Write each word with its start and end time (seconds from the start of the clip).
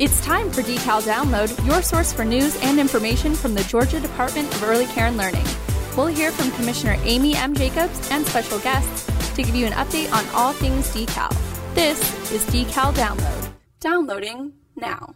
It's 0.00 0.18
time 0.24 0.50
for 0.50 0.62
Decal 0.62 1.02
Download, 1.02 1.66
your 1.66 1.82
source 1.82 2.10
for 2.10 2.24
news 2.24 2.56
and 2.62 2.80
information 2.80 3.34
from 3.34 3.52
the 3.52 3.62
Georgia 3.64 4.00
Department 4.00 4.50
of 4.54 4.62
Early 4.62 4.86
Care 4.86 5.08
and 5.08 5.18
Learning. 5.18 5.44
We'll 5.94 6.06
hear 6.06 6.32
from 6.32 6.50
Commissioner 6.52 6.96
Amy 7.02 7.36
M. 7.36 7.54
Jacobs 7.54 8.10
and 8.10 8.26
special 8.26 8.58
guests 8.60 9.04
to 9.34 9.42
give 9.42 9.54
you 9.54 9.66
an 9.66 9.74
update 9.74 10.10
on 10.10 10.26
all 10.34 10.54
things 10.54 10.88
decal. 10.94 11.28
This 11.74 12.00
is 12.32 12.42
Decal 12.46 12.94
Download. 12.94 13.52
Downloading 13.80 14.54
now. 14.74 15.14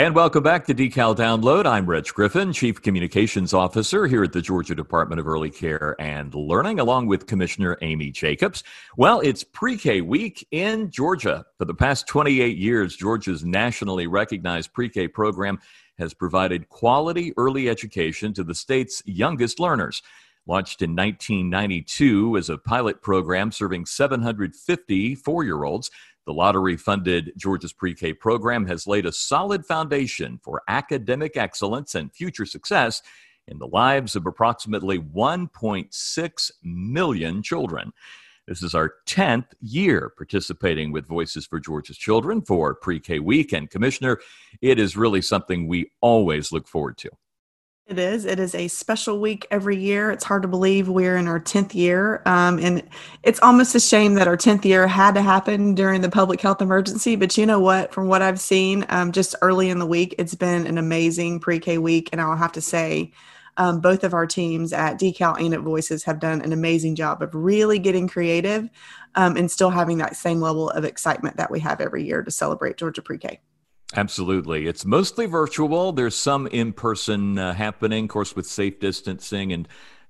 And 0.00 0.14
welcome 0.14 0.42
back 0.42 0.64
to 0.64 0.74
Decal 0.74 1.14
Download. 1.14 1.66
I'm 1.66 1.84
Rich 1.84 2.14
Griffin, 2.14 2.54
Chief 2.54 2.80
Communications 2.80 3.52
Officer 3.52 4.06
here 4.06 4.24
at 4.24 4.32
the 4.32 4.40
Georgia 4.40 4.74
Department 4.74 5.20
of 5.20 5.28
Early 5.28 5.50
Care 5.50 5.94
and 6.00 6.34
Learning, 6.34 6.80
along 6.80 7.06
with 7.06 7.26
Commissioner 7.26 7.76
Amy 7.82 8.10
Jacobs. 8.10 8.64
Well, 8.96 9.20
it's 9.20 9.44
pre 9.44 9.76
K 9.76 10.00
week 10.00 10.48
in 10.52 10.90
Georgia. 10.90 11.44
For 11.58 11.66
the 11.66 11.74
past 11.74 12.06
28 12.06 12.56
years, 12.56 12.96
Georgia's 12.96 13.44
nationally 13.44 14.06
recognized 14.06 14.72
pre 14.72 14.88
K 14.88 15.06
program 15.06 15.58
has 15.98 16.14
provided 16.14 16.70
quality 16.70 17.34
early 17.36 17.68
education 17.68 18.32
to 18.32 18.42
the 18.42 18.54
state's 18.54 19.02
youngest 19.04 19.60
learners. 19.60 20.00
Launched 20.46 20.80
in 20.80 20.96
1992 20.96 22.38
as 22.38 22.48
a 22.48 22.56
pilot 22.56 23.02
program 23.02 23.52
serving 23.52 23.84
750 23.84 25.14
four 25.16 25.44
year 25.44 25.64
olds, 25.64 25.90
the 26.30 26.34
lottery 26.34 26.76
funded 26.76 27.32
Georgia's 27.36 27.72
pre 27.72 27.92
K 27.92 28.12
program 28.12 28.64
has 28.66 28.86
laid 28.86 29.04
a 29.04 29.10
solid 29.10 29.66
foundation 29.66 30.38
for 30.44 30.62
academic 30.68 31.36
excellence 31.36 31.96
and 31.96 32.14
future 32.14 32.46
success 32.46 33.02
in 33.48 33.58
the 33.58 33.66
lives 33.66 34.14
of 34.14 34.26
approximately 34.26 35.00
1.6 35.00 36.50
million 36.62 37.42
children. 37.42 37.92
This 38.46 38.62
is 38.62 38.76
our 38.76 38.94
10th 39.08 39.54
year 39.60 40.12
participating 40.16 40.92
with 40.92 41.08
Voices 41.08 41.48
for 41.48 41.58
Georgia's 41.58 41.98
Children 41.98 42.42
for 42.42 42.76
Pre 42.76 43.00
K 43.00 43.18
Week. 43.18 43.52
And, 43.52 43.68
Commissioner, 43.68 44.20
it 44.62 44.78
is 44.78 44.96
really 44.96 45.22
something 45.22 45.66
we 45.66 45.90
always 46.00 46.52
look 46.52 46.68
forward 46.68 46.96
to. 46.98 47.10
It 47.90 47.98
is. 47.98 48.24
It 48.24 48.38
is 48.38 48.54
a 48.54 48.68
special 48.68 49.18
week 49.18 49.48
every 49.50 49.76
year. 49.76 50.12
It's 50.12 50.22
hard 50.22 50.42
to 50.42 50.48
believe 50.48 50.88
we're 50.88 51.16
in 51.16 51.26
our 51.26 51.40
10th 51.40 51.74
year. 51.74 52.22
Um, 52.24 52.60
and 52.60 52.88
it's 53.24 53.40
almost 53.40 53.74
a 53.74 53.80
shame 53.80 54.14
that 54.14 54.28
our 54.28 54.36
10th 54.36 54.64
year 54.64 54.86
had 54.86 55.16
to 55.16 55.22
happen 55.22 55.74
during 55.74 56.00
the 56.00 56.08
public 56.08 56.40
health 56.40 56.62
emergency. 56.62 57.16
But 57.16 57.36
you 57.36 57.46
know 57.46 57.58
what? 57.58 57.92
From 57.92 58.06
what 58.06 58.22
I've 58.22 58.38
seen 58.38 58.86
um, 58.90 59.10
just 59.10 59.34
early 59.42 59.70
in 59.70 59.80
the 59.80 59.86
week, 59.86 60.14
it's 60.18 60.36
been 60.36 60.68
an 60.68 60.78
amazing 60.78 61.40
pre 61.40 61.58
K 61.58 61.78
week. 61.78 62.08
And 62.12 62.20
I'll 62.20 62.36
have 62.36 62.52
to 62.52 62.60
say, 62.60 63.10
um, 63.56 63.80
both 63.80 64.04
of 64.04 64.14
our 64.14 64.24
teams 64.24 64.72
at 64.72 65.00
Decal 65.00 65.44
and 65.44 65.52
at 65.52 65.60
Voices 65.60 66.04
have 66.04 66.20
done 66.20 66.42
an 66.42 66.52
amazing 66.52 66.94
job 66.94 67.20
of 67.22 67.34
really 67.34 67.80
getting 67.80 68.06
creative 68.06 68.70
um, 69.16 69.36
and 69.36 69.50
still 69.50 69.70
having 69.70 69.98
that 69.98 70.14
same 70.14 70.40
level 70.40 70.70
of 70.70 70.84
excitement 70.84 71.38
that 71.38 71.50
we 71.50 71.58
have 71.58 71.80
every 71.80 72.04
year 72.04 72.22
to 72.22 72.30
celebrate 72.30 72.76
Georgia 72.76 73.02
pre 73.02 73.18
K. 73.18 73.40
Absolutely. 73.96 74.66
It's 74.66 74.84
mostly 74.84 75.26
virtual. 75.26 75.92
There's 75.92 76.14
some 76.14 76.46
in 76.46 76.72
person 76.72 77.38
uh, 77.38 77.52
happening, 77.52 78.04
of 78.04 78.10
course, 78.10 78.36
with 78.36 78.46
safe 78.46 78.78
distancing 78.78 79.52
and 79.52 79.66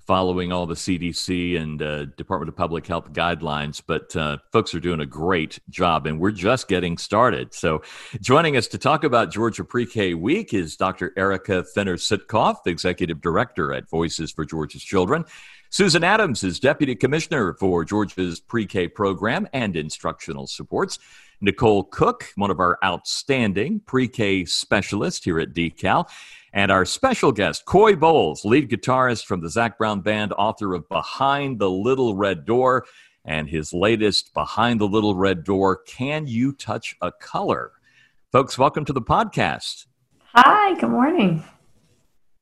following 0.07 0.53
all 0.53 0.67
the 0.67 0.75
CDC 0.75 1.59
and 1.59 1.81
uh, 1.81 2.05
Department 2.17 2.49
of 2.49 2.57
Public 2.57 2.87
Health 2.87 3.13
guidelines. 3.13 3.81
But 3.87 4.15
uh, 4.17 4.39
folks 4.53 4.75
are 4.75 4.81
doing 4.81 5.01
a 5.01 5.07
great 5.07 5.61
job, 5.71 6.07
and 6.07 6.21
we're 6.21 6.31
just 6.31 6.69
getting 6.69 6.99
started. 6.99 7.55
So, 7.55 7.83
joining 8.21 8.57
us 8.57 8.67
to 8.69 8.79
talk 8.79 9.05
about 9.05 9.31
Georgia 9.31 9.65
Pre 9.65 9.87
K 9.87 10.15
Week 10.15 10.53
is 10.53 10.77
Dr. 10.77 11.13
Erica 11.17 11.65
Fener 11.75 11.95
Sitkoff, 11.95 12.67
Executive 12.67 13.21
Director 13.21 13.73
at 13.73 13.89
Voices 13.89 14.31
for 14.31 14.45
Georgia's 14.45 14.83
Children. 14.83 15.25
Susan 15.73 16.03
Adams 16.03 16.43
is 16.43 16.59
Deputy 16.59 16.97
Commissioner 16.97 17.55
for 17.55 17.85
Georgia's 17.85 18.41
Pre 18.41 18.67
K 18.67 18.89
program 18.89 19.47
and 19.53 19.77
instructional 19.77 20.49
supports. 20.49 20.99
Nicole 21.41 21.85
Cook, 21.85 22.33
one 22.35 22.51
of 22.51 22.59
our 22.59 22.77
outstanding 22.85 23.79
pre 23.87 24.09
K 24.09 24.45
specialists 24.45 25.25
here 25.25 25.39
at 25.39 25.55
Decal. 25.55 26.11
And 26.53 26.73
our 26.73 26.85
special 26.85 27.31
guest, 27.31 27.67
Coy 27.67 27.95
Bowles, 27.95 28.45
lead 28.45 28.69
guitarist 28.69 29.27
from 29.27 29.43
the 29.43 29.49
Zac 29.49 29.79
Brown 29.79 30.01
Band, 30.01 30.33
author 30.33 30.75
of 30.75 30.89
Behind 30.89 31.61
the 31.61 31.71
Little 31.71 32.17
Red 32.17 32.45
Door, 32.45 32.87
and 33.25 33.49
his 33.49 33.73
latest, 33.73 34.35
Behind 34.35 34.81
the 34.81 34.89
Little 34.89 35.15
Red 35.15 35.45
Door 35.45 35.83
Can 35.87 36.27
You 36.27 36.53
Touch 36.53 36.97
a 37.01 37.13
Color? 37.13 37.71
Folks, 38.33 38.59
welcome 38.59 38.85
to 38.87 38.93
the 38.93 39.01
podcast. 39.01 39.87
Hi, 40.35 40.75
good 40.81 40.91
morning. 40.91 41.45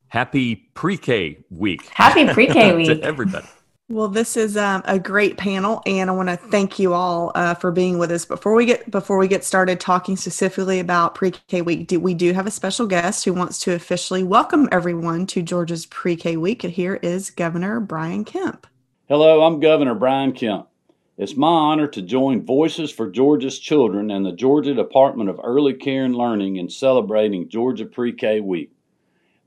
Happy 0.08 0.56
pre 0.74 0.96
K 0.96 1.38
week. 1.50 1.86
Happy 1.92 2.26
pre 2.26 2.46
K 2.46 2.74
week. 2.76 2.86
to 2.86 3.02
everybody. 3.02 3.46
Well, 3.91 4.08
this 4.08 4.36
is 4.36 4.56
um, 4.58 4.82
a 4.84 4.98
great 4.98 5.38
panel, 5.38 5.80
and 5.86 6.10
I 6.10 6.12
want 6.12 6.28
to 6.28 6.36
thank 6.36 6.78
you 6.78 6.92
all 6.92 7.32
uh, 7.34 7.54
for 7.54 7.70
being 7.70 7.96
with 7.96 8.10
us. 8.10 8.26
Before 8.26 8.54
we 8.54 8.66
get 8.66 8.91
before 8.91 9.16
we 9.16 9.28
get 9.28 9.44
started 9.44 9.80
talking 9.80 10.16
specifically 10.16 10.78
about 10.78 11.14
Pre-K 11.14 11.62
Week, 11.62 11.86
do, 11.86 11.98
we 11.98 12.12
do 12.12 12.32
have 12.34 12.47
a 12.47 12.50
special 12.50 12.86
guest 12.86 13.24
who 13.24 13.32
wants 13.32 13.58
to 13.60 13.72
officially 13.72 14.22
welcome 14.22 14.68
everyone 14.72 15.26
to 15.28 15.42
Georgia's 15.42 15.86
Pre-K 15.86 16.36
Week. 16.36 16.64
And 16.64 16.72
here 16.72 16.97
is 16.97 17.30
Governor 17.30 17.80
Brian 17.80 18.24
Kemp. 18.24 18.66
Hello, 19.08 19.42
I'm 19.42 19.58
Governor 19.58 19.94
Brian 19.94 20.32
Kemp. 20.32 20.68
It's 21.16 21.34
my 21.34 21.48
honor 21.48 21.86
to 21.88 22.02
join 22.02 22.44
Voices 22.44 22.91
for 22.91 23.10
Georgia's 23.10 23.58
Children 23.58 24.10
and 24.10 24.24
the 24.24 24.32
Georgia 24.32 24.74
Department 24.74 25.30
of 25.30 25.41
Early 25.42 25.72
Care 25.72 26.04
and 26.04 26.14
Learning 26.14 26.56
in 26.56 26.68
celebrating 26.68 27.48
Georgia 27.48 27.86
Pre-K 27.86 28.41
Week. 28.41 28.70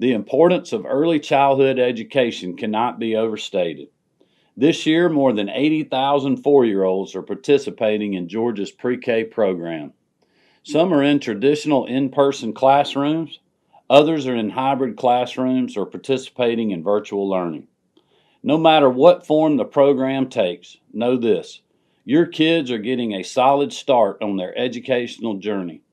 The 0.01 0.13
importance 0.13 0.73
of 0.73 0.84
early 0.88 1.19
childhood 1.19 1.78
education 1.78 2.57
cannot 2.57 2.97
be 2.97 3.16
overstated. 3.16 3.89
This 4.57 4.88
year, 4.88 5.09
more 5.09 5.31
than 5.31 5.47
80,000 5.47 6.38
four 6.38 6.66
year 6.66 6.84
olds 6.84 7.16
are 7.16 7.22
participating 7.22 8.16
in 8.16 8.28
Georgia's 8.28 8.72
pre 8.72 8.97
K 8.97 9.23
program. 9.23 9.94
Some 10.63 10.91
are 10.91 11.03
in 11.03 11.19
traditional 11.19 11.85
in 11.85 12.09
person 12.09 12.51
classrooms, 12.51 13.41
others 13.91 14.25
are 14.25 14.35
in 14.35 14.50
hybrid 14.50 14.97
classrooms 14.97 15.78
or 15.78 15.85
participating 15.85 16.72
in 16.72 16.81
virtual 16.81 17.29
learning. 17.29 17.68
No 18.41 18.57
matter 18.57 18.89
what 18.89 19.28
form 19.28 19.57
the 19.57 19.66
program 19.66 20.29
takes, 20.29 20.78
know 20.91 21.16
this 21.16 21.62
your 22.06 22.25
kids 22.25 22.72
are 22.72 22.79
getting 22.79 23.13
a 23.13 23.22
solid 23.22 23.72
start 23.72 24.23
on 24.23 24.38
their 24.38 24.57
educational 24.57 25.35
journey. 25.35 25.83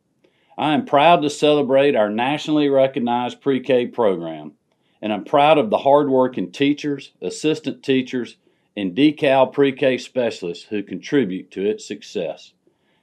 I 0.59 0.75
am 0.75 0.87
proud 0.87 1.23
to 1.23 1.31
celebrate 1.31 1.95
our 1.95 2.11
nationally 2.11 2.69
recognized 2.69 3.41
pre 3.41 3.61
K 3.61 3.87
program, 3.87 4.55
and 5.01 5.13
I'm 5.13 5.25
proud 5.25 5.57
of 5.57 5.71
the 5.71 5.79
hardworking 5.79 6.51
teachers, 6.51 7.13
assistant 7.23 7.85
teachers, 7.85 8.37
and 8.77 8.95
decal 8.95 9.53
pre 9.53 9.71
K 9.71 9.99
specialists 9.99 10.65
who 10.65 10.83
contribute 10.83 11.53
to 11.53 11.65
its 11.65 11.87
success. 11.87 12.55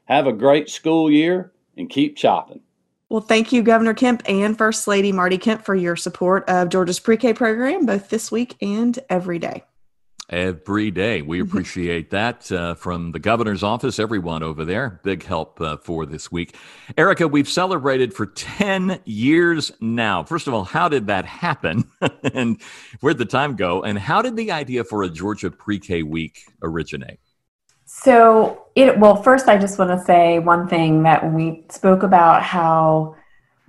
Have 0.04 0.28
a 0.28 0.34
great 0.34 0.70
school 0.70 1.10
year 1.10 1.54
and 1.78 1.90
keep 1.90 2.18
chopping. 2.18 2.60
Well, 3.08 3.22
thank 3.22 3.54
you, 3.54 3.64
Governor 3.64 3.94
Kemp 3.94 4.24
and 4.28 4.58
First 4.58 4.86
Lady 4.86 5.14
Marty 5.14 5.38
Kemp, 5.38 5.64
for 5.64 5.76
your 5.76 5.96
support 5.96 6.44
of 6.50 6.68
Georgia's 6.68 7.00
pre 7.00 7.16
K 7.16 7.34
program, 7.34 7.86
both 7.86 8.10
this 8.10 8.30
week 8.34 8.58
and 8.62 9.00
every 9.10 9.40
day 9.40 9.64
every 10.30 10.92
day. 10.92 11.22
We 11.22 11.40
mm-hmm. 11.40 11.48
appreciate 11.48 12.10
that 12.12 12.52
uh, 12.52 12.76
from 12.76 13.12
the 13.12 13.20
governor's 13.20 13.64
office, 13.64 14.00
everyone 14.00 14.44
over 14.44 14.66
there. 14.66 15.00
Big 15.04 15.24
help 15.24 15.60
uh, 15.62 15.78
for 15.78 16.06
this 16.06 16.32
week. 16.32 16.56
Erica, 16.98 17.28
we've 17.28 17.50
celebrated 17.50 18.14
for 18.14 18.26
10 18.26 19.00
years 19.06 19.72
now. 19.80 20.24
First 20.24 20.48
of 20.48 20.54
all, 20.54 20.64
how 20.64 20.90
did 20.90 21.08
that 21.08 21.26
happen? 21.26 21.84
and 22.34 22.62
where'd 23.02 23.18
the 23.18 23.26
time 23.26 23.56
go? 23.56 23.84
And 23.84 23.98
how 24.00 24.22
did 24.22 24.36
the 24.36 24.52
idea 24.52 24.84
for 24.84 25.04
a 25.04 25.10
Georgia 25.10 25.52
pre 25.52 25.80
K 25.80 26.04
week 26.04 26.40
originate? 26.62 27.20
So, 27.86 28.66
it, 28.76 29.00
well, 29.00 29.22
first, 29.22 29.48
I 29.48 29.58
just 29.58 29.78
want 29.78 29.92
to 29.92 30.04
say 30.06 30.40
one 30.40 30.68
thing 30.68 31.04
that 31.04 31.32
we 31.32 31.66
spoke 31.70 32.02
about 32.02 32.42
how, 32.42 33.16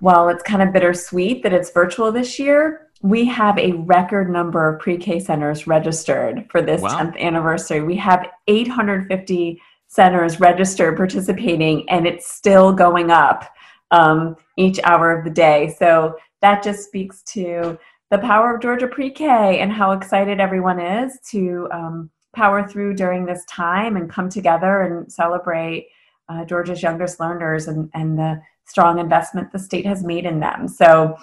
well, 0.01 0.27
it's 0.29 0.41
kind 0.43 0.63
of 0.63 0.73
bittersweet 0.73 1.43
that 1.43 1.53
it's 1.53 1.71
virtual 1.71 2.11
this 2.11 2.39
year 2.39 2.86
we 3.01 3.25
have 3.25 3.57
a 3.57 3.73
record 3.73 4.29
number 4.29 4.73
of 4.73 4.79
pre-K 4.79 5.19
centers 5.19 5.67
registered 5.67 6.47
for 6.49 6.61
this 6.61 6.81
wow. 6.81 6.99
10th 6.99 7.19
anniversary. 7.19 7.81
We 7.81 7.95
have 7.97 8.27
850 8.47 9.61
centers 9.87 10.39
registered 10.39 10.97
participating, 10.97 11.87
and 11.89 12.07
it's 12.07 12.27
still 12.27 12.73
going 12.73 13.11
up 13.11 13.49
um, 13.91 14.35
each 14.57 14.79
hour 14.83 15.11
of 15.11 15.23
the 15.23 15.29
day. 15.29 15.75
So 15.77 16.17
that 16.41 16.63
just 16.63 16.85
speaks 16.85 17.23
to 17.33 17.77
the 18.09 18.17
power 18.17 18.55
of 18.55 18.61
Georgia 18.61 18.87
Pre-K 18.87 19.59
and 19.59 19.71
how 19.71 19.91
excited 19.91 20.39
everyone 20.39 20.79
is 20.79 21.19
to 21.31 21.67
um, 21.71 22.09
power 22.35 22.67
through 22.67 22.95
during 22.95 23.25
this 23.25 23.43
time 23.45 23.97
and 23.97 24.09
come 24.09 24.29
together 24.29 24.81
and 24.81 25.11
celebrate 25.11 25.87
uh, 26.29 26.45
Georgia's 26.45 26.81
youngest 26.81 27.19
learners 27.19 27.67
and, 27.67 27.89
and 27.93 28.17
the 28.17 28.41
strong 28.65 28.99
investment 28.99 29.51
the 29.51 29.59
state 29.59 29.85
has 29.85 30.03
made 30.03 30.25
in 30.25 30.39
them. 30.39 30.67
So 30.67 31.17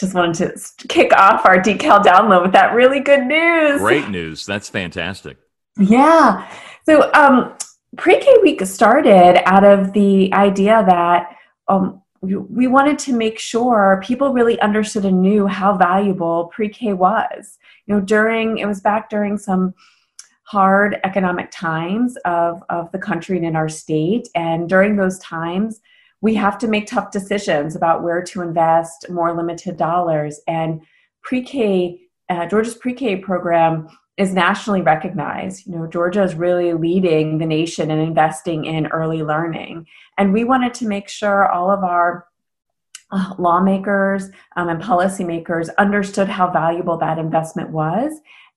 just 0.00 0.14
wanted 0.14 0.56
to 0.56 0.88
kick 0.88 1.12
off 1.12 1.46
our 1.46 1.58
decal 1.58 2.02
download 2.02 2.42
with 2.42 2.52
that 2.52 2.74
really 2.74 3.00
good 3.00 3.26
news. 3.26 3.80
Great 3.80 4.08
news. 4.08 4.44
That's 4.44 4.68
fantastic. 4.68 5.38
Yeah. 5.78 6.48
So, 6.84 7.12
um, 7.14 7.56
pre 7.96 8.18
K 8.18 8.36
week 8.42 8.60
started 8.66 9.42
out 9.48 9.64
of 9.64 9.92
the 9.92 10.32
idea 10.34 10.84
that 10.86 11.36
um, 11.68 12.02
we, 12.20 12.36
we 12.36 12.66
wanted 12.66 12.98
to 13.00 13.12
make 13.12 13.38
sure 13.38 14.02
people 14.04 14.32
really 14.32 14.60
understood 14.60 15.04
and 15.04 15.22
knew 15.22 15.46
how 15.46 15.76
valuable 15.76 16.46
pre 16.46 16.68
K 16.68 16.92
was. 16.92 17.58
You 17.86 17.94
know, 17.94 18.00
during, 18.00 18.58
it 18.58 18.66
was 18.66 18.80
back 18.80 19.10
during 19.10 19.38
some 19.38 19.74
hard 20.42 20.98
economic 21.04 21.50
times 21.50 22.16
of, 22.24 22.62
of 22.68 22.90
the 22.92 22.98
country 22.98 23.36
and 23.36 23.46
in 23.46 23.56
our 23.56 23.68
state. 23.68 24.28
And 24.34 24.68
during 24.68 24.96
those 24.96 25.18
times, 25.18 25.80
we 26.20 26.34
have 26.34 26.58
to 26.58 26.68
make 26.68 26.86
tough 26.86 27.10
decisions 27.10 27.76
about 27.76 28.02
where 28.02 28.22
to 28.22 28.42
invest 28.42 29.10
more 29.10 29.36
limited 29.36 29.76
dollars. 29.76 30.40
And 30.46 30.80
pre-K, 31.22 32.00
uh, 32.28 32.46
Georgia's 32.46 32.74
pre-K 32.74 33.16
program 33.16 33.88
is 34.16 34.32
nationally 34.32 34.80
recognized. 34.80 35.66
You 35.66 35.76
know, 35.76 35.86
Georgia 35.86 36.22
is 36.22 36.34
really 36.34 36.72
leading 36.72 37.38
the 37.38 37.46
nation 37.46 37.90
in 37.90 37.98
investing 37.98 38.64
in 38.64 38.86
early 38.86 39.22
learning. 39.22 39.86
And 40.18 40.32
we 40.32 40.44
wanted 40.44 40.72
to 40.74 40.86
make 40.86 41.08
sure 41.08 41.50
all 41.50 41.70
of 41.70 41.82
our 41.82 42.26
uh, 43.10 43.34
lawmakers 43.38 44.30
um, 44.56 44.68
and 44.68 44.82
policymakers 44.82 45.68
understood 45.78 46.28
how 46.28 46.50
valuable 46.50 46.96
that 46.98 47.18
investment 47.18 47.70
was. 47.70 48.12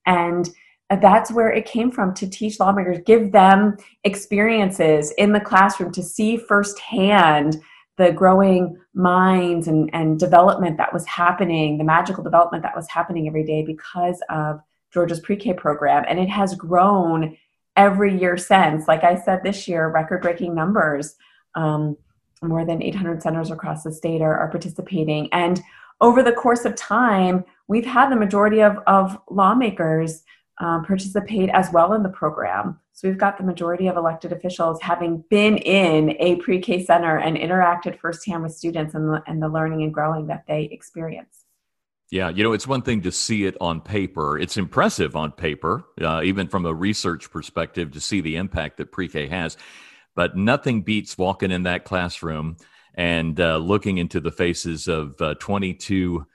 And 0.06 0.50
that's 0.89 1.31
where 1.31 1.51
it 1.51 1.65
came 1.65 1.91
from 1.91 2.13
to 2.13 2.29
teach 2.29 2.59
lawmakers, 2.59 2.99
give 3.05 3.31
them 3.31 3.77
experiences 4.03 5.11
in 5.17 5.33
the 5.33 5.39
classroom 5.39 5.91
to 5.91 6.03
see 6.03 6.37
firsthand 6.37 7.61
the 7.97 8.11
growing 8.11 8.77
minds 8.93 9.67
and, 9.67 9.89
and 9.93 10.19
development 10.19 10.77
that 10.77 10.93
was 10.93 11.05
happening, 11.05 11.77
the 11.77 11.83
magical 11.83 12.23
development 12.23 12.63
that 12.63 12.75
was 12.75 12.87
happening 12.87 13.27
every 13.27 13.43
day 13.43 13.63
because 13.63 14.21
of 14.29 14.61
Georgia's 14.93 15.19
pre 15.19 15.35
K 15.35 15.53
program. 15.53 16.05
And 16.07 16.19
it 16.19 16.29
has 16.29 16.55
grown 16.55 17.35
every 17.75 18.17
year 18.17 18.37
since. 18.37 18.87
Like 18.87 19.03
I 19.03 19.19
said, 19.19 19.41
this 19.43 19.67
year, 19.67 19.89
record 19.89 20.21
breaking 20.21 20.55
numbers. 20.55 21.15
Um, 21.55 21.97
more 22.43 22.65
than 22.65 22.83
800 22.83 23.21
centers 23.21 23.49
across 23.49 23.83
the 23.83 23.91
state 23.91 24.21
are, 24.21 24.37
are 24.37 24.49
participating. 24.49 25.27
And 25.33 25.59
over 26.01 26.21
the 26.21 26.31
course 26.31 26.65
of 26.65 26.75
time, 26.75 27.43
we've 27.67 27.85
had 27.85 28.11
the 28.11 28.15
majority 28.15 28.61
of, 28.61 28.77
of 28.85 29.19
lawmakers 29.29 30.23
um, 30.59 30.83
participate 30.83 31.50
as 31.50 31.71
well 31.71 31.94
in 31.94 32.04
the 32.04 32.09
program. 32.09 32.80
So 32.94 33.07
we've 33.07 33.18
got 33.18 33.38
the 33.38 33.44
majority 33.44 33.88
of 33.88 33.95
elected 33.95 34.31
officials 34.31 34.81
having 34.81 35.24
been 35.30 35.57
in 35.57 36.15
a 36.19 36.38
pre 36.38 36.59
K 36.59 36.83
center 36.83 37.18
and 37.19 37.38
interacted 37.38 38.00
firsthand 38.00 38.44
with 38.44 38.56
students 38.56 38.95
and 38.95 39.09
the, 39.09 39.24
and 39.27 39.42
the 39.42 39.50
learning 39.50 39.83
and 39.83 39.94
growing 39.94 40.27
that 40.27 40.45
they 40.48 40.63
experience. 40.63 41.45
Yeah, 42.09 42.30
you 42.30 42.44
know, 42.44 42.54
it's 42.54 42.65
one 42.68 42.81
thing 42.81 43.01
to 43.01 43.12
see 43.12 43.45
it 43.45 43.57
on 43.59 43.81
paper. 43.81 44.39
It's 44.39 44.56
impressive 44.56 45.15
on 45.15 45.33
paper, 45.33 45.83
uh, 46.01 46.21
even 46.24 46.48
from 46.48 46.65
a 46.65 46.74
research 46.74 47.30
perspective, 47.30 47.92
to 47.92 48.00
see 48.00 48.21
the 48.21 48.38
impact 48.38 48.77
that 48.77 48.92
pre 48.92 49.07
K 49.07 49.27
has. 49.27 49.57
But 50.15 50.36
nothing 50.36 50.81
beats 50.81 51.18
walking 51.18 51.51
in 51.51 51.63
that 51.63 51.83
classroom 51.83 52.57
and 52.95 53.39
uh, 53.39 53.57
looking 53.57 54.00
into 54.00 54.19
the 54.19 54.31
faces 54.31 54.88
of 54.88 55.21
uh, 55.21 55.36
22 55.36 56.25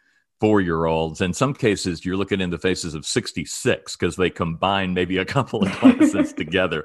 four 0.43 0.61
year 0.61 0.87
olds. 0.87 1.21
In 1.21 1.33
some 1.33 1.55
cases, 1.55 2.05
you're 2.05 2.17
looking 2.17 2.41
in 2.41 2.51
the 2.51 2.59
faces 2.59 2.95
of 2.95 3.07
66 3.07 3.95
because 3.95 4.17
they 4.17 4.29
combine 4.29 4.93
maybe 4.93 5.19
a 5.19 5.25
couple 5.25 5.63
of 5.63 5.71
classes 5.71 6.33
together. 6.37 6.85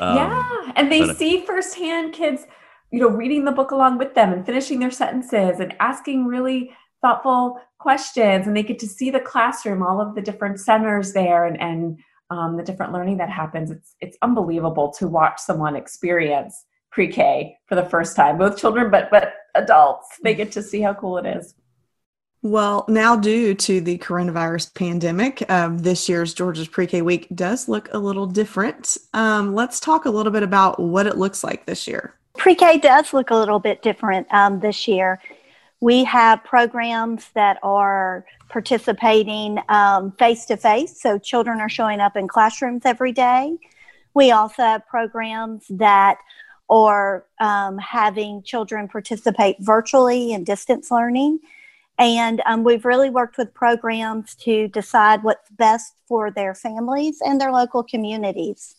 Um, 0.00 0.16
yeah. 0.16 0.72
And 0.74 0.90
they 0.90 0.98
but, 1.02 1.10
uh, 1.10 1.14
see 1.14 1.46
firsthand 1.46 2.14
kids, 2.14 2.46
you 2.90 2.98
know, 2.98 3.08
reading 3.08 3.44
the 3.44 3.52
book 3.52 3.70
along 3.70 3.98
with 3.98 4.14
them 4.14 4.32
and 4.32 4.44
finishing 4.44 4.80
their 4.80 4.90
sentences 4.90 5.60
and 5.60 5.72
asking 5.78 6.26
really 6.26 6.72
thoughtful 7.00 7.60
questions. 7.78 8.48
And 8.48 8.56
they 8.56 8.64
get 8.64 8.80
to 8.80 8.88
see 8.88 9.10
the 9.10 9.20
classroom, 9.20 9.84
all 9.84 10.00
of 10.00 10.16
the 10.16 10.20
different 10.20 10.58
centers 10.58 11.12
there 11.12 11.44
and, 11.44 11.60
and 11.60 12.00
um, 12.30 12.56
the 12.56 12.64
different 12.64 12.92
learning 12.92 13.18
that 13.18 13.30
happens. 13.30 13.70
It's, 13.70 13.94
it's 14.00 14.18
unbelievable 14.20 14.92
to 14.98 15.06
watch 15.06 15.38
someone 15.38 15.76
experience 15.76 16.64
pre-K 16.90 17.56
for 17.66 17.76
the 17.76 17.84
first 17.84 18.16
time, 18.16 18.36
both 18.36 18.58
children, 18.58 18.90
but, 18.90 19.12
but 19.12 19.34
adults, 19.54 20.08
they 20.24 20.34
get 20.34 20.50
to 20.50 20.62
see 20.62 20.80
how 20.80 20.94
cool 20.94 21.18
it 21.18 21.26
is. 21.26 21.54
Well, 22.46 22.84
now 22.86 23.16
due 23.16 23.54
to 23.54 23.80
the 23.80 23.98
coronavirus 23.98 24.72
pandemic, 24.72 25.50
um, 25.50 25.78
this 25.78 26.08
year's 26.08 26.32
Georgia's 26.32 26.68
Pre-K 26.68 27.02
Week 27.02 27.26
does 27.34 27.68
look 27.68 27.92
a 27.92 27.98
little 27.98 28.24
different. 28.24 28.96
Um, 29.14 29.52
let's 29.52 29.80
talk 29.80 30.04
a 30.04 30.10
little 30.10 30.30
bit 30.30 30.44
about 30.44 30.78
what 30.78 31.08
it 31.08 31.18
looks 31.18 31.42
like 31.42 31.66
this 31.66 31.88
year. 31.88 32.14
Pre-K 32.38 32.78
does 32.78 33.12
look 33.12 33.30
a 33.30 33.34
little 33.34 33.58
bit 33.58 33.82
different 33.82 34.32
um, 34.32 34.60
this 34.60 34.86
year. 34.86 35.20
We 35.80 36.04
have 36.04 36.44
programs 36.44 37.30
that 37.34 37.58
are 37.64 38.24
participating 38.48 39.58
face 40.16 40.46
to 40.46 40.56
face, 40.56 41.02
so 41.02 41.18
children 41.18 41.60
are 41.60 41.68
showing 41.68 41.98
up 41.98 42.16
in 42.16 42.28
classrooms 42.28 42.82
every 42.84 43.10
day. 43.10 43.58
We 44.14 44.30
also 44.30 44.62
have 44.62 44.86
programs 44.86 45.64
that 45.68 46.18
are 46.70 47.24
um, 47.40 47.76
having 47.78 48.44
children 48.44 48.86
participate 48.86 49.56
virtually 49.58 50.32
in 50.32 50.44
distance 50.44 50.92
learning. 50.92 51.40
And 51.98 52.42
um, 52.46 52.62
we've 52.62 52.84
really 52.84 53.10
worked 53.10 53.38
with 53.38 53.54
programs 53.54 54.34
to 54.36 54.68
decide 54.68 55.22
what's 55.22 55.48
best 55.50 55.94
for 56.06 56.30
their 56.30 56.54
families 56.54 57.18
and 57.24 57.40
their 57.40 57.52
local 57.52 57.82
communities. 57.82 58.76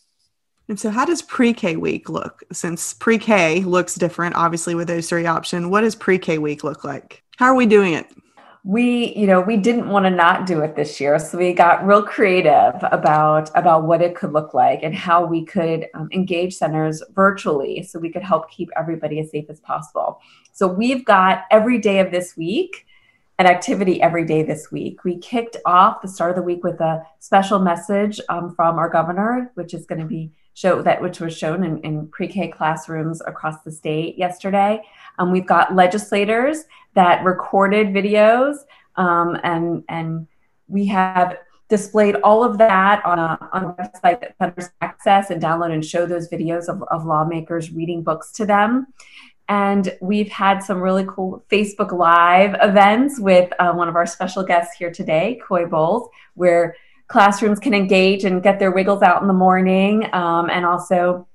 And 0.68 0.78
so, 0.78 0.90
how 0.90 1.04
does 1.04 1.22
pre 1.22 1.52
K 1.52 1.76
week 1.76 2.08
look? 2.08 2.44
Since 2.52 2.94
pre 2.94 3.18
K 3.18 3.60
looks 3.60 3.94
different, 3.94 4.36
obviously, 4.36 4.74
with 4.74 4.86
those 4.86 5.08
three 5.08 5.26
options, 5.26 5.66
what 5.66 5.80
does 5.80 5.96
pre 5.96 6.18
K 6.18 6.38
week 6.38 6.62
look 6.62 6.84
like? 6.84 7.22
How 7.38 7.46
are 7.46 7.54
we 7.54 7.66
doing 7.66 7.94
it? 7.94 8.06
we 8.64 9.14
you 9.14 9.26
know 9.26 9.40
we 9.40 9.56
didn't 9.56 9.88
want 9.88 10.04
to 10.04 10.10
not 10.10 10.44
do 10.44 10.60
it 10.60 10.74
this 10.74 11.00
year 11.00 11.18
so 11.18 11.38
we 11.38 11.54
got 11.54 11.86
real 11.86 12.02
creative 12.02 12.74
about 12.92 13.50
about 13.54 13.84
what 13.84 14.02
it 14.02 14.14
could 14.14 14.32
look 14.32 14.52
like 14.52 14.82
and 14.82 14.94
how 14.94 15.24
we 15.24 15.42
could 15.44 15.86
um, 15.94 16.08
engage 16.12 16.54
centers 16.54 17.02
virtually 17.14 17.82
so 17.82 17.98
we 17.98 18.10
could 18.10 18.22
help 18.22 18.50
keep 18.50 18.68
everybody 18.76 19.20
as 19.20 19.30
safe 19.30 19.46
as 19.48 19.58
possible 19.60 20.20
so 20.52 20.66
we've 20.66 21.04
got 21.04 21.44
every 21.50 21.78
day 21.78 22.00
of 22.00 22.10
this 22.10 22.36
week 22.36 22.84
an 23.38 23.46
activity 23.46 24.02
every 24.02 24.24
day 24.24 24.42
this 24.42 24.72
week. 24.72 25.04
We 25.04 25.18
kicked 25.18 25.56
off 25.64 26.02
the 26.02 26.08
start 26.08 26.30
of 26.30 26.36
the 26.36 26.42
week 26.42 26.64
with 26.64 26.80
a 26.80 27.02
special 27.20 27.60
message 27.60 28.20
um, 28.28 28.54
from 28.54 28.78
our 28.78 28.88
governor, 28.88 29.52
which 29.54 29.74
is 29.74 29.86
going 29.86 30.00
to 30.00 30.06
be 30.06 30.32
show 30.54 30.82
that 30.82 31.00
which 31.00 31.20
was 31.20 31.38
shown 31.38 31.62
in, 31.62 31.78
in 31.82 32.08
pre-K 32.08 32.48
classrooms 32.48 33.22
across 33.28 33.62
the 33.62 33.70
state 33.70 34.18
yesterday. 34.18 34.82
Um, 35.20 35.30
we've 35.30 35.46
got 35.46 35.76
legislators 35.76 36.64
that 36.94 37.22
recorded 37.22 37.88
videos, 37.88 38.56
um, 38.96 39.38
and 39.44 39.84
and 39.88 40.26
we 40.66 40.86
have 40.86 41.38
displayed 41.68 42.16
all 42.24 42.42
of 42.42 42.58
that 42.58 43.04
on 43.04 43.18
a, 43.20 43.38
on 43.52 43.64
a 43.66 43.72
website 43.74 44.20
that 44.20 44.34
centers 44.38 44.70
access 44.80 45.30
and 45.30 45.40
download 45.40 45.70
and 45.70 45.84
show 45.84 46.06
those 46.06 46.28
videos 46.28 46.66
of, 46.68 46.82
of 46.90 47.04
lawmakers 47.04 47.70
reading 47.70 48.02
books 48.02 48.32
to 48.32 48.44
them. 48.44 48.86
And 49.48 49.96
we've 50.00 50.28
had 50.28 50.62
some 50.62 50.80
really 50.80 51.06
cool 51.08 51.42
Facebook 51.50 51.92
Live 51.92 52.54
events 52.60 53.18
with 53.18 53.50
uh, 53.58 53.72
one 53.72 53.88
of 53.88 53.96
our 53.96 54.06
special 54.06 54.42
guests 54.42 54.76
here 54.76 54.90
today, 54.90 55.40
Coy 55.46 55.64
Bowles, 55.64 56.08
where 56.34 56.76
classrooms 57.08 57.58
can 57.58 57.72
engage 57.72 58.24
and 58.24 58.42
get 58.42 58.58
their 58.58 58.70
wiggles 58.70 59.02
out 59.02 59.22
in 59.22 59.28
the 59.28 59.34
morning 59.34 60.06
um, 60.12 60.50
and 60.50 60.66
also 60.66 61.26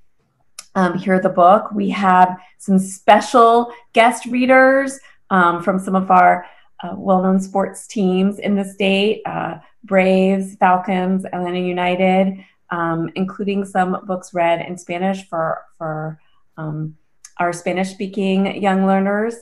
um, 0.76 0.98
hear 0.98 1.20
the 1.20 1.30
book. 1.30 1.72
We 1.72 1.90
have 1.90 2.38
some 2.60 2.78
special 2.78 3.74
guest 3.94 4.26
readers 4.28 5.00
um, 5.30 5.64
from 5.64 5.80
some 5.80 5.96
of 5.96 6.12
our 6.12 6.46
uh, 6.84 6.94
well 6.96 7.24
known 7.24 7.40
sports 7.40 7.88
teams 7.88 8.40
in 8.40 8.56
the 8.56 8.66
state 8.66 9.22
uh, 9.26 9.56
Braves, 9.84 10.56
Falcons, 10.56 11.26
Atlanta 11.26 11.60
United, 11.60 12.44
um, 12.70 13.10
including 13.16 13.66
some 13.66 14.06
books 14.06 14.34
read 14.34 14.66
in 14.66 14.78
Spanish 14.78 15.28
for, 15.28 15.64
for 15.78 16.20
um, 16.58 16.96
our 17.40 17.54
Spanish 17.54 17.90
speaking 17.90 18.62
young 18.62 18.86
learners. 18.86 19.36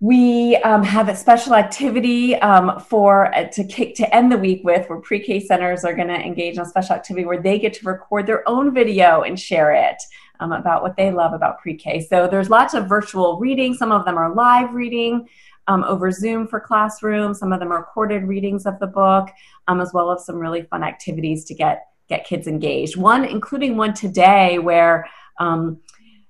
We 0.00 0.56
um, 0.56 0.82
have 0.82 1.08
a 1.08 1.16
special 1.16 1.54
activity 1.54 2.34
um, 2.36 2.78
for 2.80 3.34
uh, 3.34 3.44
to 3.44 3.64
kick, 3.64 3.94
to 3.96 4.14
end 4.14 4.30
the 4.30 4.36
week 4.36 4.62
with, 4.62 4.88
where 4.88 5.00
pre-K 5.00 5.40
centers 5.40 5.84
are 5.84 5.94
going 5.94 6.08
to 6.08 6.14
engage 6.14 6.54
in 6.54 6.60
a 6.60 6.66
special 6.66 6.96
activity 6.96 7.24
where 7.24 7.40
they 7.40 7.58
get 7.58 7.72
to 7.74 7.86
record 7.86 8.26
their 8.26 8.46
own 8.48 8.74
video 8.74 9.22
and 9.22 9.38
share 9.38 9.72
it 9.72 9.96
um, 10.40 10.52
about 10.52 10.82
what 10.82 10.96
they 10.96 11.10
love 11.10 11.32
about 11.32 11.60
pre-K. 11.60 12.00
So 12.02 12.28
there's 12.28 12.50
lots 12.50 12.74
of 12.74 12.88
virtual 12.88 13.38
reading. 13.38 13.72
Some 13.72 13.92
of 13.92 14.04
them 14.04 14.18
are 14.18 14.34
live 14.34 14.74
reading 14.74 15.28
um, 15.68 15.84
over 15.84 16.10
Zoom 16.10 16.46
for 16.46 16.60
classroom. 16.60 17.32
Some 17.32 17.52
of 17.52 17.60
them 17.60 17.72
are 17.72 17.78
recorded 17.78 18.24
readings 18.24 18.66
of 18.66 18.78
the 18.80 18.86
book, 18.86 19.30
um, 19.68 19.80
as 19.80 19.92
well 19.94 20.10
as 20.10 20.26
some 20.26 20.36
really 20.36 20.62
fun 20.62 20.82
activities 20.82 21.44
to 21.46 21.54
get 21.54 21.86
get 22.08 22.26
kids 22.26 22.46
engaged. 22.46 22.98
One, 22.98 23.24
including 23.24 23.78
one 23.78 23.94
today, 23.94 24.58
where 24.58 25.08
um, 25.40 25.80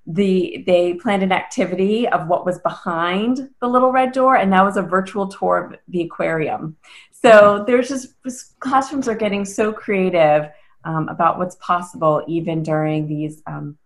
the 0.07 0.63
they 0.67 0.95
planned 0.95 1.23
an 1.23 1.33
activity 1.33 2.07
of 2.09 2.29
what 2.29 2.45
was 2.45 2.59
behind 2.59 3.49
the 3.61 3.67
little 3.67 3.91
red 3.91 4.13
door 4.13 4.37
and 4.37 4.53
that 4.53 4.63
was 4.63 4.77
a 4.77 4.83
virtual 4.83 5.29
tour 5.29 5.65
of 5.65 5.79
the 5.89 6.03
aquarium. 6.03 6.77
So 7.11 7.65
there's 7.67 7.89
just 7.89 8.59
classrooms 8.61 9.09
are 9.09 9.15
getting 9.15 9.45
so 9.47 9.73
creative 9.73 10.51
um, 10.85 11.09
about 11.09 11.39
what's 11.39 11.57
possible 11.57 12.23
even 12.29 12.63
during 12.63 13.09
these 13.09 13.43
um, 13.47 13.79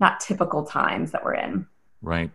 not 0.00 0.20
typical 0.20 0.64
times 0.64 1.12
that 1.12 1.24
we're 1.24 1.34
in. 1.34 1.66
Right 2.02 2.30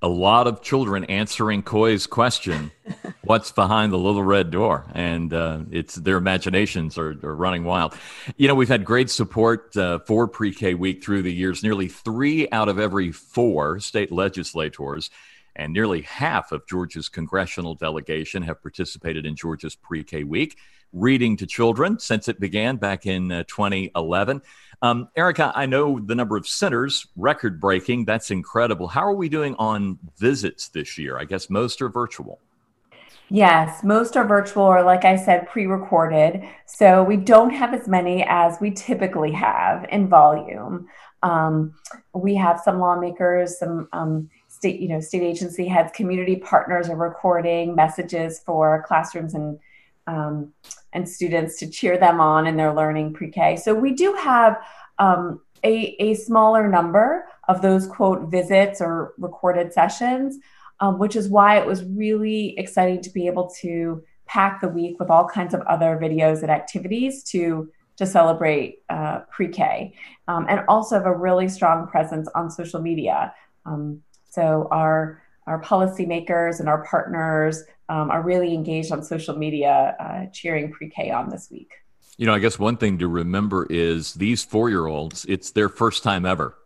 a 0.00 0.08
lot 0.08 0.46
of 0.46 0.62
children 0.62 1.04
answering 1.04 1.62
Coy's 1.62 2.06
question, 2.06 2.70
"What's 3.24 3.52
behind 3.52 3.92
the 3.92 3.98
little 3.98 4.22
red 4.22 4.50
door?" 4.50 4.86
And 4.94 5.32
uh, 5.32 5.60
it's 5.70 5.94
their 5.94 6.16
imaginations 6.16 6.98
are, 6.98 7.16
are, 7.22 7.34
running 7.34 7.64
wild. 7.64 7.94
You 8.36 8.48
know, 8.48 8.54
we've 8.54 8.68
had 8.68 8.84
great 8.84 9.10
support 9.10 9.76
uh, 9.76 9.98
for 10.00 10.28
Pre-K 10.28 10.74
Week 10.74 11.02
through 11.02 11.22
the 11.22 11.32
years. 11.32 11.62
Nearly 11.62 11.88
three 11.88 12.48
out 12.50 12.68
of 12.68 12.78
every 12.78 13.12
four 13.12 13.80
state 13.80 14.12
legislators 14.12 15.10
and 15.58 15.72
nearly 15.72 16.02
half 16.02 16.52
of 16.52 16.66
Georgia's 16.66 17.08
congressional 17.08 17.74
delegation 17.74 18.42
have 18.44 18.62
participated 18.62 19.26
in 19.26 19.34
Georgia's 19.34 19.74
pre 19.74 20.04
K 20.04 20.22
week, 20.22 20.56
reading 20.92 21.36
to 21.36 21.46
children 21.46 21.98
since 21.98 22.28
it 22.28 22.40
began 22.40 22.76
back 22.76 23.06
in 23.06 23.30
uh, 23.30 23.44
2011. 23.48 24.42
Um, 24.80 25.08
Erica, 25.16 25.52
I 25.54 25.66
know 25.66 25.98
the 25.98 26.14
number 26.14 26.36
of 26.36 26.46
centers, 26.46 27.06
record 27.16 27.60
breaking. 27.60 28.04
That's 28.04 28.30
incredible. 28.30 28.86
How 28.86 29.04
are 29.04 29.14
we 29.14 29.28
doing 29.28 29.54
on 29.56 29.98
visits 30.18 30.68
this 30.68 30.96
year? 30.98 31.18
I 31.18 31.24
guess 31.24 31.50
most 31.50 31.82
are 31.82 31.88
virtual. 31.88 32.40
Yes, 33.30 33.84
most 33.84 34.16
are 34.16 34.26
virtual 34.26 34.62
or, 34.62 34.82
like 34.82 35.04
I 35.04 35.16
said, 35.16 35.48
pre 35.48 35.66
recorded. 35.66 36.48
So 36.64 37.02
we 37.02 37.16
don't 37.16 37.50
have 37.50 37.74
as 37.74 37.86
many 37.86 38.24
as 38.26 38.56
we 38.60 38.70
typically 38.70 39.32
have 39.32 39.84
in 39.90 40.08
volume. 40.08 40.88
Um, 41.22 41.74
we 42.14 42.36
have 42.36 42.60
some 42.60 42.78
lawmakers, 42.78 43.58
some 43.58 43.88
um, 43.92 44.30
state, 44.46 44.80
you 44.80 44.88
know, 44.88 45.00
state 45.00 45.22
agency 45.22 45.66
heads, 45.66 45.92
community 45.94 46.36
partners 46.36 46.88
are 46.88 46.96
recording 46.96 47.74
messages 47.74 48.40
for 48.46 48.84
classrooms 48.86 49.34
and 49.34 49.58
um, 50.08 50.52
and 50.94 51.08
students 51.08 51.58
to 51.58 51.66
cheer 51.76 51.98
them 51.98 52.18
on 52.18 52.46
in 52.46 52.56
their 52.56 52.74
learning 52.74 53.12
pre-K. 53.12 53.56
So 53.56 53.74
we 53.74 53.92
do 53.92 54.14
have 54.14 54.52
um, 54.98 55.40
a, 55.62 55.94
a 56.00 56.14
smaller 56.14 56.66
number 56.68 57.26
of 57.46 57.62
those 57.62 57.86
quote 57.86 58.30
visits 58.30 58.80
or 58.80 59.12
recorded 59.18 59.72
sessions, 59.72 60.38
um, 60.80 60.98
which 60.98 61.14
is 61.14 61.28
why 61.28 61.58
it 61.58 61.66
was 61.66 61.84
really 61.84 62.58
exciting 62.58 63.00
to 63.02 63.10
be 63.10 63.26
able 63.26 63.50
to 63.60 64.02
pack 64.26 64.60
the 64.60 64.68
week 64.68 64.98
with 64.98 65.10
all 65.10 65.26
kinds 65.28 65.54
of 65.54 65.60
other 65.62 65.98
videos 66.00 66.42
and 66.42 66.50
activities 66.50 67.22
to 67.32 67.70
to 67.96 68.06
celebrate 68.06 68.70
uh, 68.90 69.18
pre-K, 69.32 69.92
um, 70.28 70.46
and 70.48 70.60
also 70.68 70.94
have 70.94 71.06
a 71.06 71.16
really 71.26 71.48
strong 71.48 71.88
presence 71.88 72.28
on 72.36 72.48
social 72.48 72.80
media. 72.80 73.34
Um, 73.66 74.02
so 74.30 74.68
our 74.70 75.20
our 75.48 75.60
policymakers 75.60 76.60
and 76.60 76.68
our 76.68 76.84
partners 76.84 77.64
um, 77.88 78.10
are 78.10 78.22
really 78.22 78.54
engaged 78.54 78.92
on 78.92 79.02
social 79.02 79.36
media, 79.36 79.96
uh, 79.98 80.26
cheering 80.32 80.70
pre-K 80.72 81.10
on 81.10 81.30
this 81.30 81.50
week. 81.50 81.72
You 82.16 82.26
know, 82.26 82.34
I 82.34 82.38
guess 82.38 82.58
one 82.58 82.76
thing 82.76 82.98
to 82.98 83.08
remember 83.08 83.66
is 83.70 84.14
these 84.14 84.44
four-year-olds; 84.44 85.24
it's 85.28 85.52
their 85.52 85.68
first 85.68 86.02
time 86.02 86.26
ever 86.26 86.56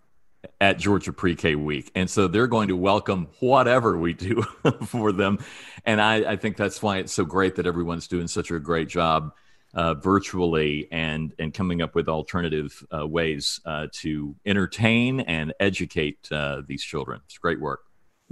at 0.61 0.79
Georgia 0.79 1.13
Pre-K 1.13 1.55
Week, 1.57 1.91
and 1.95 2.09
so 2.09 2.27
they're 2.27 2.47
going 2.47 2.69
to 2.69 2.77
welcome 2.77 3.29
whatever 3.41 3.99
we 3.99 4.15
do 4.15 4.43
for 4.87 5.13
them. 5.13 5.39
And 5.85 6.01
I, 6.01 6.33
I 6.33 6.37
think 6.37 6.57
that's 6.57 6.83
why 6.83 6.99
it's 6.99 7.13
so 7.13 7.25
great 7.25 7.57
that 7.57 7.67
everyone's 7.67 8.09
doing 8.09 8.29
such 8.29 8.51
a 8.51 8.59
great 8.59 8.89
job 8.89 9.33
uh, 9.75 9.95
virtually 9.95 10.89
and 10.91 11.33
and 11.39 11.53
coming 11.55 11.83
up 11.83 11.95
with 11.95 12.09
alternative 12.09 12.85
uh, 12.95 13.07
ways 13.07 13.61
uh, 13.65 13.87
to 13.93 14.35
entertain 14.45 15.21
and 15.21 15.53
educate 15.61 16.29
uh, 16.31 16.63
these 16.67 16.83
children. 16.83 17.21
It's 17.27 17.39
great 17.39 17.61
work. 17.61 17.81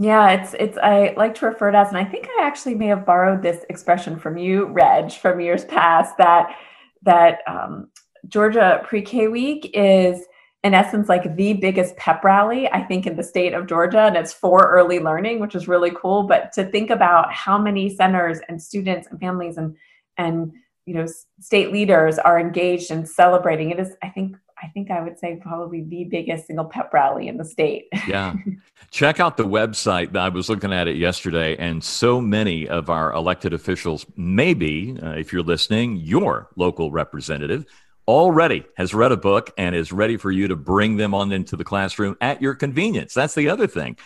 Yeah, 0.01 0.31
it's 0.31 0.55
it's 0.55 0.79
I 0.79 1.13
like 1.19 1.35
to 1.37 1.47
refer 1.47 1.71
to 1.71 1.77
as, 1.77 1.89
and 1.89 1.99
I 1.99 2.07
think 2.07 2.27
I 2.27 2.47
actually 2.47 2.75
may 2.75 2.87
have 2.87 3.05
borrowed 3.05 3.43
this 3.43 3.67
expression 3.69 4.19
from 4.19 4.39
you, 4.39 4.65
Reg, 4.65 5.13
from 5.13 5.41
years 5.41 5.67
past. 5.67 6.17
That 6.17 6.57
that 7.03 7.41
um, 7.47 7.91
Georgia 8.27 8.81
Pre-K 8.83 9.29
Week 9.29 9.71
is 9.75 10.25
in 10.65 10.73
essence 10.73 11.11
like 11.11 11.37
the 11.37 11.53
biggest 11.53 11.99
pep 11.99 12.25
rally 12.25 12.67
I 12.69 12.83
think 12.83 13.07
in 13.07 13.15
the 13.15 13.23
state 13.23 13.53
of 13.53 13.67
Georgia, 13.67 14.05
and 14.05 14.17
it's 14.17 14.33
for 14.33 14.71
early 14.71 15.01
learning, 15.01 15.39
which 15.39 15.55
is 15.55 15.69
really 15.69 15.91
cool. 15.95 16.23
But 16.23 16.51
to 16.55 16.65
think 16.65 16.89
about 16.89 17.31
how 17.31 17.59
many 17.59 17.95
centers 17.95 18.39
and 18.49 18.61
students 18.61 19.07
and 19.11 19.21
families 19.21 19.59
and 19.59 19.77
and 20.17 20.51
you 20.87 20.95
know 20.95 21.07
state 21.41 21.73
leaders 21.73 22.19
are 22.19 22.41
engaged 22.41 22.91
in 22.91 23.05
celebrating 23.07 23.71
it 23.71 23.79
is 23.79 23.95
i 24.03 24.09
think 24.09 24.35
i 24.63 24.67
think 24.69 24.91
i 24.91 25.01
would 25.01 25.19
say 25.19 25.39
probably 25.43 25.83
the 25.83 26.05
biggest 26.05 26.47
single 26.47 26.65
pep 26.65 26.93
rally 26.93 27.29
in 27.29 27.37
the 27.37 27.45
state. 27.45 27.89
Yeah. 28.07 28.35
Check 28.91 29.21
out 29.21 29.37
the 29.37 29.45
website. 29.45 30.17
I 30.17 30.29
was 30.29 30.49
looking 30.49 30.73
at 30.73 30.89
it 30.89 30.97
yesterday 30.97 31.57
and 31.57 31.83
so 31.83 32.21
many 32.21 32.69
of 32.69 32.91
our 32.91 33.13
elected 33.13 33.53
officials 33.53 34.05
maybe 34.17 34.97
uh, 35.03 35.11
if 35.11 35.33
you're 35.33 35.43
listening 35.43 35.97
your 35.97 36.49
local 36.57 36.91
representative 36.91 37.67
already 38.09 38.65
has 38.77 38.93
read 38.93 39.13
a 39.13 39.17
book 39.17 39.53
and 39.57 39.75
is 39.75 39.93
ready 39.93 40.17
for 40.17 40.33
you 40.33 40.49
to 40.49 40.57
bring 40.57 40.97
them 40.97 41.15
on 41.15 41.31
into 41.31 41.57
the 41.57 41.65
classroom 41.65 42.17
at 42.21 42.43
your 42.43 42.55
convenience. 42.55 43.15
That's 43.15 43.35
the 43.35 43.49
other 43.49 43.69
thing 43.69 43.97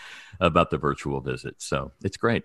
about 0.41 0.71
the 0.71 0.77
virtual 0.77 1.21
visit. 1.21 1.55
So 1.59 1.93
it's 2.03 2.19
great. 2.19 2.43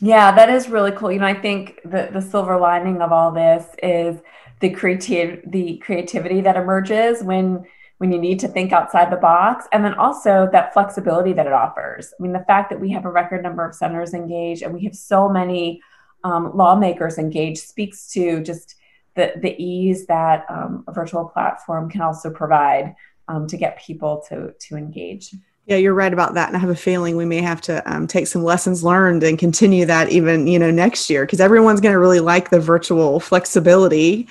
Yeah, 0.00 0.32
that 0.32 0.50
is 0.50 0.68
really 0.68 0.92
cool. 0.92 1.12
You 1.12 1.20
know, 1.20 1.26
I 1.26 1.34
think 1.34 1.80
the 1.84 2.10
the 2.12 2.20
silver 2.22 2.58
lining 2.58 3.02
of 3.02 3.12
all 3.12 3.32
this 3.32 3.64
is 3.82 4.20
the 4.60 4.70
creative 4.70 5.40
the 5.46 5.78
creativity 5.78 6.40
that 6.42 6.56
emerges 6.56 7.22
when 7.22 7.64
when 7.98 8.12
you 8.12 8.18
need 8.18 8.40
to 8.40 8.48
think 8.48 8.72
outside 8.72 9.12
the 9.12 9.16
box 9.16 9.66
and 9.72 9.84
then 9.84 9.92
also 9.94 10.48
that 10.52 10.72
flexibility 10.72 11.34
that 11.34 11.46
it 11.46 11.52
offers. 11.52 12.14
I 12.18 12.22
mean, 12.22 12.32
the 12.32 12.44
fact 12.46 12.70
that 12.70 12.80
we 12.80 12.90
have 12.92 13.04
a 13.04 13.10
record 13.10 13.42
number 13.42 13.62
of 13.62 13.74
centers 13.74 14.14
engaged 14.14 14.62
and 14.62 14.72
we 14.72 14.84
have 14.84 14.94
so 14.94 15.28
many 15.28 15.82
um, 16.24 16.56
lawmakers 16.56 17.18
engaged 17.18 17.58
speaks 17.58 18.10
to 18.12 18.42
just 18.42 18.76
the, 19.16 19.34
the 19.36 19.54
ease 19.62 20.06
that 20.06 20.46
um, 20.48 20.82
a 20.88 20.92
virtual 20.92 21.26
platform 21.26 21.90
can 21.90 22.00
also 22.00 22.30
provide 22.30 22.94
um, 23.28 23.46
to 23.46 23.58
get 23.58 23.78
people 23.78 24.24
to, 24.30 24.54
to 24.60 24.76
engage. 24.76 25.34
Yeah, 25.70 25.76
you're 25.76 25.94
right 25.94 26.12
about 26.12 26.34
that. 26.34 26.48
And 26.48 26.56
I 26.56 26.58
have 26.58 26.68
a 26.68 26.74
feeling 26.74 27.14
we 27.14 27.24
may 27.24 27.40
have 27.40 27.60
to 27.60 27.80
um, 27.88 28.08
take 28.08 28.26
some 28.26 28.42
lessons 28.42 28.82
learned 28.82 29.22
and 29.22 29.38
continue 29.38 29.86
that 29.86 30.10
even, 30.10 30.48
you 30.48 30.58
know, 30.58 30.72
next 30.72 31.08
year 31.08 31.24
because 31.24 31.40
everyone's 31.40 31.80
going 31.80 31.92
to 31.92 31.98
really 32.00 32.18
like 32.18 32.50
the 32.50 32.58
virtual 32.58 33.20
flexibility. 33.20 34.26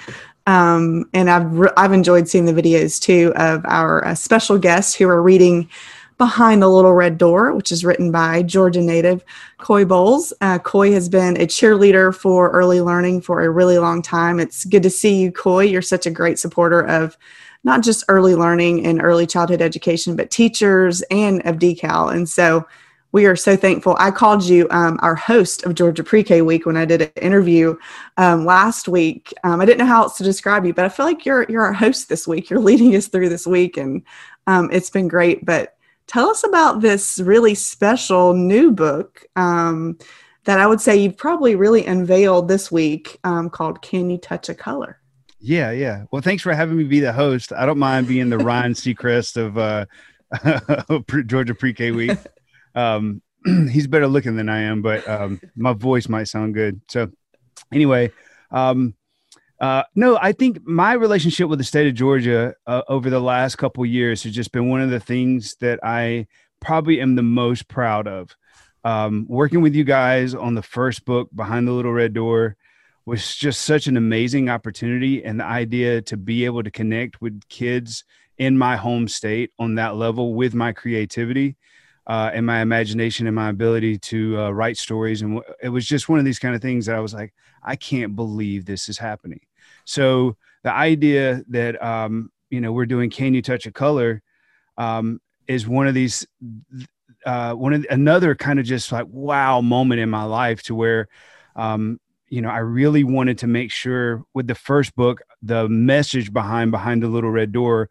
Um, 0.48 1.10
and 1.14 1.30
I've, 1.30 1.50
re- 1.58 1.72
I've 1.78 1.94
enjoyed 1.94 2.28
seeing 2.28 2.44
the 2.44 2.52
videos 2.52 3.00
too 3.00 3.32
of 3.38 3.66
our 3.66 4.06
uh, 4.06 4.16
special 4.16 4.58
guests 4.58 4.94
who 4.94 5.08
are 5.08 5.24
reading 5.24 5.70
Behind 6.18 6.62
the 6.62 6.68
Little 6.68 6.92
Red 6.92 7.18
Door, 7.18 7.54
which 7.54 7.72
is 7.72 7.86
written 7.86 8.12
by 8.12 8.44
Georgia 8.44 8.82
native 8.82 9.24
Coy 9.60 9.86
Bowles. 9.86 10.34
Uh, 10.42 10.60
Coy 10.60 10.92
has 10.92 11.08
been 11.08 11.38
a 11.38 11.48
cheerleader 11.48 12.14
for 12.14 12.50
early 12.50 12.82
learning 12.82 13.22
for 13.22 13.42
a 13.42 13.50
really 13.50 13.78
long 13.78 14.02
time. 14.02 14.42
It's 14.42 14.66
good 14.66 14.84
to 14.84 14.90
see 14.90 15.22
you, 15.22 15.32
Coy. 15.32 15.64
You're 15.64 15.82
such 15.82 16.06
a 16.06 16.12
great 16.12 16.38
supporter 16.38 16.82
of 16.82 17.18
not 17.64 17.84
just 17.84 18.06
early 18.08 18.36
learning 18.36 18.86
and 18.86 19.02
early 19.02 19.28
childhood 19.28 19.62
education, 19.62 20.16
but 20.16 20.32
teachers 20.32 21.02
and 21.12 21.46
of 21.46 21.58
decal. 21.58 22.14
And 22.14 22.28
so 22.28 22.66
we 23.12 23.26
are 23.26 23.36
so 23.36 23.56
thankful. 23.56 23.96
I 24.00 24.12
called 24.12 24.44
you 24.44 24.68
um, 24.70 25.00
our 25.02 25.16
host 25.16 25.64
of 25.66 25.74
Georgia 25.74 26.04
Pre 26.04 26.24
K 26.24 26.42
Week 26.42 26.66
when 26.66 26.78
I 26.78 26.86
did 26.86 27.02
an 27.02 27.12
interview 27.22 27.76
um, 28.18 28.46
last 28.46 28.88
week. 28.88 29.34
Um, 29.44 29.62
I 29.62 29.66
didn't 29.66 29.80
know 29.80 29.86
how 29.86 30.04
else 30.04 30.18
to 30.18 30.24
describe 30.24 30.66
you, 30.66 30.74
but 30.74 30.86
I 30.86 30.90
feel 30.90 31.06
like 31.06 31.26
you're 31.26 31.46
you're 31.50 31.66
our 31.66 31.74
host 31.74 32.08
this 32.08 32.28
week. 32.28 32.50
You're 32.50 32.60
leading 32.60 32.96
us 32.96 33.08
through 33.08 33.30
this 33.30 33.48
week, 33.48 33.78
and 33.78 34.04
um, 34.46 34.70
it's 34.72 34.92
been 34.92 35.08
great. 35.08 35.44
But 35.44 35.76
tell 36.06 36.30
us 36.30 36.44
about 36.44 36.82
this 36.82 37.20
really 37.20 37.56
special 37.56 38.34
new 38.34 38.72
book 38.72 39.26
um, 39.36 39.98
that 40.44 40.60
I 40.60 40.68
would 40.68 40.82
say 40.82 40.98
you've 40.98 41.18
probably 41.18 41.56
really 41.56 41.86
unveiled 41.86 42.48
this 42.48 42.72
week 42.72 43.20
um, 43.24 43.50
called 43.50 43.82
"Can 43.82 44.12
You 44.12 44.20
Touch 44.20 44.50
a 44.50 44.56
Color." 44.56 44.99
Yeah, 45.42 45.72
yeah. 45.72 46.04
Well, 46.12 46.22
thanks 46.22 46.44
for 46.44 46.54
having 46.54 46.78
me 46.78 46.84
be 46.84 47.00
the 47.00 47.14
host. 47.14 47.54
I 47.54 47.66
don't 47.66 47.80
mind 47.80 48.08
being 48.08 48.30
the 48.30 48.38
Ryan 48.38 48.74
Seacrest 48.74 49.38
of 49.38 49.58
uh, 49.58 49.86
Georgia 51.26 51.56
Pre-K 51.56 51.92
Week. 51.92 52.18
Um, 52.76 53.22
he's 53.46 53.88
better 53.88 54.08
looking 54.08 54.36
than 54.36 54.50
I 54.50 54.62
am, 54.62 54.82
but 54.82 55.08
um, 55.08 55.40
my 55.56 55.74
voice 55.74 56.10
might 56.10 56.26
sound 56.26 56.54
good. 56.54 56.82
So, 56.90 57.10
anyway, 57.74 58.12
um, 58.52 58.96
uh, 59.62 59.84
no, 59.96 60.18
I 60.22 60.34
think 60.34 60.66
my 60.66 60.94
relationship 60.94 61.50
with 61.50 61.60
the 61.60 61.66
state 61.66 61.88
of 61.88 61.94
Georgia 61.94 62.54
uh, 62.68 62.82
over 62.88 63.10
the 63.10 63.20
last 63.20 63.58
couple 63.58 63.86
years 63.86 64.24
has 64.24 64.34
just 64.34 64.52
been 64.52 64.70
one 64.70 64.82
of 64.82 64.90
the 64.90 65.00
things 65.00 65.56
that 65.62 65.80
I 65.84 66.28
probably 66.60 67.02
am 67.02 67.16
the 67.16 67.24
most 67.24 67.68
proud 67.68 68.08
of. 68.08 68.36
Um, 68.86 69.26
working 69.28 69.62
with 69.62 69.76
you 69.76 69.84
guys 69.84 70.34
on 70.34 70.56
the 70.56 70.62
first 70.62 71.04
book, 71.04 71.30
Behind 71.36 71.68
the 71.68 71.74
Little 71.74 71.92
Red 71.92 72.14
Door, 72.14 72.56
was 73.10 73.36
just 73.36 73.62
such 73.62 73.88
an 73.88 73.98
amazing 73.98 74.50
opportunity 74.50 75.24
and 75.24 75.40
the 75.40 75.46
idea 75.46 76.02
to 76.04 76.16
be 76.16 76.46
able 76.46 76.64
to 76.64 76.72
connect 76.72 77.22
with 77.22 77.42
kids 77.50 78.04
in 78.38 78.58
my 78.58 78.76
home 78.76 79.08
state 79.08 79.52
on 79.58 79.76
that 79.76 79.96
level 79.96 80.34
with 80.36 80.54
my 80.54 80.72
creativity 80.72 81.58
uh, 82.08 82.30
and 82.34 82.46
my 82.46 82.62
imagination 82.62 83.28
and 83.28 83.36
my 83.36 83.50
ability 83.50 83.98
to 83.98 84.40
uh, 84.40 84.50
write 84.52 84.78
stories. 84.78 85.22
And 85.22 85.38
w- 85.38 85.54
it 85.62 85.70
was 85.70 85.86
just 85.86 86.08
one 86.08 86.20
of 86.20 86.26
these 86.26 86.40
kind 86.40 86.56
of 86.56 86.62
things 86.62 86.86
that 86.86 86.96
i 86.96 87.00
was 87.00 87.14
like 87.14 87.34
i 87.64 87.76
can't 87.76 88.16
believe 88.16 88.66
this 88.66 88.90
is 88.90 88.98
happening. 88.98 89.42
So 89.86 90.38
the 90.64 90.74
idea 90.74 91.44
that 91.50 91.82
um, 91.84 92.32
you 92.50 92.62
know 92.62 92.72
we're 92.72 92.86
doing 92.86 93.10
can 93.10 93.34
you 93.34 93.42
touch 93.42 93.66
a 93.66 93.72
color 93.72 94.22
um, 94.78 95.20
is 95.48 95.68
one 95.68 95.88
of 95.88 95.94
these 95.94 96.28
uh, 97.26 97.54
one 97.54 97.74
of 97.74 97.86
another 97.90 98.36
kind 98.36 98.60
of 98.60 98.66
just 98.66 98.92
like 98.92 99.08
wow 99.10 99.62
moment 99.62 100.00
in 100.00 100.10
my 100.10 100.24
life 100.24 100.64
to 100.64 100.76
where 100.76 101.08
um, 101.56 102.00
you 102.30 102.42
know, 102.42 102.50
I 102.50 102.60
really 102.60 103.04
wanted 103.04 103.38
to 103.40 103.48
make 103.48 103.72
sure 103.72 104.24
with 104.34 104.48
the 104.48 104.56
first 104.56 104.96
book, 104.96 105.22
the 105.42 105.68
message 105.70 106.32
behind 106.32 106.72
behind 106.72 107.04
the 107.04 107.08
little 107.08 107.32
red 107.32 107.52
door 107.52 107.90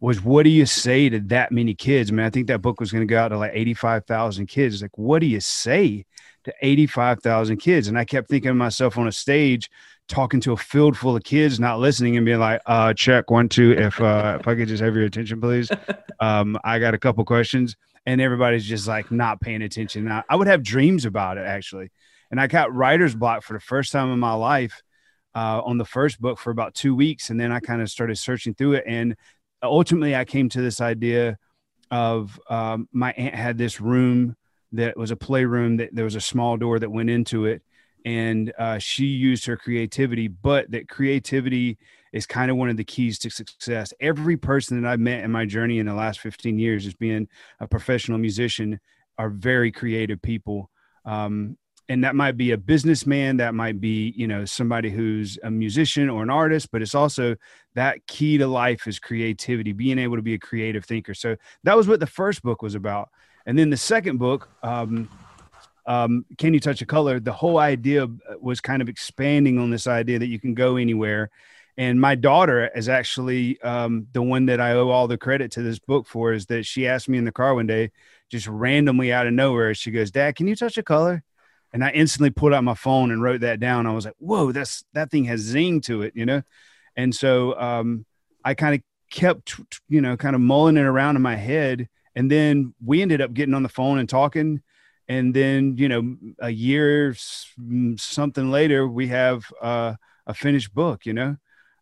was 0.00 0.22
what 0.22 0.42
do 0.42 0.50
you 0.50 0.66
say 0.66 1.08
to 1.08 1.20
that 1.20 1.52
many 1.52 1.74
kids? 1.74 2.10
I 2.10 2.14
mean, 2.14 2.26
I 2.26 2.30
think 2.30 2.48
that 2.48 2.60
book 2.60 2.80
was 2.80 2.92
going 2.92 3.06
to 3.06 3.10
go 3.10 3.18
out 3.18 3.28
to 3.28 3.38
like 3.38 3.52
85,000 3.54 4.46
kids. 4.46 4.74
It's 4.74 4.82
like, 4.82 4.98
what 4.98 5.20
do 5.20 5.26
you 5.26 5.40
say 5.40 6.04
to 6.44 6.54
85,000 6.60 7.56
kids? 7.56 7.88
And 7.88 7.98
I 7.98 8.04
kept 8.04 8.28
thinking 8.28 8.50
of 8.50 8.56
myself 8.56 8.98
on 8.98 9.08
a 9.08 9.12
stage 9.12 9.70
talking 10.08 10.40
to 10.40 10.52
a 10.52 10.56
field 10.56 10.96
full 10.96 11.16
of 11.16 11.24
kids, 11.24 11.58
not 11.58 11.80
listening 11.80 12.16
and 12.16 12.26
being 12.26 12.38
like, 12.38 12.60
uh, 12.66 12.94
check 12.94 13.30
one, 13.30 13.48
two, 13.48 13.72
if, 13.72 14.00
uh, 14.00 14.36
if 14.38 14.46
I 14.46 14.54
could 14.54 14.68
just 14.68 14.82
have 14.82 14.94
your 14.94 15.04
attention, 15.04 15.40
please. 15.40 15.70
Um, 16.18 16.58
I 16.64 16.78
got 16.78 16.94
a 16.94 16.98
couple 16.98 17.22
questions. 17.26 17.76
and 18.06 18.20
everybody's 18.20 18.64
just 18.64 18.86
like 18.86 19.10
not 19.10 19.40
paying 19.40 19.62
attention. 19.62 20.10
I, 20.10 20.22
I 20.30 20.36
would 20.36 20.46
have 20.46 20.62
dreams 20.62 21.04
about 21.04 21.36
it 21.36 21.44
actually, 21.46 21.90
and 22.36 22.40
I 22.42 22.48
got 22.48 22.74
writer's 22.74 23.14
block 23.14 23.44
for 23.44 23.54
the 23.54 23.60
first 23.60 23.92
time 23.92 24.12
in 24.12 24.18
my 24.18 24.34
life 24.34 24.82
uh, 25.34 25.62
on 25.64 25.78
the 25.78 25.86
first 25.86 26.20
book 26.20 26.38
for 26.38 26.50
about 26.50 26.74
two 26.74 26.94
weeks, 26.94 27.30
and 27.30 27.40
then 27.40 27.50
I 27.50 27.60
kind 27.60 27.80
of 27.80 27.88
started 27.88 28.18
searching 28.18 28.52
through 28.52 28.74
it, 28.74 28.84
and 28.86 29.16
ultimately 29.62 30.14
I 30.14 30.26
came 30.26 30.50
to 30.50 30.60
this 30.60 30.82
idea 30.82 31.38
of 31.90 32.38
um, 32.50 32.90
my 32.92 33.12
aunt 33.12 33.34
had 33.34 33.56
this 33.56 33.80
room 33.80 34.36
that 34.72 34.98
was 34.98 35.10
a 35.10 35.16
playroom 35.16 35.78
that 35.78 35.94
there 35.94 36.04
was 36.04 36.14
a 36.14 36.20
small 36.20 36.58
door 36.58 36.78
that 36.78 36.90
went 36.90 37.08
into 37.08 37.46
it. 37.46 37.62
And 38.04 38.52
uh, 38.58 38.78
she 38.80 39.06
used 39.06 39.46
her 39.46 39.56
creativity 39.56 40.28
but 40.28 40.70
that 40.72 40.90
creativity 40.90 41.78
is 42.12 42.26
kind 42.26 42.50
of 42.50 42.58
one 42.58 42.68
of 42.68 42.76
the 42.76 42.84
keys 42.84 43.18
to 43.20 43.30
success. 43.30 43.94
Every 43.98 44.36
person 44.36 44.82
that 44.82 44.90
i've 44.90 45.00
met 45.00 45.24
in 45.24 45.32
my 45.32 45.46
journey 45.46 45.78
in 45.78 45.86
the 45.86 45.94
last 45.94 46.20
15 46.20 46.58
years 46.58 46.86
as 46.86 46.94
being 46.94 47.28
a 47.60 47.66
professional 47.66 48.18
musician 48.18 48.78
are 49.16 49.30
very 49.30 49.72
creative 49.72 50.20
people. 50.20 50.70
Um, 51.06 51.56
and 51.88 52.02
that 52.02 52.16
might 52.16 52.36
be 52.36 52.50
a 52.50 52.58
businessman 52.58 53.36
that 53.36 53.54
might 53.54 53.80
be 53.80 54.12
you 54.16 54.26
know 54.26 54.44
somebody 54.44 54.90
who's 54.90 55.38
a 55.42 55.50
musician 55.50 56.10
or 56.10 56.22
an 56.22 56.30
artist 56.30 56.70
but 56.72 56.82
it's 56.82 56.94
also 56.94 57.36
that 57.76 58.06
key 58.06 58.38
to 58.38 58.46
life 58.46 58.86
is 58.88 58.98
creativity 58.98 59.72
being 59.72 59.98
able 59.98 60.16
to 60.16 60.22
be 60.22 60.34
a 60.34 60.38
creative 60.38 60.84
thinker. 60.84 61.14
So 61.14 61.36
that 61.62 61.76
was 61.76 61.86
what 61.86 62.00
the 62.00 62.06
first 62.06 62.42
book 62.42 62.62
was 62.62 62.74
about. 62.74 63.10
And 63.44 63.56
then 63.56 63.70
the 63.70 63.76
second 63.76 64.16
book 64.16 64.48
um, 64.62 65.08
um, 65.86 66.24
can 66.36 66.52
you 66.52 66.58
touch 66.58 66.82
a 66.82 66.86
color? 66.86 67.20
The 67.20 67.32
whole 67.32 67.58
idea 67.58 68.08
was 68.40 68.60
kind 68.60 68.82
of 68.82 68.88
expanding 68.88 69.58
on 69.58 69.70
this 69.70 69.86
idea 69.86 70.18
that 70.18 70.26
you 70.26 70.40
can 70.40 70.54
go 70.54 70.76
anywhere. 70.76 71.30
And 71.78 72.00
my 72.00 72.14
daughter 72.14 72.70
is 72.74 72.88
actually 72.88 73.60
um, 73.60 74.06
the 74.12 74.22
one 74.22 74.46
that 74.46 74.60
i 74.60 74.72
owe 74.72 74.88
all 74.88 75.06
the 75.06 75.18
credit 75.18 75.52
to 75.52 75.62
this 75.62 75.78
book 75.78 76.06
for 76.06 76.32
is 76.32 76.46
that 76.46 76.64
she 76.64 76.88
asked 76.88 77.08
me 77.08 77.18
in 77.18 77.26
the 77.26 77.30
car 77.30 77.54
one 77.54 77.66
day 77.66 77.92
just 78.30 78.46
randomly 78.48 79.12
out 79.12 79.26
of 79.26 79.34
nowhere 79.34 79.74
she 79.74 79.90
goes 79.90 80.10
dad 80.10 80.34
can 80.34 80.48
you 80.48 80.56
touch 80.56 80.78
a 80.78 80.82
color 80.82 81.22
and 81.72 81.84
I 81.84 81.90
instantly 81.90 82.30
pulled 82.30 82.54
out 82.54 82.64
my 82.64 82.74
phone 82.74 83.10
and 83.10 83.22
wrote 83.22 83.40
that 83.40 83.60
down. 83.60 83.86
I 83.86 83.92
was 83.92 84.04
like, 84.04 84.14
"Whoa, 84.18 84.52
that's 84.52 84.84
that 84.94 85.10
thing 85.10 85.24
has 85.24 85.40
zing 85.40 85.80
to 85.82 86.02
it," 86.02 86.12
you 86.16 86.26
know. 86.26 86.42
And 86.96 87.14
so 87.14 87.58
um, 87.60 88.06
I 88.44 88.54
kind 88.54 88.74
of 88.74 88.80
kept, 89.10 89.60
you 89.88 90.00
know, 90.00 90.16
kind 90.16 90.34
of 90.34 90.40
mulling 90.40 90.76
it 90.76 90.84
around 90.84 91.16
in 91.16 91.22
my 91.22 91.36
head, 91.36 91.88
and 92.14 92.30
then 92.30 92.74
we 92.84 93.02
ended 93.02 93.20
up 93.20 93.34
getting 93.34 93.54
on 93.54 93.62
the 93.62 93.68
phone 93.68 93.98
and 93.98 94.08
talking. 94.08 94.62
And 95.08 95.32
then, 95.32 95.76
you 95.78 95.88
know, 95.88 96.16
a 96.40 96.50
year 96.50 97.14
something 97.96 98.50
later, 98.50 98.88
we 98.88 99.06
have 99.08 99.44
uh, 99.62 99.94
a 100.26 100.34
finished 100.34 100.74
book, 100.74 101.06
you 101.06 101.12
know. 101.12 101.36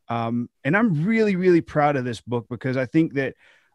Um, 0.09 0.51
and 0.63 0.77
I'm 0.77 1.05
really, 1.05 1.35
really 1.35 1.63
proud 1.63 1.97
of 1.97 2.05
this 2.05 2.21
book 2.21 2.47
because 2.51 2.77
I 2.77 2.85
think 2.85 3.15
that 3.15 3.35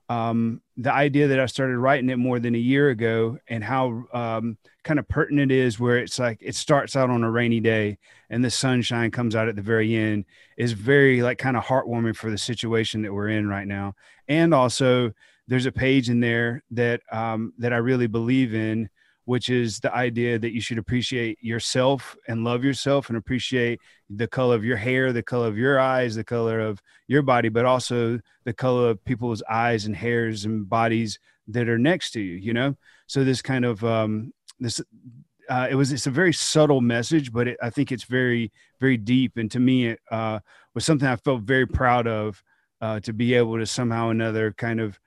um, 0.10 0.62
the 0.76 0.92
idea 0.92 1.28
that 1.28 1.40
I 1.40 1.46
started 1.46 1.78
writing 1.78 2.10
it 2.10 2.18
more 2.18 2.40
than 2.40 2.56
a 2.56 2.60
year 2.60 2.90
ago 2.90 3.38
and 3.48 3.64
how 3.64 4.06
um, 4.12 4.58
kind 4.84 4.98
of 4.98 5.08
pertinent 5.08 5.52
it 5.52 5.58
is 5.58 5.80
where 5.80 6.00
it's 6.00 6.18
like 6.18 6.40
it 6.42 6.56
starts 6.56 6.96
out 6.96 7.12
on 7.12 7.24
a 7.24 7.30
rainy 7.30 7.60
day 7.60 8.00
and 8.32 8.44
the 8.44 8.50
sunshine 8.50 9.12
comes 9.12 9.36
out 9.36 9.48
at 9.48 9.56
the 9.56 9.62
very 9.62 9.96
end 9.96 10.26
is 10.58 10.72
very 10.72 11.22
like 11.22 11.38
kind 11.38 11.56
of 11.56 11.64
heartwarming 11.64 12.16
for 12.16 12.32
the 12.32 12.38
situation 12.40 13.04
that 13.04 13.14
we're 13.14 13.30
in 13.30 13.48
right 13.48 13.68
now. 13.68 13.94
And 14.28 14.52
also 14.52 15.12
there's 15.48 15.68
a 15.68 15.72
page 15.72 16.10
in 16.10 16.20
there 16.20 16.64
that 16.72 17.02
um, 17.12 17.54
that 17.60 17.72
I 17.72 17.78
really 17.78 18.08
believe 18.08 18.56
in 18.56 18.90
which 19.30 19.48
is 19.48 19.80
the 19.82 19.94
idea 19.94 20.40
that 20.40 20.56
you 20.56 20.60
should 20.60 20.80
appreciate 20.80 21.38
yourself 21.40 22.18
and 22.28 22.44
love 22.44 22.64
yourself 22.64 23.10
and 23.10 23.16
appreciate 23.16 23.80
the 24.10 24.28
color 24.28 24.56
of 24.56 24.66
your 24.66 24.76
hair, 24.76 25.14
the 25.14 25.22
color 25.22 25.48
of 25.48 25.56
your 25.56 25.80
eyes, 25.80 26.16
the 26.16 26.24
color 26.24 26.60
of 26.60 26.82
your 27.08 27.22
body, 27.22 27.48
but 27.48 27.64
also 27.64 28.20
the 28.46 28.54
color 28.54 28.90
of 28.90 29.06
people's 29.06 29.44
eyes 29.48 29.86
and 29.86 29.96
hairs 29.96 30.46
and 30.46 30.68
bodies 30.68 31.20
that 31.48 31.70
are 31.70 31.78
next 31.78 32.10
to 32.10 32.20
you, 32.20 32.38
you 32.38 32.54
know? 32.54 32.76
So 33.06 33.24
this 33.24 33.40
kind 33.40 33.66
of, 33.66 33.84
um, 33.84 34.34
this, 34.60 34.82
uh, 35.48 35.68
it 35.70 35.76
was, 35.76 35.92
it's 35.92 36.08
a 36.08 36.22
very 36.22 36.34
subtle 36.34 36.82
message, 36.82 37.32
but 37.32 37.50
it, 37.50 37.58
I 37.62 37.70
think 37.70 37.92
it's 37.92 38.06
very, 38.06 38.52
very 38.80 38.98
deep. 38.98 39.38
And 39.38 39.52
to 39.52 39.60
me, 39.60 39.90
it 39.90 40.00
uh, 40.10 40.40
was 40.74 40.86
something 40.86 41.08
I 41.08 41.18
felt 41.18 41.44
very 41.44 41.68
proud 41.68 42.08
of 42.08 42.42
uh, 42.82 43.00
to 43.02 43.14
be 43.14 43.36
able 43.36 43.60
to 43.60 43.68
somehow 43.68 44.10
another 44.10 44.54
kind 44.54 44.80
of, 44.80 45.00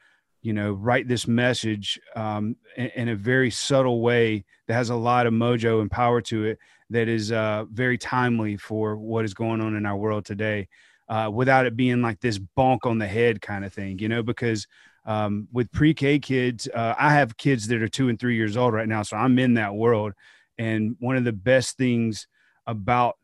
you 0.43 0.53
know, 0.53 0.73
write 0.73 1.09
this 1.09 1.27
message 1.27 2.01
um, 2.17 2.57
in, 2.77 2.91
in, 2.97 3.09
a 3.09 3.17
very 3.17 3.51
subtle 3.51 4.01
way 4.01 4.45
that 4.67 4.75
has 4.75 4.91
a 4.91 4.95
lot 4.95 5.27
of 5.27 5.33
mojo 5.33 5.81
and 5.81 5.91
power 5.91 6.21
to 6.21 6.45
it 6.45 6.59
that 6.91 7.09
is 7.09 7.33
uh, 7.33 7.65
very 7.73 7.97
timely 7.97 8.57
for 8.57 8.97
what 8.97 9.25
is 9.25 9.35
going 9.35 9.61
on 9.61 9.77
in 9.77 9.87
our 9.87 9.97
world 9.97 10.25
today 10.25 10.69
uh, 11.09 11.31
without 11.33 11.67
it 11.67 11.77
being 11.77 12.03
like 12.03 12.21
this 12.21 12.39
bonk 12.57 12.81
on 12.85 12.99
the 12.99 13.07
head 13.07 13.41
kind 13.41 13.65
of 13.65 13.73
thing, 13.73 13.99
you 13.99 14.09
know, 14.09 14.23
because 14.23 14.67
um, 15.05 15.49
with 15.53 15.71
pre-K 15.73 16.19
kids, 16.19 16.69
uh, 16.75 16.95
I 16.99 17.13
have 17.13 17.37
kids 17.37 17.67
that 17.69 17.83
are 17.83 17.89
two 17.89 18.09
and 18.09 18.19
three 18.19 18.37
years 18.37 18.57
old 18.57 18.73
right 18.73 18.89
now. 18.89 19.03
So 19.03 19.17
I'm 19.17 19.39
in 19.39 19.55
that 19.55 19.75
world. 19.75 20.13
And 20.59 20.97
one 21.01 21.17
of 21.17 21.25
the 21.25 21.33
best 21.33 21.77
things 21.77 22.29
about 22.67 23.17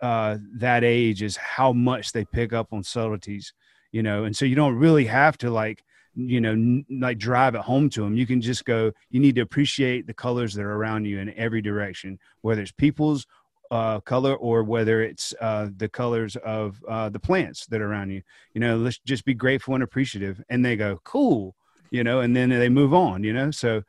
uh, 0.00 0.38
that 0.54 0.84
age 0.84 1.22
is 1.22 1.36
how 1.36 1.72
much 1.72 2.12
they 2.12 2.24
pick 2.24 2.52
up 2.52 2.72
on 2.72 2.84
subtleties, 2.84 3.52
you 3.90 4.02
know, 4.02 4.24
and 4.24 4.36
so 4.36 4.44
you 4.44 4.54
don't 4.54 4.76
really 4.76 5.06
have 5.06 5.36
to 5.38 5.50
like, 5.50 5.82
you 6.16 6.40
know 6.40 6.52
n- 6.52 6.84
like 6.90 7.18
drive 7.18 7.54
it 7.54 7.60
home 7.60 7.88
to 7.88 8.02
them 8.02 8.16
you 8.16 8.26
can 8.26 8.40
just 8.40 8.64
go 8.64 8.92
you 9.10 9.20
need 9.20 9.34
to 9.34 9.40
appreciate 9.40 10.06
the 10.06 10.14
colors 10.14 10.54
that 10.54 10.62
are 10.62 10.76
around 10.76 11.04
you 11.04 11.18
in 11.18 11.32
every 11.34 11.60
direction 11.60 12.18
whether 12.42 12.62
it's 12.62 12.72
people's 12.72 13.26
uh, 13.70 13.98
color 14.00 14.36
or 14.36 14.62
whether 14.62 15.02
it's 15.02 15.34
uh, 15.40 15.68
the 15.78 15.88
colors 15.88 16.36
of 16.36 16.80
uh, 16.86 17.08
the 17.08 17.18
plants 17.18 17.66
that 17.66 17.80
are 17.80 17.90
around 17.90 18.10
you. 18.10 18.22
You 18.52 18.60
know 18.60 18.76
let's 18.76 18.98
just 18.98 19.24
be 19.24 19.34
grateful 19.34 19.74
and 19.74 19.82
appreciative 19.82 20.40
and 20.48 20.64
they 20.64 20.76
go 20.76 21.00
cool 21.02 21.56
you 21.90 22.04
know 22.04 22.20
and 22.20 22.36
then 22.36 22.50
they 22.50 22.68
move 22.68 22.94
on 22.94 23.24
you 23.24 23.32
know? 23.32 23.50
So 23.50 23.82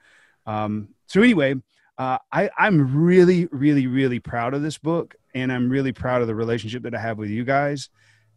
um 0.47 0.89
so 1.07 1.21
anyway 1.21 1.55
uh, 1.97 2.17
I, 2.31 2.49
I'm 2.57 2.93
really, 2.93 3.47
really, 3.51 3.87
really 3.87 4.19
proud 4.19 4.53
of 4.53 4.61
this 4.61 4.77
book, 4.77 5.15
and 5.33 5.49
I'm 5.49 5.69
really 5.69 5.93
proud 5.93 6.21
of 6.21 6.27
the 6.27 6.35
relationship 6.35 6.83
that 6.83 6.93
I 6.93 6.99
have 6.99 7.17
with 7.17 7.29
you 7.29 7.45
guys 7.45 7.89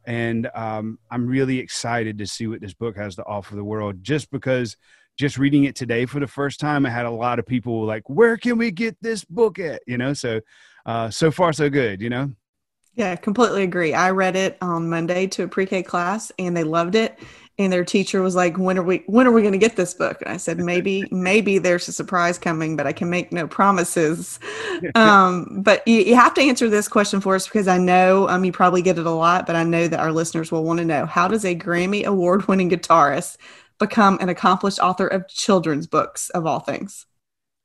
and 0.08 0.48
um, 0.54 0.98
I'm 1.10 1.26
really 1.26 1.58
excited 1.58 2.16
to 2.16 2.26
see 2.26 2.46
what 2.46 2.62
this 2.62 2.72
book 2.72 2.96
has 2.96 3.14
to 3.16 3.24
offer 3.26 3.54
the 3.54 3.62
world. 3.62 4.02
Just 4.02 4.30
because, 4.30 4.74
just 5.18 5.36
reading 5.36 5.64
it 5.64 5.76
today 5.76 6.06
for 6.06 6.18
the 6.18 6.26
first 6.26 6.60
time, 6.60 6.86
I 6.86 6.90
had 6.90 7.04
a 7.04 7.10
lot 7.10 7.38
of 7.38 7.44
people 7.46 7.84
like, 7.84 8.08
"Where 8.08 8.38
can 8.38 8.56
we 8.56 8.70
get 8.70 8.96
this 9.02 9.22
book 9.26 9.58
at?" 9.58 9.82
You 9.86 9.98
know, 9.98 10.14
so 10.14 10.40
uh, 10.86 11.10
so 11.10 11.30
far 11.30 11.52
so 11.52 11.68
good. 11.68 12.00
You 12.00 12.08
know. 12.08 12.32
Yeah, 12.98 13.14
completely 13.16 13.62
agree. 13.62 13.94
I 13.94 14.10
read 14.10 14.34
it 14.36 14.58
on 14.60 14.90
Monday 14.90 15.28
to 15.28 15.44
a 15.44 15.48
pre-K 15.48 15.84
class, 15.84 16.32
and 16.38 16.56
they 16.56 16.64
loved 16.64 16.96
it 16.96 17.18
and 17.58 17.72
their 17.72 17.84
teacher 17.84 18.22
was 18.22 18.36
like 18.36 18.56
when 18.56 18.78
are 18.78 18.82
we 18.82 19.02
when 19.06 19.26
are 19.26 19.32
we 19.32 19.42
going 19.42 19.52
to 19.52 19.58
get 19.58 19.76
this 19.76 19.92
book? 19.92 20.20
And 20.22 20.32
i 20.32 20.36
said 20.36 20.58
maybe 20.58 21.04
maybe 21.10 21.58
there's 21.58 21.88
a 21.88 21.92
surprise 21.92 22.38
coming 22.38 22.76
but 22.76 22.86
i 22.86 22.92
can 22.92 23.10
make 23.10 23.32
no 23.32 23.46
promises. 23.46 24.38
Um, 24.94 25.62
but 25.62 25.86
you, 25.88 26.00
you, 26.00 26.14
have 26.14 26.34
to 26.34 26.40
answer 26.40 26.68
this 26.68 26.86
question 26.86 27.20
for 27.20 27.34
us 27.34 27.46
because 27.46 27.66
i 27.66 27.78
know 27.78 28.28
um, 28.28 28.44
you 28.44 28.52
probably 28.52 28.80
get 28.80 28.98
it 28.98 29.06
a 29.06 29.10
lot 29.10 29.46
but 29.46 29.56
i 29.56 29.64
know 29.64 29.88
that 29.88 29.98
our 29.98 30.12
listeners 30.12 30.52
will 30.52 30.62
want 30.62 30.78
to 30.78 30.84
know. 30.84 31.04
How 31.04 31.26
does 31.26 31.44
a 31.44 31.54
grammy 31.54 32.04
award 32.04 32.46
winning 32.46 32.70
guitarist 32.70 33.38
become 33.78 34.18
an 34.20 34.28
accomplished 34.28 34.78
author 34.78 35.06
of 35.06 35.26
children's 35.28 35.86
books 35.86 36.30
of 36.30 36.46
all 36.46 36.60
things 36.60 37.06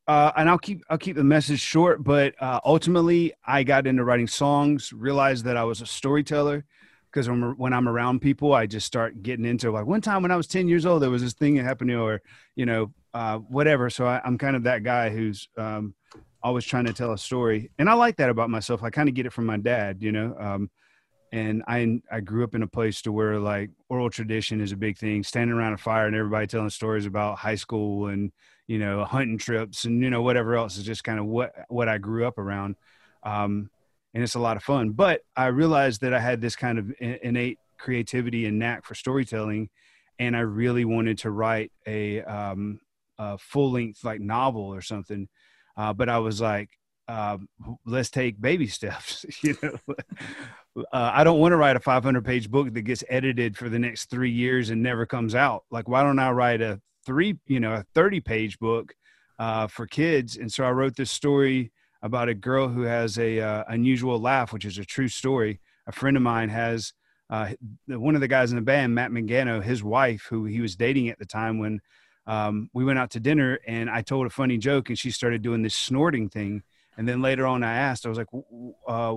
uh, 0.08 0.32
and 0.36 0.50
I'll 0.50 0.58
keep 0.58 0.82
I'll 0.90 0.98
keep 0.98 1.16
the 1.16 1.24
message 1.24 1.60
short, 1.60 2.04
but 2.04 2.36
uh, 2.42 2.60
ultimately 2.66 3.34
I 3.46 3.64
got 3.64 3.88
into 3.88 4.04
writing 4.04 4.28
songs, 4.28 4.92
realized 4.92 5.46
that 5.46 5.58
I 5.58 5.64
was 5.64 5.82
a 5.82 5.86
storyteller, 5.86 6.66
because 7.14 7.30
when, 7.30 7.42
when 7.58 7.74
I'm 7.74 7.88
around 7.88 8.22
people, 8.22 8.54
I 8.54 8.66
just 8.66 8.88
start 8.88 9.22
getting 9.22 9.46
into 9.46 9.72
like 9.72 9.86
one 9.86 10.02
time 10.02 10.24
when 10.24 10.32
I 10.32 10.36
was 10.36 10.48
10 10.48 10.68
years 10.68 10.86
old, 10.86 11.04
there 11.04 11.12
was 11.12 11.22
this 11.22 11.34
thing 11.34 11.56
that 11.56 11.64
happened 11.64 11.92
to, 11.92 12.02
or, 12.02 12.22
you 12.56 12.66
know, 12.66 12.92
uh, 13.14 13.38
whatever. 13.38 13.90
So 13.90 14.06
I, 14.06 14.20
am 14.26 14.38
kind 14.38 14.56
of 14.56 14.64
that 14.64 14.84
guy 14.84 15.10
who's 15.10 15.48
um, 15.56 15.94
always 16.42 16.66
trying 16.66 16.86
to 16.86 16.94
tell 16.94 17.14
a 17.14 17.18
story. 17.18 17.70
And 17.78 17.88
I 17.88 17.94
like 17.94 18.18
that 18.18 18.32
about 18.32 18.50
myself. 18.50 18.82
I 18.82 18.90
kind 18.90 19.08
of 19.08 19.16
get 19.16 19.28
it 19.28 19.34
from 19.34 19.46
my 19.46 19.58
dad, 19.58 20.02
you 20.02 20.12
know? 20.12 20.36
Um, 20.40 20.72
and 21.32 21.64
I, 21.68 22.00
I 22.12 22.20
grew 22.20 22.44
up 22.44 22.56
in 22.56 22.64
a 22.64 22.68
place 22.68 23.02
to 23.04 23.12
where 23.12 23.40
like 23.40 23.70
oral 23.90 24.10
tradition 24.10 24.60
is 24.60 24.72
a 24.72 24.78
big 24.78 24.98
thing, 24.98 25.24
standing 25.24 25.56
around 25.56 25.74
a 25.74 25.78
fire 25.78 26.08
and 26.08 26.16
everybody 26.16 26.48
telling 26.48 26.70
stories 26.72 27.06
about 27.06 27.38
high 27.38 27.56
school 27.56 28.08
and, 28.08 28.32
you 28.68 28.80
know, 28.80 29.04
hunting 29.04 29.38
trips 29.38 29.86
and, 29.86 30.02
you 30.02 30.10
know, 30.10 30.22
whatever 30.22 30.56
else 30.56 30.78
is 30.78 30.86
just 30.86 31.04
kind 31.04 31.20
of 31.20 31.26
what, 31.26 31.54
what 31.70 31.90
I 31.90 31.98
grew 31.98 32.26
up 32.26 32.38
around. 32.38 32.76
Um, 33.24 33.70
and 34.14 34.24
it's 34.24 34.36
a 34.36 34.40
lot 34.40 34.58
of 34.58 34.64
fun. 34.64 34.92
But 34.92 35.22
I 35.36 35.48
realized 35.48 36.02
that 36.02 36.14
I 36.14 36.20
had 36.20 36.42
this 36.42 36.56
kind 36.56 36.80
of 36.80 36.94
innate 37.00 37.60
creativity 37.78 38.46
and 38.46 38.60
knack 38.60 38.86
for 38.86 38.96
storytelling, 38.96 39.70
and 40.20 40.36
I 40.36 40.42
really 40.42 40.86
wanted 40.86 41.18
to 41.20 41.32
write 41.32 41.72
a, 41.88 42.22
um, 42.22 42.80
a 43.18 43.38
full 43.38 43.72
length 43.72 44.04
like 44.04 44.22
novel 44.22 44.64
or 44.64 44.82
something. 44.82 45.28
Uh, 45.76 45.94
but 45.94 46.10
I 46.10 46.20
was 46.20 46.40
like, 46.40 46.70
um, 47.08 47.50
let's 47.86 48.10
take 48.10 48.40
baby 48.40 48.68
steps. 48.68 49.26
you 49.44 49.58
know, 49.62 49.78
uh, 50.78 51.12
I 51.14 51.24
don't 51.24 51.40
want 51.40 51.52
to 51.52 51.58
write 51.58 51.76
a 51.76 51.80
500 51.80 52.24
page 52.24 52.50
book 52.50 52.74
that 52.74 52.82
gets 52.82 53.04
edited 53.10 53.58
for 53.58 53.70
the 53.70 53.80
next 53.80 54.10
three 54.10 54.32
years 54.32 54.70
and 54.70 54.82
never 54.82 55.06
comes 55.06 55.36
out. 55.36 55.64
Like, 55.72 55.88
why 55.88 56.04
don't 56.04 56.20
I 56.20 56.32
write 56.32 56.62
a 56.62 56.80
three, 57.06 57.38
you 57.48 57.60
know, 57.60 57.74
a 57.74 57.86
30 57.94 58.22
page 58.22 58.60
book 58.60 58.94
uh, 59.40 59.68
for 59.68 59.88
kids? 59.88 60.38
And 60.38 60.52
so 60.52 60.64
I 60.64 60.72
wrote 60.72 60.96
this 60.96 61.12
story 61.12 61.72
about 62.02 62.30
a 62.30 62.34
girl 62.34 62.68
who 62.68 62.82
has 62.82 63.18
a 63.18 63.40
uh, 63.40 63.64
unusual 63.70 64.20
laugh, 64.20 64.52
which 64.52 64.66
is 64.66 64.78
a 64.78 64.86
true 64.86 65.08
story. 65.08 65.60
A 65.88 65.92
friend 65.92 66.18
of 66.18 66.24
mine 66.24 66.50
has 66.50 66.94
uh, 67.30 67.52
one 67.88 68.16
of 68.16 68.22
the 68.22 68.28
guys 68.28 68.52
in 68.52 68.58
the 68.58 68.62
band, 68.62 68.94
Matt 68.94 69.12
Mangano, 69.12 69.64
his 69.64 69.84
wife, 69.84 70.28
who 70.30 70.46
he 70.46 70.62
was 70.62 70.76
dating 70.76 71.10
at 71.10 71.18
the 71.18 71.26
time 71.26 71.60
when 71.60 71.80
um, 72.28 72.70
we 72.74 72.86
went 72.86 73.00
out 73.00 73.12
to 73.12 73.20
dinner 73.20 73.60
and 73.68 73.90
I 73.90 74.02
told 74.02 74.28
a 74.28 74.30
funny 74.30 74.58
joke 74.58 74.90
and 74.90 75.00
she 75.00 75.12
started 75.12 75.42
doing 75.42 75.62
this 75.62 75.76
snorting 75.76 76.30
thing. 76.30 76.64
And 76.98 77.08
then 77.08 77.22
later 77.22 77.46
on, 77.48 77.64
I 77.64 77.74
asked, 77.76 78.06
I 78.06 78.10
was 78.10 78.18
like, 78.18 78.28
uh, 78.88 79.16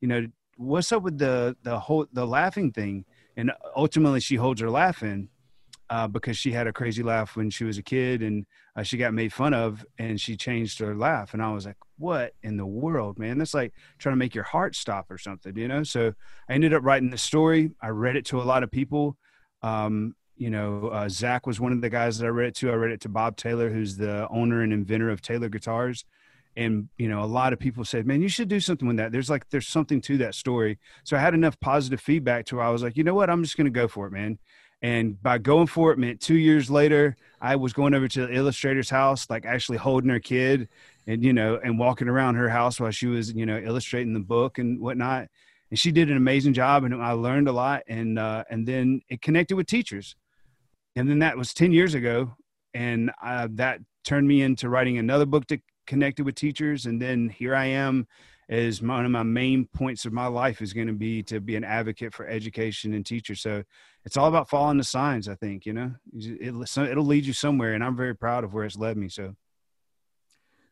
you 0.00 0.08
know, 0.08 0.26
what's 0.56 0.92
up 0.92 1.02
with 1.02 1.18
the 1.18 1.56
the 1.62 1.78
whole 1.78 2.06
the 2.12 2.26
laughing 2.26 2.72
thing? 2.72 3.04
And 3.36 3.52
ultimately, 3.76 4.20
she 4.20 4.36
holds 4.36 4.60
her 4.60 4.70
laugh 4.70 5.02
in 5.02 5.28
uh, 5.90 6.06
because 6.06 6.36
she 6.36 6.52
had 6.52 6.66
a 6.66 6.72
crazy 6.72 7.02
laugh 7.02 7.36
when 7.36 7.50
she 7.50 7.64
was 7.64 7.78
a 7.78 7.82
kid 7.82 8.22
and 8.22 8.46
uh, 8.76 8.82
she 8.82 8.96
got 8.96 9.14
made 9.14 9.32
fun 9.32 9.54
of 9.54 9.84
and 9.98 10.20
she 10.20 10.36
changed 10.36 10.78
her 10.78 10.94
laugh. 10.94 11.32
And 11.32 11.42
I 11.42 11.52
was 11.52 11.66
like, 11.66 11.76
what 11.96 12.34
in 12.42 12.56
the 12.56 12.66
world, 12.66 13.18
man? 13.18 13.38
That's 13.38 13.54
like 13.54 13.72
trying 13.98 14.12
to 14.12 14.18
make 14.18 14.34
your 14.34 14.44
heart 14.44 14.76
stop 14.76 15.10
or 15.10 15.18
something, 15.18 15.56
you 15.56 15.68
know? 15.68 15.82
So 15.82 16.12
I 16.48 16.52
ended 16.52 16.74
up 16.74 16.84
writing 16.84 17.10
the 17.10 17.18
story. 17.18 17.72
I 17.80 17.88
read 17.88 18.16
it 18.16 18.26
to 18.26 18.40
a 18.40 18.44
lot 18.44 18.62
of 18.62 18.70
people. 18.70 19.16
Um, 19.62 20.14
you 20.36 20.50
know, 20.50 20.88
uh, 20.88 21.08
Zac 21.08 21.46
was 21.46 21.58
one 21.58 21.72
of 21.72 21.80
the 21.80 21.90
guys 21.90 22.18
that 22.18 22.26
I 22.26 22.30
read 22.30 22.48
it 22.48 22.54
to. 22.56 22.70
I 22.70 22.74
read 22.74 22.92
it 22.92 23.00
to 23.00 23.08
Bob 23.08 23.36
Taylor, 23.36 23.70
who's 23.70 23.96
the 23.96 24.28
owner 24.30 24.62
and 24.62 24.72
inventor 24.72 25.10
of 25.10 25.20
Taylor 25.20 25.48
Guitars. 25.48 26.04
And, 26.56 26.88
you 26.96 27.08
know, 27.08 27.22
a 27.22 27.26
lot 27.26 27.52
of 27.52 27.58
people 27.58 27.84
said, 27.84 28.06
man, 28.06 28.20
you 28.20 28.28
should 28.28 28.48
do 28.48 28.60
something 28.60 28.86
with 28.86 28.96
that. 28.98 29.12
There's 29.12 29.30
like, 29.30 29.48
there's 29.50 29.68
something 29.68 30.00
to 30.02 30.18
that 30.18 30.34
story. 30.34 30.78
So 31.04 31.16
I 31.16 31.20
had 31.20 31.34
enough 31.34 31.58
positive 31.60 32.00
feedback 32.00 32.46
to 32.46 32.56
where 32.56 32.64
I 32.64 32.70
was 32.70 32.82
like, 32.82 32.96
you 32.96 33.04
know 33.04 33.14
what? 33.14 33.30
I'm 33.30 33.42
just 33.42 33.56
going 33.56 33.66
to 33.66 33.70
go 33.70 33.88
for 33.88 34.06
it, 34.06 34.12
man. 34.12 34.38
And 34.80 35.20
by 35.22 35.38
going 35.38 35.66
for 35.66 35.92
it 35.92 35.98
meant 35.98 36.20
two 36.20 36.36
years 36.36 36.70
later, 36.70 37.16
I 37.40 37.56
was 37.56 37.72
going 37.72 37.94
over 37.94 38.06
to 38.08 38.26
the 38.26 38.32
illustrator's 38.32 38.90
house, 38.90 39.28
like 39.28 39.44
actually 39.44 39.78
holding 39.78 40.10
her 40.10 40.20
kid 40.20 40.68
and, 41.06 41.24
you 41.24 41.32
know, 41.32 41.58
and 41.62 41.78
walking 41.78 42.08
around 42.08 42.36
her 42.36 42.48
house 42.48 42.78
while 42.78 42.92
she 42.92 43.06
was, 43.06 43.32
you 43.32 43.44
know, 43.44 43.58
illustrating 43.58 44.12
the 44.12 44.20
book 44.20 44.58
and 44.58 44.80
whatnot. 44.80 45.26
And 45.70 45.78
she 45.78 45.90
did 45.90 46.10
an 46.10 46.16
amazing 46.16 46.52
job 46.52 46.84
and 46.84 46.94
I 47.02 47.12
learned 47.12 47.48
a 47.48 47.52
lot. 47.52 47.82
And, 47.88 48.18
uh, 48.18 48.44
and 48.50 48.66
then 48.66 49.00
it 49.08 49.20
connected 49.20 49.56
with 49.56 49.66
teachers 49.66 50.14
and 50.98 51.08
then 51.08 51.20
that 51.20 51.36
was 51.36 51.54
10 51.54 51.72
years 51.72 51.94
ago 51.94 52.34
and 52.74 53.12
uh, 53.22 53.46
that 53.52 53.80
turned 54.04 54.26
me 54.26 54.42
into 54.42 54.68
writing 54.68 54.98
another 54.98 55.26
book 55.26 55.46
to 55.46 55.58
connected 55.86 56.26
with 56.26 56.34
teachers 56.34 56.86
and 56.86 57.00
then 57.00 57.28
here 57.28 57.54
i 57.54 57.64
am 57.64 58.06
as 58.48 58.80
one 58.80 59.04
of 59.04 59.10
my 59.10 59.22
main 59.22 59.66
points 59.66 60.04
of 60.04 60.12
my 60.12 60.26
life 60.26 60.62
is 60.62 60.72
going 60.72 60.86
to 60.86 60.92
be 60.92 61.22
to 61.22 61.40
be 61.40 61.56
an 61.56 61.64
advocate 61.64 62.14
for 62.14 62.26
education 62.26 62.94
and 62.94 63.04
teachers 63.04 63.40
so 63.40 63.62
it's 64.04 64.16
all 64.16 64.28
about 64.28 64.48
following 64.48 64.78
the 64.78 64.84
signs 64.84 65.28
i 65.28 65.34
think 65.34 65.66
you 65.66 65.72
know 65.72 65.92
it, 66.14 66.54
it'll 66.76 67.04
lead 67.04 67.24
you 67.24 67.32
somewhere 67.32 67.74
and 67.74 67.84
i'm 67.84 67.96
very 67.96 68.14
proud 68.14 68.44
of 68.44 68.54
where 68.54 68.64
it's 68.64 68.76
led 68.76 68.96
me 68.96 69.08
so 69.08 69.34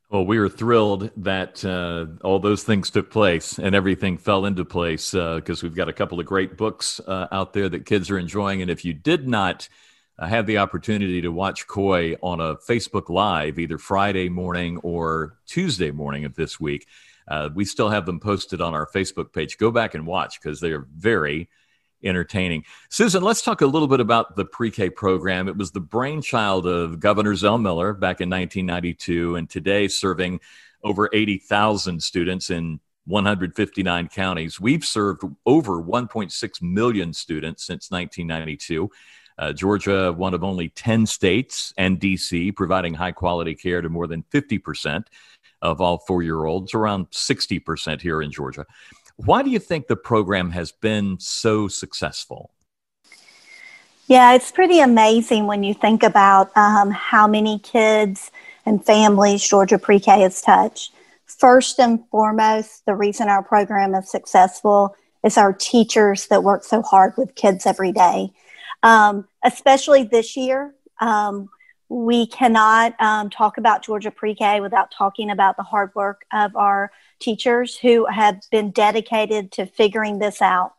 well, 0.09 0.25
we 0.25 0.39
were 0.39 0.49
thrilled 0.49 1.11
that 1.17 1.65
uh, 1.65 2.07
all 2.25 2.39
those 2.39 2.62
things 2.62 2.91
took 2.91 3.11
place 3.11 3.59
and 3.59 3.75
everything 3.75 4.19
fell 4.19 4.45
into 4.45 4.65
place 4.65 5.11
because 5.11 5.65
uh, 5.65 5.67
we've 5.67 5.75
got 5.75 5.89
a 5.89 5.93
couple 5.93 6.21
of 6.21 6.27
great 6.27 6.57
books 6.57 7.01
uh, 7.09 7.27
out 7.33 7.53
there 7.53 7.69
that 7.69 7.87
kids 7.87 8.09
are 8.09 8.17
enjoying. 8.17 8.62
And 8.62 8.71
if 8.71 8.85
you 8.85 8.95
did 8.95 9.27
not 9.27 9.69
I 10.19 10.29
had 10.29 10.47
the 10.47 10.59
opportunity 10.59 11.21
to 11.21 11.29
watch 11.29 11.67
Coy 11.67 12.15
on 12.23 12.41
a 12.41 12.57
Facebook 12.57 13.11
Live 13.11 13.59
either 13.59 13.77
Friday 13.77 14.31
morning 14.31 14.79
or 14.79 15.37
Tuesday 15.47 15.91
morning 15.91 16.25
of 16.25 16.35
this 16.35 16.59
week. 16.59 16.87
Uh, 17.29 17.51
we 17.55 17.65
still 17.65 17.89
have 17.89 18.07
them 18.07 18.21
posted 18.21 18.61
on 18.61 18.75
our 18.75 18.87
Facebook 18.87 19.33
page. 19.33 19.59
Go 19.59 19.71
back 19.71 19.95
and 19.95 20.07
watch 20.07 20.41
because 20.41 20.61
they 20.61 20.73
are 20.73 20.87
very 20.97 21.49
entertaining. 22.05 22.65
Susan, 22.91 23.23
let's 23.23 23.43
talk 23.43 23.61
a 23.61 23.67
little 23.67 23.89
bit 23.89 24.01
about 24.01 24.37
the 24.37 24.45
pre 24.45 24.71
K 24.71 24.91
program. 24.91 25.49
It 25.49 25.57
was 25.57 25.73
the 25.73 25.81
brainchild 25.81 26.67
of 26.67 27.01
Governor 27.01 27.35
Zell 27.35 27.59
Miller 27.59 27.93
back 27.93 28.21
in 28.21 28.31
1992, 28.31 29.37
and 29.37 29.49
today 29.49 29.89
serving 29.89 30.41
over 30.85 31.11
80,000 31.12 32.03
students 32.03 32.51
in 32.51 32.81
159 33.07 34.09
counties. 34.09 34.61
We've 34.61 34.85
served 34.85 35.23
over 35.45 35.83
1.6 35.83 36.62
million 36.62 37.12
students 37.12 37.65
since 37.67 37.91
1992. 37.91 38.91
Uh, 39.39 39.53
Georgia, 39.53 40.12
one 40.12 40.33
of 40.33 40.43
only 40.43 40.71
10 40.71 41.07
states, 41.07 41.73
and 41.77 42.01
DC, 42.01 42.57
providing 42.57 42.95
high 42.95 43.12
quality 43.12 43.55
care 43.55 43.83
to 43.83 43.89
more 43.89 44.07
than 44.07 44.25
50% 44.33 45.05
of 45.62 45.81
all 45.81 45.99
four 45.99 46.23
year 46.23 46.45
olds, 46.45 46.75
around 46.75 47.11
60% 47.11 48.01
here 48.01 48.23
in 48.23 48.31
Georgia. 48.31 48.66
Why 49.16 49.42
do 49.42 49.51
you 49.51 49.59
think 49.59 49.87
the 49.87 49.97
program 49.97 50.51
has 50.51 50.73
been 50.73 51.16
so 51.19 51.69
successful? 51.69 52.51
Yeah, 54.09 54.35
it's 54.35 54.53
pretty 54.53 54.81
amazing 54.81 55.47
when 55.47 55.64
you 55.64 55.75
think 55.75 56.03
about 56.03 56.57
um, 56.57 56.90
how 56.90 57.27
many 57.27 57.59
kids 57.59 58.31
and 58.64 58.85
families 58.85 59.47
Georgia 59.47 59.79
Pre 59.79 59.99
K 59.99 60.21
has 60.21 60.40
touched. 60.40 60.92
First 61.25 61.81
and 61.81 62.07
foremost, 62.11 62.87
the 62.87 62.95
reason 62.95 63.29
our 63.29 63.42
program 63.42 63.95
is 63.95 64.11
successful 64.11 64.95
is 65.25 65.37
our 65.37 65.53
teachers 65.53 66.29
that 66.29 66.45
work 66.45 66.62
so 66.62 66.83
hard 66.83 67.14
with 67.16 67.35
kids 67.35 67.66
every 67.66 67.90
day. 67.90 68.31
Um, 68.85 69.27
especially 69.45 70.05
this 70.05 70.37
year, 70.37 70.75
um, 71.01 71.49
we 71.88 72.27
cannot 72.27 73.01
um, 73.01 73.31
talk 73.31 73.59
about 73.59 73.85
Georgia 73.85 74.11
Pre 74.11 74.35
K 74.35 74.61
without 74.61 74.90
talking 74.90 75.31
about 75.31 75.57
the 75.57 75.62
hard 75.62 75.94
work 75.94 76.25
of 76.33 76.57
our 76.57 76.90
teachers 77.20 77.77
who 77.77 78.07
have 78.07 78.40
been 78.51 78.70
dedicated 78.70 79.53
to 79.53 79.66
figuring 79.66 80.18
this 80.18 80.42
out 80.42 80.72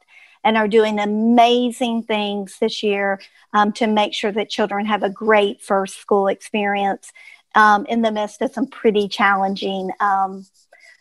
and 0.43 0.57
are 0.57 0.67
doing 0.67 0.99
amazing 0.99 2.03
things 2.03 2.57
this 2.59 2.83
year 2.83 3.19
um, 3.53 3.71
to 3.73 3.87
make 3.87 4.13
sure 4.13 4.31
that 4.31 4.49
children 4.49 4.85
have 4.85 5.03
a 5.03 5.09
great 5.09 5.61
first 5.61 5.97
school 5.99 6.27
experience 6.27 7.11
um, 7.55 7.85
in 7.87 8.01
the 8.01 8.11
midst 8.11 8.41
of 8.41 8.51
some 8.51 8.67
pretty 8.67 9.07
challenging 9.07 9.89
um, 9.99 10.45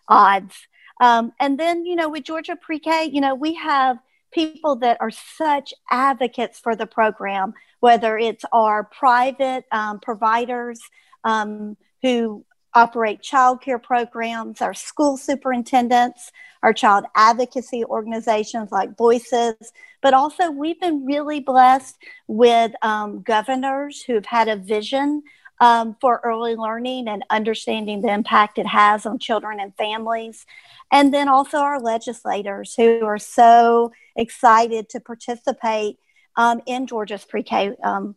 odds. 0.09 0.55
Um, 1.01 1.33
and 1.39 1.59
then, 1.61 1.85
you 1.85 1.97
know, 1.97 2.09
with 2.09 2.25
Georgia 2.25 2.57
Pre 2.57 2.79
K, 2.79 3.11
you 3.13 3.21
know, 3.21 3.35
we 3.35 3.55
have 3.55 3.99
people 4.33 4.77
that 4.77 4.97
are 5.01 5.11
such 5.11 5.75
advocates 5.91 6.59
for 6.59 6.75
the 6.77 6.87
program, 6.87 7.55
whether 7.81 8.19
it's 8.19 8.45
our 8.53 8.85
private 8.85 9.65
um, 9.73 10.01
providers 10.01 10.81
um, 11.25 11.77
who 12.03 12.45
operate 12.75 13.23
childcare 13.23 13.83
programs, 13.83 14.61
our 14.61 14.75
school 14.75 15.17
superintendents, 15.17 16.31
our 16.63 16.75
child 16.75 17.05
advocacy 17.15 17.85
organizations 17.85 18.71
like 18.71 18.97
Voices, 18.99 19.73
but 20.03 20.13
also 20.13 20.51
we've 20.51 20.81
been 20.81 21.07
really 21.07 21.41
blessed 21.41 21.97
with 22.27 22.73
um, 22.83 23.23
governors 23.23 24.03
who've 24.03 24.27
had 24.27 24.49
a 24.49 24.57
vision 24.57 25.23
um, 25.61 25.97
for 26.01 26.21
early 26.23 26.55
learning 26.55 27.09
and 27.09 27.25
understanding 27.31 28.03
the 28.03 28.13
impact 28.13 28.59
it 28.59 28.67
has 28.67 29.07
on 29.07 29.19
children 29.19 29.59
and 29.59 29.75
families. 29.77 30.45
And 30.93 31.15
then 31.15 31.29
also 31.29 31.59
our 31.59 31.81
legislators 31.81 32.75
who 32.75 33.05
are 33.05 33.19
so 33.19 33.93
excited 34.15 34.89
to 34.91 35.01
participate 35.01 35.99
um, 36.37 36.61
in 36.67 36.87
Georgia's 36.87 37.25
pre 37.25 37.43
K 37.43 37.73
um, 37.83 38.17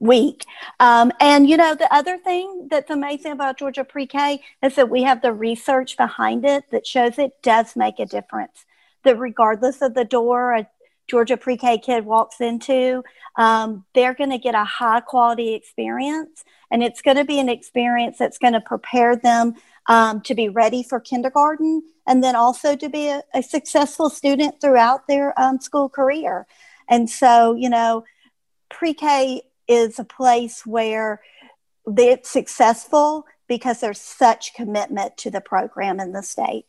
week. 0.00 0.44
Um, 0.80 1.12
and, 1.20 1.48
you 1.48 1.56
know, 1.56 1.74
the 1.74 1.92
other 1.92 2.18
thing 2.18 2.68
that's 2.70 2.90
amazing 2.90 3.32
about 3.32 3.58
Georgia 3.58 3.84
pre 3.84 4.06
K 4.06 4.40
is 4.62 4.74
that 4.76 4.90
we 4.90 5.02
have 5.02 5.22
the 5.22 5.32
research 5.32 5.96
behind 5.96 6.44
it 6.44 6.70
that 6.70 6.86
shows 6.86 7.18
it 7.18 7.42
does 7.42 7.76
make 7.76 7.98
a 7.98 8.06
difference. 8.06 8.64
That 9.04 9.18
regardless 9.18 9.82
of 9.82 9.94
the 9.94 10.04
door 10.04 10.54
a 10.54 10.68
Georgia 11.08 11.36
pre 11.36 11.56
K 11.56 11.78
kid 11.78 12.04
walks 12.04 12.40
into, 12.40 13.02
um, 13.36 13.84
they're 13.94 14.14
going 14.14 14.30
to 14.30 14.38
get 14.38 14.54
a 14.54 14.64
high 14.64 15.00
quality 15.00 15.54
experience. 15.54 16.44
And 16.70 16.82
it's 16.82 17.00
going 17.00 17.16
to 17.16 17.24
be 17.24 17.40
an 17.40 17.48
experience 17.48 18.18
that's 18.18 18.38
going 18.38 18.52
to 18.52 18.60
prepare 18.60 19.16
them 19.16 19.54
um, 19.88 20.20
to 20.22 20.34
be 20.34 20.48
ready 20.50 20.82
for 20.82 21.00
kindergarten 21.00 21.82
and 22.06 22.22
then 22.22 22.36
also 22.36 22.76
to 22.76 22.88
be 22.88 23.08
a, 23.08 23.22
a 23.34 23.42
successful 23.42 24.10
student 24.10 24.60
throughout 24.60 25.06
their 25.08 25.38
um, 25.40 25.60
school 25.60 25.88
career. 25.88 26.46
And 26.88 27.08
so, 27.08 27.54
you 27.54 27.68
know, 27.68 28.04
pre 28.70 28.94
K 28.94 29.42
is 29.66 29.98
a 29.98 30.04
place 30.04 30.64
where 30.64 31.20
it's 31.86 32.30
successful 32.30 33.26
because 33.46 33.80
there's 33.80 34.00
such 34.00 34.54
commitment 34.54 35.16
to 35.18 35.30
the 35.30 35.40
program 35.40 36.00
in 36.00 36.12
the 36.12 36.22
state. 36.22 36.66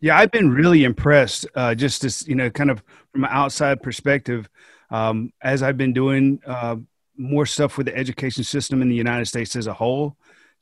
Yeah, 0.00 0.18
I've 0.18 0.32
been 0.32 0.50
really 0.50 0.82
impressed, 0.82 1.46
uh, 1.54 1.74
just 1.74 2.04
as 2.04 2.26
you 2.26 2.34
know, 2.34 2.50
kind 2.50 2.70
of 2.70 2.82
from 3.12 3.24
an 3.24 3.30
outside 3.32 3.82
perspective, 3.82 4.48
um, 4.90 5.32
as 5.42 5.62
I've 5.62 5.76
been 5.76 5.92
doing 5.92 6.40
uh, 6.44 6.76
more 7.16 7.46
stuff 7.46 7.78
with 7.78 7.86
the 7.86 7.96
education 7.96 8.44
system 8.44 8.82
in 8.82 8.88
the 8.88 8.96
United 8.96 9.26
States 9.26 9.54
as 9.54 9.68
a 9.68 9.72
whole 9.72 10.16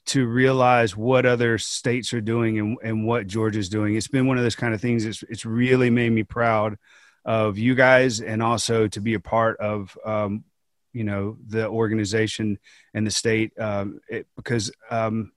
to 0.06 0.26
realize 0.26 0.94
what 0.94 1.24
other 1.24 1.56
states 1.56 2.12
are 2.12 2.20
doing 2.20 2.58
and, 2.58 2.76
and 2.82 3.06
what 3.06 3.26
Georgia's 3.26 3.70
doing. 3.70 3.96
It's 3.96 4.08
been 4.08 4.26
one 4.26 4.36
of 4.36 4.44
those 4.44 4.54
kind 4.54 4.74
of 4.74 4.80
things. 4.80 5.06
It's, 5.06 5.22
it's 5.24 5.46
really 5.46 5.88
made 5.88 6.12
me 6.12 6.22
proud 6.22 6.76
of 7.24 7.58
you 7.58 7.74
guys 7.74 8.20
and 8.20 8.42
also 8.42 8.86
to 8.88 9.00
be 9.00 9.14
a 9.14 9.20
part 9.20 9.58
of, 9.58 9.96
um, 10.04 10.44
you 10.92 11.04
know, 11.04 11.36
the 11.46 11.66
organization 11.66 12.58
and 12.92 13.06
the 13.06 13.10
state 13.10 13.58
um, 13.58 14.00
it, 14.08 14.26
because 14.36 14.70
um, 14.90 15.32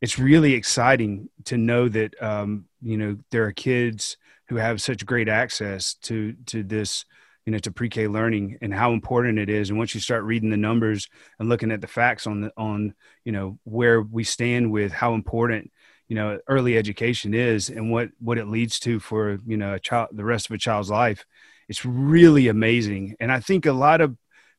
it's 0.00 0.18
really 0.18 0.54
exciting 0.54 1.28
to 1.44 1.56
know 1.56 1.88
that, 1.88 2.20
um, 2.22 2.66
you 2.80 2.96
know, 2.96 3.16
there 3.30 3.44
are 3.44 3.52
kids 3.52 4.16
who 4.48 4.56
have 4.56 4.82
such 4.82 5.06
great 5.06 5.28
access 5.28 5.94
to, 5.94 6.34
to 6.46 6.62
this, 6.62 7.04
you 7.44 7.52
know 7.52 7.58
to 7.58 7.72
pre-K 7.72 8.06
learning 8.06 8.58
and 8.60 8.72
how 8.72 8.92
important 8.92 9.38
it 9.38 9.50
is. 9.50 9.68
And 9.68 9.78
once 9.78 9.94
you 9.94 10.00
start 10.00 10.22
reading 10.24 10.50
the 10.50 10.56
numbers 10.56 11.08
and 11.38 11.48
looking 11.48 11.72
at 11.72 11.80
the 11.80 11.86
facts 11.86 12.26
on 12.26 12.42
the 12.42 12.52
on 12.56 12.94
you 13.24 13.32
know 13.32 13.58
where 13.64 14.00
we 14.00 14.24
stand 14.24 14.70
with 14.70 14.92
how 14.92 15.14
important 15.14 15.72
you 16.12 16.16
know 16.16 16.38
early 16.46 16.76
education 16.76 17.32
is 17.32 17.70
and 17.70 17.90
what 17.90 18.10
what 18.20 18.36
it 18.36 18.46
leads 18.46 18.78
to 18.80 19.00
for 19.00 19.38
you 19.46 19.56
know 19.56 19.72
a 19.72 19.80
child 19.80 20.10
the 20.12 20.26
rest 20.26 20.44
of 20.50 20.54
a 20.54 20.58
child's 20.58 20.90
life, 20.90 21.24
it's 21.70 21.86
really 21.86 22.48
amazing. 22.48 23.16
And 23.18 23.32
I 23.32 23.40
think 23.40 23.64
a 23.64 23.72
lot 23.72 24.02
of 24.02 24.14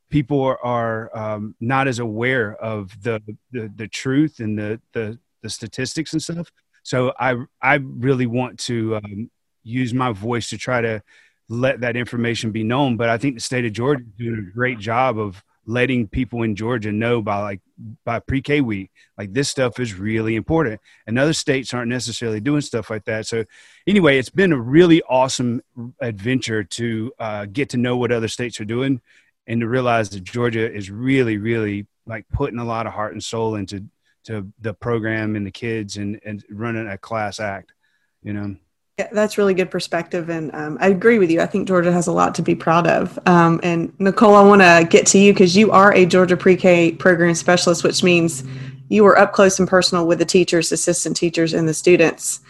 people 0.09 0.41
are, 0.41 0.57
are 0.65 1.15
um, 1.15 1.53
not 1.59 1.87
as 1.87 1.99
aware 1.99 2.55
of 2.55 2.89
the, 3.03 3.21
the, 3.51 3.71
the 3.75 3.87
truth 3.87 4.39
and 4.39 4.57
the, 4.57 4.81
the, 4.93 5.19
the 5.43 5.49
statistics 5.51 6.13
and 6.13 6.23
stuff. 6.23 6.51
So 6.81 7.13
I, 7.19 7.35
I 7.61 7.75
really 7.75 8.25
want 8.25 8.57
to 8.61 8.95
um, 8.95 9.29
use 9.61 9.93
my 9.93 10.11
voice 10.11 10.49
to 10.49 10.57
try 10.57 10.81
to 10.81 11.03
let 11.49 11.81
that 11.81 11.95
information 11.95 12.51
be 12.51 12.63
known. 12.63 12.97
But 12.97 13.09
I 13.09 13.19
think 13.19 13.35
the 13.35 13.41
state 13.41 13.65
of 13.65 13.73
Georgia 13.73 14.01
is 14.01 14.17
doing 14.17 14.39
a 14.39 14.51
great 14.55 14.79
job 14.79 15.19
of 15.19 15.43
letting 15.65 16.07
people 16.07 16.43
in 16.43 16.55
Georgia 16.55 16.91
know 16.91 17.21
by 17.21 17.39
like 17.39 17.61
by 18.03 18.19
pre-K 18.19 18.61
week, 18.61 18.91
like 19.17 19.33
this 19.33 19.49
stuff 19.49 19.79
is 19.79 19.95
really 19.95 20.35
important. 20.35 20.79
And 21.07 21.17
other 21.17 21.33
states 21.33 21.73
aren't 21.73 21.89
necessarily 21.89 22.39
doing 22.39 22.61
stuff 22.61 22.89
like 22.89 23.05
that. 23.05 23.25
So 23.27 23.45
anyway, 23.87 24.17
it's 24.17 24.29
been 24.29 24.53
a 24.53 24.59
really 24.59 25.01
awesome 25.03 25.61
adventure 25.99 26.63
to 26.63 27.13
uh, 27.19 27.45
get 27.45 27.69
to 27.69 27.77
know 27.77 27.97
what 27.97 28.11
other 28.11 28.27
states 28.27 28.59
are 28.59 28.65
doing 28.65 29.01
and 29.47 29.61
to 29.61 29.67
realize 29.67 30.09
that 30.11 30.23
Georgia 30.23 30.71
is 30.71 30.89
really, 30.89 31.37
really 31.37 31.87
like 32.05 32.25
putting 32.31 32.59
a 32.59 32.65
lot 32.65 32.87
of 32.87 32.93
heart 32.93 33.13
and 33.13 33.23
soul 33.23 33.55
into 33.55 33.85
to 34.25 34.51
the 34.61 34.73
program 34.73 35.35
and 35.35 35.45
the 35.45 35.51
kids 35.51 35.97
and, 35.97 36.19
and 36.25 36.43
running 36.49 36.87
a 36.87 36.97
class 36.97 37.39
act, 37.39 37.73
you 38.21 38.33
know. 38.33 38.55
Yeah, 38.99 39.07
that's 39.11 39.39
really 39.39 39.55
good 39.55 39.71
perspective, 39.71 40.29
and 40.29 40.53
um, 40.53 40.77
I 40.79 40.89
agree 40.89 41.17
with 41.17 41.31
you. 41.31 41.41
I 41.41 41.47
think 41.47 41.67
Georgia 41.67 41.91
has 41.91 42.05
a 42.05 42.11
lot 42.11 42.35
to 42.35 42.43
be 42.43 42.53
proud 42.53 42.85
of. 42.85 43.17
Um, 43.25 43.59
and 43.63 43.91
Nicole, 43.99 44.35
I 44.35 44.43
want 44.43 44.61
to 44.61 44.85
get 44.87 45.07
to 45.07 45.17
you 45.17 45.33
because 45.33 45.57
you 45.57 45.71
are 45.71 45.91
a 45.95 46.05
Georgia 46.05 46.37
Pre-K 46.37 46.91
program 46.93 47.33
specialist, 47.33 47.83
which 47.83 48.03
means 48.03 48.43
you 48.89 49.03
were 49.03 49.17
up 49.17 49.33
close 49.33 49.57
and 49.57 49.67
personal 49.67 50.05
with 50.05 50.19
the 50.19 50.25
teachers, 50.25 50.71
assistant 50.71 51.17
teachers, 51.17 51.53
and 51.53 51.67
the 51.67 51.73
students. 51.73 52.41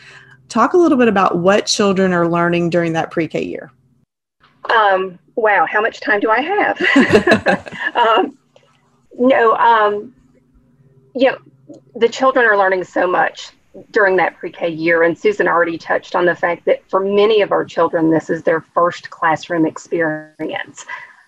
Talk 0.49 0.73
a 0.73 0.77
little 0.77 0.97
bit 0.97 1.08
about 1.08 1.38
what 1.38 1.65
children 1.65 2.12
are 2.12 2.27
learning 2.27 2.71
during 2.71 2.91
that 2.91 3.10
Pre-K 3.10 3.41
year. 3.41 3.71
Um, 4.69 5.17
wow, 5.36 5.65
how 5.65 5.79
much 5.79 6.01
time 6.01 6.19
do 6.19 6.29
I 6.29 6.41
have? 6.41 7.95
um, 7.95 8.38
no, 9.17 9.56
um, 9.56 10.13
you 11.15 11.32
know, 11.32 11.38
the 11.95 12.10
children 12.10 12.45
are 12.45 12.58
learning 12.58 12.84
so 12.84 13.08
much 13.08 13.51
during 13.91 14.15
that 14.17 14.38
pre-K 14.38 14.69
year. 14.69 15.03
And 15.03 15.17
Susan 15.17 15.47
already 15.47 15.77
touched 15.77 16.15
on 16.15 16.25
the 16.25 16.36
fact 16.36 16.65
that 16.65 16.88
for 16.89 16.99
many 16.99 17.41
of 17.41 17.51
our 17.51 17.65
children, 17.65 18.12
this 18.12 18.29
is 18.29 18.43
their 18.43 18.62
first 18.62 19.09
classroom 19.09 19.65
experience. 19.65 20.86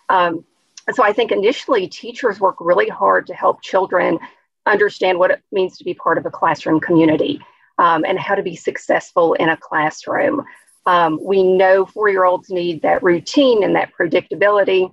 Um, 0.10 0.46
so 0.94 1.04
I 1.04 1.12
think 1.12 1.32
initially 1.32 1.88
teachers 1.88 2.40
work 2.40 2.58
really 2.60 2.90
hard 2.90 3.26
to 3.28 3.34
help 3.34 3.62
children 3.62 4.20
understand 4.68 5.18
what 5.18 5.32
it 5.32 5.42
means 5.52 5.78
to 5.78 5.84
be 5.84 5.94
part 5.94 6.18
of 6.18 6.26
a 6.26 6.32
classroom 6.32 6.80
community 6.80 7.40
um, 7.80 8.06
and 8.06 8.20
how 8.20 8.36
to 8.36 8.44
be 8.44 8.56
successful 8.56 9.34
in 9.34 9.50
a 9.50 9.58
classroom. 9.58 10.44
Um, 10.86 11.20
we 11.24 11.42
know 11.42 11.86
four-year-olds 11.86 12.50
need 12.52 12.84
that 12.84 13.02
routine 13.02 13.64
and 13.64 13.76
that 13.76 13.92
predictability. 14.00 14.92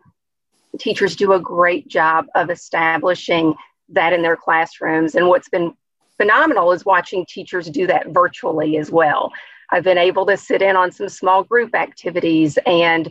Teachers 0.79 1.17
do 1.17 1.35
a 1.35 1.41
great 1.41 1.87
job 1.89 2.27
of 2.35 2.49
establishing 2.49 3.55
that 3.91 4.15
in 4.15 4.23
their 4.23 4.37
classrooms. 4.37 5.15
And 5.15 5.29
what's 5.29 5.51
been 5.51 5.75
phenomenal 6.23 6.71
is 6.71 6.85
watching 6.85 7.27
teachers 7.27 7.69
do 7.69 7.85
that 7.89 8.07
virtually 8.11 8.77
as 8.79 8.93
well. 8.93 9.33
I've 9.71 9.83
been 9.83 9.99
able 9.99 10.25
to 10.27 10.37
sit 10.37 10.63
in 10.63 10.77
on 10.77 10.93
some 10.93 11.09
small 11.09 11.43
group 11.43 11.75
activities 11.75 12.59
and 12.65 13.11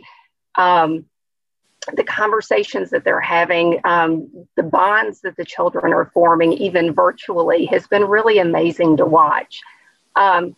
um, 0.56 1.04
the 1.94 2.04
conversations 2.04 2.88
that 2.88 3.04
they're 3.04 3.20
having, 3.20 3.80
um, 3.84 4.46
the 4.56 4.62
bonds 4.62 5.20
that 5.20 5.36
the 5.36 5.44
children 5.44 5.92
are 5.92 6.10
forming, 6.14 6.54
even 6.54 6.94
virtually, 6.94 7.66
has 7.66 7.86
been 7.86 8.04
really 8.04 8.38
amazing 8.38 8.96
to 8.96 9.04
watch. 9.04 9.60
Um, 10.16 10.56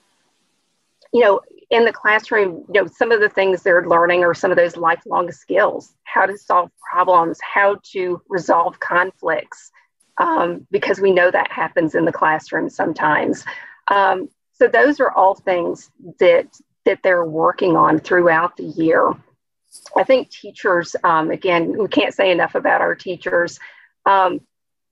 you 1.13 1.23
know, 1.23 1.41
in 1.71 1.85
the 1.85 1.93
classroom, 1.93 2.65
you 2.73 2.83
know, 2.83 2.87
some 2.87 3.11
of 3.11 3.21
the 3.21 3.29
things 3.29 3.63
they're 3.63 3.89
learning 3.89 4.23
are 4.23 4.35
some 4.35 4.53
of 4.53 4.57
those 4.57 4.77
lifelong 4.77 5.33
skills 5.33 5.95
how 6.05 6.25
to 6.27 6.39
solve 6.39 6.71
problems, 6.93 7.37
how 7.41 7.79
to 7.83 8.23
resolve 8.29 8.79
conflicts, 8.79 9.73
um, 10.19 10.67
because 10.71 11.01
we 11.01 11.13
know 11.13 11.31
that 11.31 11.51
happens 11.51 11.95
in 11.95 12.05
the 12.05 12.13
classroom 12.13 12.69
sometimes. 12.69 13.45
Um, 13.89 14.29
so 14.53 14.69
those 14.69 15.01
are 15.01 15.11
all 15.11 15.35
things 15.35 15.91
that 16.19 16.47
that 16.85 17.01
they're 17.03 17.25
working 17.25 17.77
on 17.77 17.99
throughout 17.99 18.57
the 18.57 18.65
year. 18.65 19.13
I 19.97 20.05
think 20.05 20.31
teachers, 20.31 20.95
um, 21.03 21.31
again, 21.31 21.77
we 21.77 21.89
can't 21.89 22.15
say 22.15 22.31
enough 22.31 22.55
about 22.55 22.83
our 22.83 22.95
teachers, 22.95 23.59
um, 24.05 24.41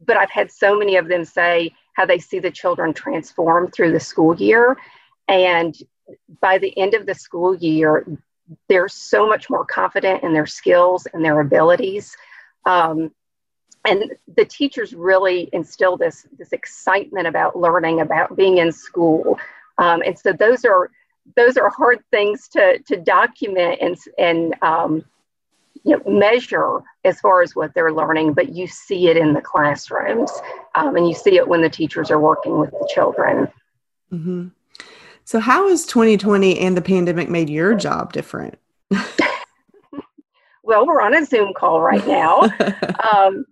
but 0.05 0.17
I've 0.17 0.31
had 0.31 0.51
so 0.51 0.77
many 0.77 0.97
of 0.97 1.07
them 1.07 1.25
say 1.25 1.75
how 1.95 2.07
they 2.07 2.19
see 2.19 2.39
the 2.39 2.51
children 2.51 2.95
transform 2.95 3.71
through 3.71 3.93
the 3.93 4.01
school 4.01 4.35
year. 4.35 4.77
And 5.29 5.77
by 6.41 6.59
the 6.59 6.77
end 6.79 6.95
of 6.95 7.07
the 7.07 7.15
school 7.15 7.55
year, 7.55 8.07
they're 8.69 8.89
so 8.89 9.27
much 9.27 9.49
more 9.49 9.65
confident 9.65 10.23
in 10.23 10.33
their 10.33 10.47
skills 10.47 11.07
and 11.13 11.25
their 11.25 11.41
abilities. 11.41 12.17
Um, 12.65 13.13
and 13.85 14.13
the 14.37 14.45
teachers 14.45 14.95
really 14.95 15.49
instill 15.53 15.97
this 15.97 16.27
this 16.39 16.53
excitement 16.53 17.27
about 17.27 17.57
learning 17.57 18.01
about 18.01 18.37
being 18.37 18.59
in 18.59 18.71
school. 18.71 19.39
Um, 19.79 20.03
and 20.03 20.19
so 20.19 20.33
those 20.33 20.65
are 20.65 20.91
those 21.37 21.57
are 21.57 21.71
hard 21.71 22.01
things 22.11 22.49
to 22.49 22.79
to 22.81 22.97
document 22.97 23.79
and 23.81 23.97
and 24.19 24.55
um, 24.63 25.05
you 25.85 25.97
know, 25.97 26.03
measure 26.11 26.83
as 27.05 27.21
far 27.21 27.43
as 27.43 27.57
what 27.57 27.75
they're 27.75 27.93
learning 27.93 28.33
but 28.33 28.51
you 28.51 28.67
see 28.67 29.09
it 29.09 29.17
in 29.17 29.33
the 29.33 29.41
classrooms 29.41 30.31
um, 30.77 30.95
and 30.97 31.09
you 31.09 31.15
see 31.15 31.37
it 31.37 31.49
when 31.49 31.61
the 31.61 31.69
teachers 31.69 32.11
are 32.11 32.21
working 32.21 32.59
with 32.59 32.71
the 32.71 32.91
children. 32.93 33.49
Mm-hmm. 34.13 34.49
so 35.25 35.41
how 35.41 35.69
has 35.69 35.87
2020 35.87 36.59
and 36.59 36.77
the 36.77 36.83
pandemic 36.83 37.29
made 37.29 37.49
your 37.51 37.75
job 37.75 38.13
different? 38.13 38.59
Well 40.65 40.87
we're 40.87 41.03
on 41.03 41.13
a 41.13 41.25
zoom 41.25 41.53
call 41.55 41.83
right 41.83 42.07
now. 42.07 42.49
Um, 43.13 43.45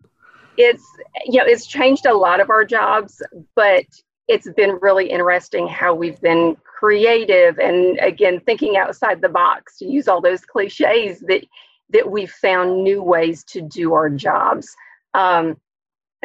it's 0.61 0.85
you 1.25 1.39
know 1.39 1.47
it's 1.47 1.67
changed 1.67 2.07
a 2.07 2.15
lot 2.15 2.41
of 2.41 2.51
our 2.51 2.65
jobs 2.65 3.23
but 3.57 3.85
it's 4.29 4.49
been 4.57 4.79
really 4.81 5.11
interesting 5.11 5.67
how 5.67 5.95
we've 5.95 6.21
been 6.21 6.57
creative 6.65 7.59
and 7.59 7.99
again 8.01 8.41
thinking 8.41 8.77
outside 8.77 9.21
the 9.21 9.29
box 9.29 9.79
to 9.79 9.87
use 9.87 10.07
all 10.07 10.21
those 10.21 10.45
cliches 10.45 11.21
that 11.21 11.45
that 11.91 12.09
we've 12.09 12.31
found 12.31 12.85
new 12.85 13.03
ways 13.03 13.43
to 13.43 13.61
do 13.61 13.95
our 13.95 14.09
jobs. 14.09 14.77
Um, 15.15 15.57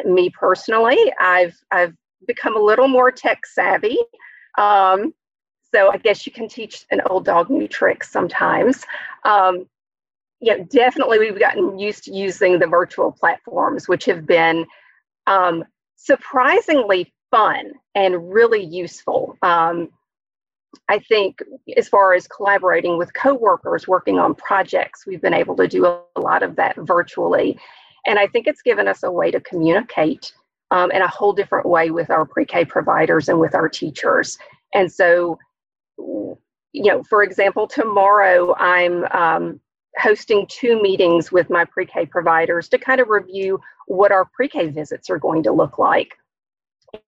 me 0.04 0.28
personally 0.28 0.98
i've 1.18 1.56
i've 1.70 1.94
become 2.26 2.54
a 2.54 2.60
little 2.60 2.86
more 2.86 3.10
tech 3.10 3.46
savvy 3.46 3.96
um, 4.58 5.14
so 5.72 5.90
i 5.90 5.96
guess 5.96 6.26
you 6.26 6.32
can 6.32 6.48
teach 6.48 6.84
an 6.90 7.00
old 7.08 7.24
dog 7.24 7.48
new 7.48 7.66
tricks 7.66 8.10
sometimes. 8.10 8.84
Um, 9.24 9.66
yeah, 10.40 10.58
definitely 10.68 11.18
we've 11.18 11.38
gotten 11.38 11.78
used 11.78 12.04
to 12.04 12.12
using 12.14 12.58
the 12.58 12.66
virtual 12.66 13.12
platforms, 13.12 13.88
which 13.88 14.04
have 14.04 14.26
been 14.26 14.66
um, 15.26 15.64
surprisingly 15.96 17.12
fun 17.30 17.72
and 17.94 18.32
really 18.32 18.62
useful. 18.62 19.36
Um, 19.42 19.88
I 20.88 20.98
think 20.98 21.38
as 21.76 21.88
far 21.88 22.12
as 22.12 22.28
collaborating 22.28 22.98
with 22.98 23.14
coworkers, 23.14 23.88
working 23.88 24.18
on 24.18 24.34
projects, 24.34 25.06
we've 25.06 25.22
been 25.22 25.34
able 25.34 25.56
to 25.56 25.66
do 25.66 25.86
a 25.86 26.20
lot 26.20 26.42
of 26.42 26.56
that 26.56 26.76
virtually. 26.76 27.58
And 28.06 28.18
I 28.18 28.26
think 28.26 28.46
it's 28.46 28.62
given 28.62 28.86
us 28.86 29.02
a 29.02 29.10
way 29.10 29.30
to 29.30 29.40
communicate 29.40 30.32
um, 30.70 30.90
in 30.90 31.02
a 31.02 31.08
whole 31.08 31.32
different 31.32 31.66
way 31.66 31.90
with 31.90 32.10
our 32.10 32.24
pre-K 32.24 32.66
providers 32.66 33.28
and 33.28 33.40
with 33.40 33.54
our 33.54 33.68
teachers. 33.68 34.38
And 34.74 34.92
so, 34.92 35.38
you 35.98 36.36
know, 36.74 37.02
for 37.04 37.22
example, 37.22 37.66
tomorrow 37.66 38.54
I'm 38.56 39.04
um, 39.06 39.60
hosting 39.98 40.46
two 40.48 40.80
meetings 40.80 41.32
with 41.32 41.50
my 41.50 41.64
pre 41.64 41.86
K 41.86 42.06
providers 42.06 42.68
to 42.68 42.78
kind 42.78 43.00
of 43.00 43.08
review 43.08 43.60
what 43.86 44.12
our 44.12 44.24
pre 44.24 44.48
K 44.48 44.68
visits 44.68 45.10
are 45.10 45.18
going 45.18 45.42
to 45.44 45.52
look 45.52 45.78
like. 45.78 46.16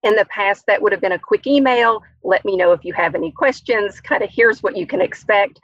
In 0.02 0.16
the 0.16 0.26
past, 0.26 0.64
that 0.66 0.80
would 0.80 0.92
have 0.92 1.00
been 1.00 1.12
a 1.12 1.18
quick 1.18 1.46
email 1.46 2.02
let 2.22 2.44
me 2.44 2.56
know 2.56 2.72
if 2.72 2.84
you 2.84 2.92
have 2.92 3.14
any 3.14 3.32
questions, 3.32 4.00
kind 4.00 4.22
of 4.22 4.30
here's 4.30 4.62
what 4.62 4.76
you 4.76 4.86
can 4.86 5.00
expect. 5.00 5.60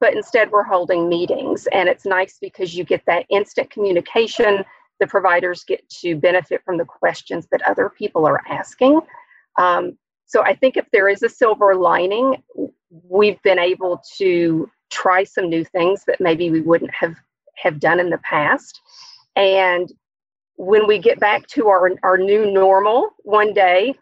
But 0.00 0.14
instead, 0.14 0.50
we're 0.50 0.62
holding 0.62 1.08
meetings, 1.08 1.66
and 1.72 1.88
it's 1.88 2.06
nice 2.06 2.38
because 2.40 2.74
you 2.74 2.84
get 2.84 3.02
that 3.06 3.26
instant 3.30 3.70
communication. 3.70 4.64
The 5.00 5.06
providers 5.06 5.64
get 5.64 5.88
to 6.00 6.16
benefit 6.16 6.62
from 6.64 6.78
the 6.78 6.84
questions 6.84 7.48
that 7.50 7.62
other 7.62 7.90
people 7.90 8.26
are 8.26 8.40
asking. 8.48 9.00
Um, 9.58 9.98
so 10.26 10.42
I 10.42 10.54
think 10.54 10.76
if 10.76 10.86
there 10.92 11.08
is 11.08 11.22
a 11.22 11.28
silver 11.28 11.74
lining, 11.74 12.42
we've 12.90 13.42
been 13.42 13.58
able 13.58 14.02
to 14.18 14.70
try 14.90 15.24
some 15.24 15.48
new 15.48 15.64
things 15.64 16.04
that 16.06 16.20
maybe 16.20 16.50
we 16.50 16.60
wouldn't 16.60 16.92
have 16.92 17.16
have 17.56 17.80
done 17.80 17.98
in 17.98 18.10
the 18.10 18.18
past. 18.18 18.80
And 19.34 19.92
when 20.56 20.86
we 20.86 20.98
get 20.98 21.20
back 21.20 21.46
to 21.46 21.68
our, 21.68 21.90
our 22.02 22.18
new 22.18 22.50
normal 22.50 23.10
one 23.22 23.54
day 23.54 23.94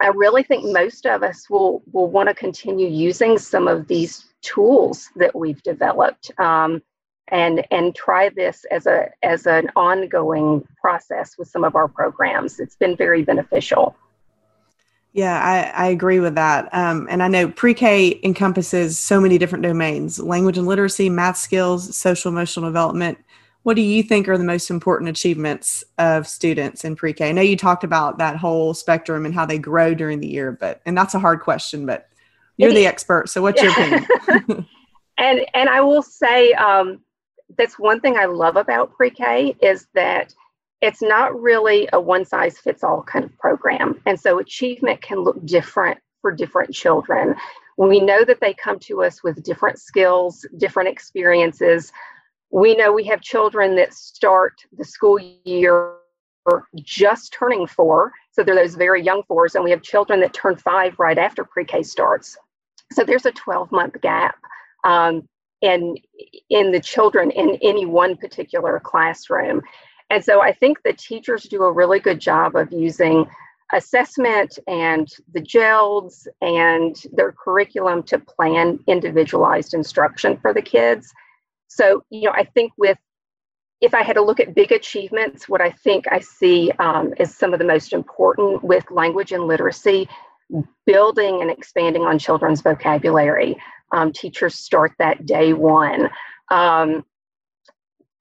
i 0.00 0.06
really 0.06 0.42
think 0.42 0.64
most 0.64 1.04
of 1.04 1.22
us 1.22 1.50
will 1.50 1.82
will 1.92 2.10
want 2.10 2.30
to 2.30 2.34
continue 2.34 2.88
using 2.88 3.36
some 3.36 3.68
of 3.68 3.86
these 3.88 4.32
tools 4.40 5.10
that 5.16 5.34
we've 5.34 5.62
developed 5.62 6.30
um, 6.38 6.82
and 7.28 7.64
and 7.70 7.94
try 7.94 8.28
this 8.28 8.64
as 8.70 8.86
a 8.86 9.08
as 9.22 9.46
an 9.46 9.70
ongoing 9.76 10.66
process 10.80 11.36
with 11.38 11.48
some 11.48 11.64
of 11.64 11.74
our 11.74 11.88
programs. 11.88 12.60
It's 12.60 12.76
been 12.76 12.96
very 12.96 13.22
beneficial 13.22 13.96
yeah, 15.12 15.38
I, 15.76 15.84
I 15.84 15.88
agree 15.88 16.20
with 16.20 16.36
that. 16.36 16.72
Um, 16.72 17.06
and 17.10 17.22
I 17.22 17.28
know 17.28 17.48
pre 17.48 17.74
K 17.74 18.18
encompasses 18.22 18.98
so 18.98 19.20
many 19.20 19.38
different 19.38 19.62
domains 19.62 20.18
language 20.18 20.56
and 20.56 20.66
literacy, 20.66 21.10
math 21.10 21.36
skills, 21.36 21.94
social 21.96 22.30
emotional 22.30 22.66
development. 22.66 23.18
what 23.62 23.76
do 23.76 23.82
you 23.82 24.02
think 24.02 24.28
are 24.28 24.38
the 24.38 24.44
most 24.44 24.70
important 24.70 25.08
achievements 25.08 25.84
of 25.98 26.26
students 26.26 26.84
in 26.84 26.96
pre-K? 26.96 27.28
I 27.28 27.32
know 27.32 27.42
you 27.42 27.56
talked 27.56 27.84
about 27.84 28.18
that 28.18 28.36
whole 28.36 28.74
spectrum 28.74 29.24
and 29.24 29.34
how 29.34 29.46
they 29.46 29.58
grow 29.58 29.94
during 29.94 30.20
the 30.20 30.26
year, 30.26 30.50
but 30.52 30.80
and 30.86 30.96
that's 30.96 31.14
a 31.14 31.20
hard 31.20 31.40
question, 31.40 31.86
but 31.86 32.08
you're 32.56 32.72
the 32.72 32.86
expert, 32.86 33.28
so 33.28 33.42
what's 33.42 33.62
your 33.62 33.72
opinion? 33.72 34.06
and 35.18 35.46
and 35.54 35.68
I 35.68 35.80
will 35.80 36.02
say 36.02 36.52
um, 36.52 37.00
that's 37.56 37.78
one 37.78 38.00
thing 38.00 38.16
I 38.16 38.24
love 38.24 38.56
about 38.56 38.94
pre-K 38.94 39.56
is 39.60 39.86
that 39.94 40.34
it's 40.82 41.00
not 41.00 41.40
really 41.40 41.88
a 41.94 42.00
one 42.00 42.26
size 42.26 42.58
fits 42.58 42.84
all 42.84 43.02
kind 43.02 43.24
of 43.24 43.38
program, 43.38 44.00
and 44.04 44.20
so 44.20 44.38
achievement 44.38 45.00
can 45.00 45.20
look 45.20 45.42
different 45.46 45.98
for 46.20 46.30
different 46.30 46.74
children. 46.74 47.34
We 47.78 48.00
know 48.00 48.24
that 48.24 48.40
they 48.40 48.52
come 48.52 48.78
to 48.80 49.02
us 49.02 49.22
with 49.24 49.42
different 49.42 49.78
skills, 49.78 50.46
different 50.58 50.90
experiences 50.90 51.90
we 52.52 52.76
know 52.76 52.92
we 52.92 53.04
have 53.04 53.22
children 53.22 53.74
that 53.76 53.94
start 53.94 54.52
the 54.76 54.84
school 54.84 55.18
year 55.44 55.96
just 56.76 57.32
turning 57.32 57.66
four. 57.66 58.12
So 58.32 58.42
they're 58.42 58.54
those 58.54 58.74
very 58.74 59.02
young 59.02 59.22
fours. 59.26 59.54
And 59.54 59.64
we 59.64 59.70
have 59.70 59.82
children 59.82 60.20
that 60.20 60.34
turn 60.34 60.56
five 60.56 60.98
right 60.98 61.18
after 61.18 61.44
pre 61.44 61.64
K 61.64 61.82
starts. 61.82 62.36
So 62.92 63.04
there's 63.04 63.26
a 63.26 63.32
12 63.32 63.72
month 63.72 64.00
gap 64.02 64.36
um, 64.84 65.26
in, 65.62 65.96
in 66.50 66.72
the 66.72 66.80
children 66.80 67.30
in 67.30 67.58
any 67.62 67.86
one 67.86 68.16
particular 68.16 68.80
classroom. 68.80 69.62
And 70.12 70.22
so 70.22 70.42
I 70.42 70.52
think 70.52 70.82
the 70.82 70.92
teachers 70.92 71.44
do 71.44 71.62
a 71.62 71.72
really 71.72 71.98
good 71.98 72.20
job 72.20 72.54
of 72.54 72.70
using 72.70 73.24
assessment 73.72 74.58
and 74.66 75.08
the 75.32 75.40
GELDS 75.40 76.28
and 76.42 76.94
their 77.14 77.32
curriculum 77.32 78.02
to 78.02 78.18
plan 78.18 78.78
individualized 78.86 79.72
instruction 79.72 80.36
for 80.36 80.52
the 80.52 80.60
kids. 80.60 81.14
So, 81.68 82.04
you 82.10 82.24
know, 82.24 82.32
I 82.32 82.44
think 82.44 82.74
with 82.76 82.98
if 83.80 83.94
I 83.94 84.02
had 84.02 84.16
to 84.16 84.22
look 84.22 84.38
at 84.38 84.54
big 84.54 84.70
achievements, 84.70 85.48
what 85.48 85.62
I 85.62 85.70
think 85.70 86.04
I 86.12 86.20
see 86.20 86.70
um, 86.78 87.14
is 87.18 87.34
some 87.34 87.54
of 87.54 87.58
the 87.58 87.64
most 87.64 87.94
important 87.94 88.62
with 88.62 88.84
language 88.90 89.32
and 89.32 89.44
literacy, 89.44 90.10
building 90.84 91.40
and 91.40 91.50
expanding 91.50 92.02
on 92.02 92.18
children's 92.18 92.60
vocabulary. 92.60 93.56
Um, 93.92 94.12
teachers 94.12 94.56
start 94.56 94.92
that 94.98 95.24
day 95.24 95.54
one. 95.54 96.10
Um, 96.50 97.02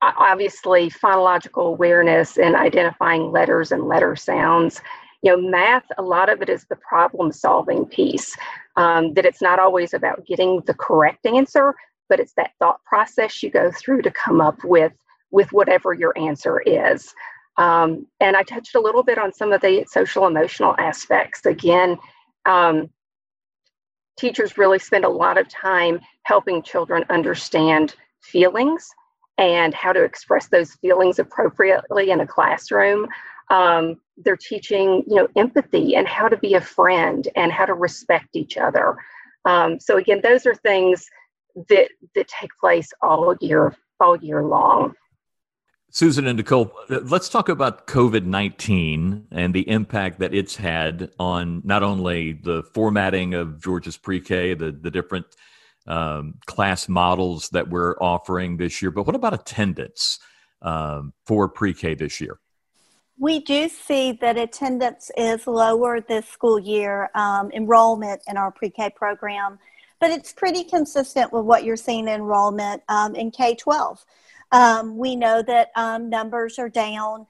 obviously, 0.01 0.89
phonological 0.89 1.67
awareness 1.67 2.37
and 2.37 2.55
identifying 2.55 3.31
letters 3.31 3.71
and 3.71 3.87
letter 3.87 4.15
sounds. 4.15 4.81
You 5.21 5.35
know, 5.35 5.49
math, 5.49 5.85
a 5.97 6.01
lot 6.01 6.29
of 6.29 6.41
it 6.41 6.49
is 6.49 6.65
the 6.65 6.75
problem 6.77 7.31
solving 7.31 7.85
piece, 7.85 8.35
um, 8.75 9.13
that 9.13 9.25
it's 9.25 9.41
not 9.41 9.59
always 9.59 9.93
about 9.93 10.25
getting 10.25 10.61
the 10.65 10.73
correct 10.73 11.25
answer, 11.25 11.75
but 12.09 12.19
it's 12.19 12.33
that 12.33 12.51
thought 12.59 12.83
process 12.83 13.43
you 13.43 13.51
go 13.51 13.71
through 13.71 14.01
to 14.01 14.11
come 14.11 14.41
up 14.41 14.63
with 14.63 14.93
with 15.31 15.51
whatever 15.53 15.93
your 15.93 16.17
answer 16.17 16.59
is. 16.61 17.13
Um, 17.57 18.05
and 18.19 18.35
I 18.35 18.43
touched 18.43 18.75
a 18.75 18.81
little 18.81 19.03
bit 19.03 19.17
on 19.17 19.31
some 19.31 19.53
of 19.53 19.61
the 19.61 19.85
social 19.87 20.27
emotional 20.27 20.75
aspects. 20.77 21.45
Again, 21.45 21.97
um, 22.45 22.89
teachers 24.17 24.57
really 24.57 24.79
spend 24.79 25.05
a 25.05 25.09
lot 25.09 25.37
of 25.37 25.47
time 25.47 26.01
helping 26.23 26.61
children 26.61 27.05
understand 27.09 27.95
feelings 28.21 28.89
and 29.37 29.73
how 29.73 29.91
to 29.91 30.03
express 30.03 30.47
those 30.47 30.73
feelings 30.75 31.19
appropriately 31.19 32.11
in 32.11 32.21
a 32.21 32.27
classroom. 32.27 33.07
Um, 33.49 33.99
they're 34.17 34.37
teaching, 34.37 35.03
you 35.07 35.15
know, 35.15 35.27
empathy 35.35 35.95
and 35.95 36.07
how 36.07 36.27
to 36.27 36.37
be 36.37 36.53
a 36.53 36.61
friend 36.61 37.27
and 37.35 37.51
how 37.51 37.65
to 37.65 37.73
respect 37.73 38.29
each 38.35 38.57
other. 38.57 38.97
Um, 39.45 39.79
so 39.79 39.97
again, 39.97 40.21
those 40.23 40.45
are 40.45 40.55
things 40.55 41.07
that 41.69 41.89
that 42.15 42.27
take 42.27 42.51
place 42.59 42.91
all 43.01 43.35
year 43.41 43.75
all 43.99 44.15
year 44.17 44.43
long. 44.43 44.93
Susan 45.93 46.25
and 46.25 46.37
Nicole, 46.37 46.71
let's 46.87 47.27
talk 47.27 47.49
about 47.49 47.85
COVID 47.85 48.23
19 48.23 49.27
and 49.29 49.53
the 49.53 49.67
impact 49.69 50.19
that 50.19 50.33
it's 50.33 50.55
had 50.55 51.11
on 51.19 51.61
not 51.65 51.83
only 51.83 52.31
the 52.31 52.63
formatting 52.73 53.33
of 53.33 53.61
Georgia's 53.61 53.97
pre 53.97 54.21
K, 54.21 54.53
the, 54.53 54.71
the 54.71 54.89
different 54.89 55.25
um, 55.87 56.35
class 56.45 56.87
models 56.87 57.49
that 57.49 57.69
we're 57.69 57.95
offering 57.97 58.57
this 58.57 58.81
year, 58.81 58.91
but 58.91 59.05
what 59.05 59.15
about 59.15 59.33
attendance 59.33 60.19
um, 60.61 61.13
for 61.25 61.49
pre 61.49 61.73
K 61.73 61.95
this 61.95 62.21
year? 62.21 62.39
We 63.19 63.39
do 63.39 63.69
see 63.69 64.13
that 64.13 64.37
attendance 64.37 65.11
is 65.15 65.45
lower 65.45 66.01
this 66.01 66.27
school 66.27 66.59
year. 66.59 67.09
Um, 67.13 67.51
enrollment 67.51 68.21
in 68.27 68.37
our 68.37 68.51
pre 68.51 68.69
K 68.69 68.89
program 68.95 69.59
but 70.01 70.09
it's 70.09 70.33
pretty 70.33 70.63
consistent 70.63 71.31
with 71.31 71.45
what 71.45 71.63
you're 71.63 71.77
seeing 71.77 72.07
in 72.07 72.15
enrollment 72.15 72.81
um, 72.89 73.15
in 73.15 73.29
K 73.31 73.55
12. 73.55 74.03
Um, 74.51 74.97
we 74.97 75.15
know 75.15 75.43
that 75.43 75.69
um, 75.75 76.09
numbers 76.09 76.59
are 76.59 76.67
down 76.67 77.27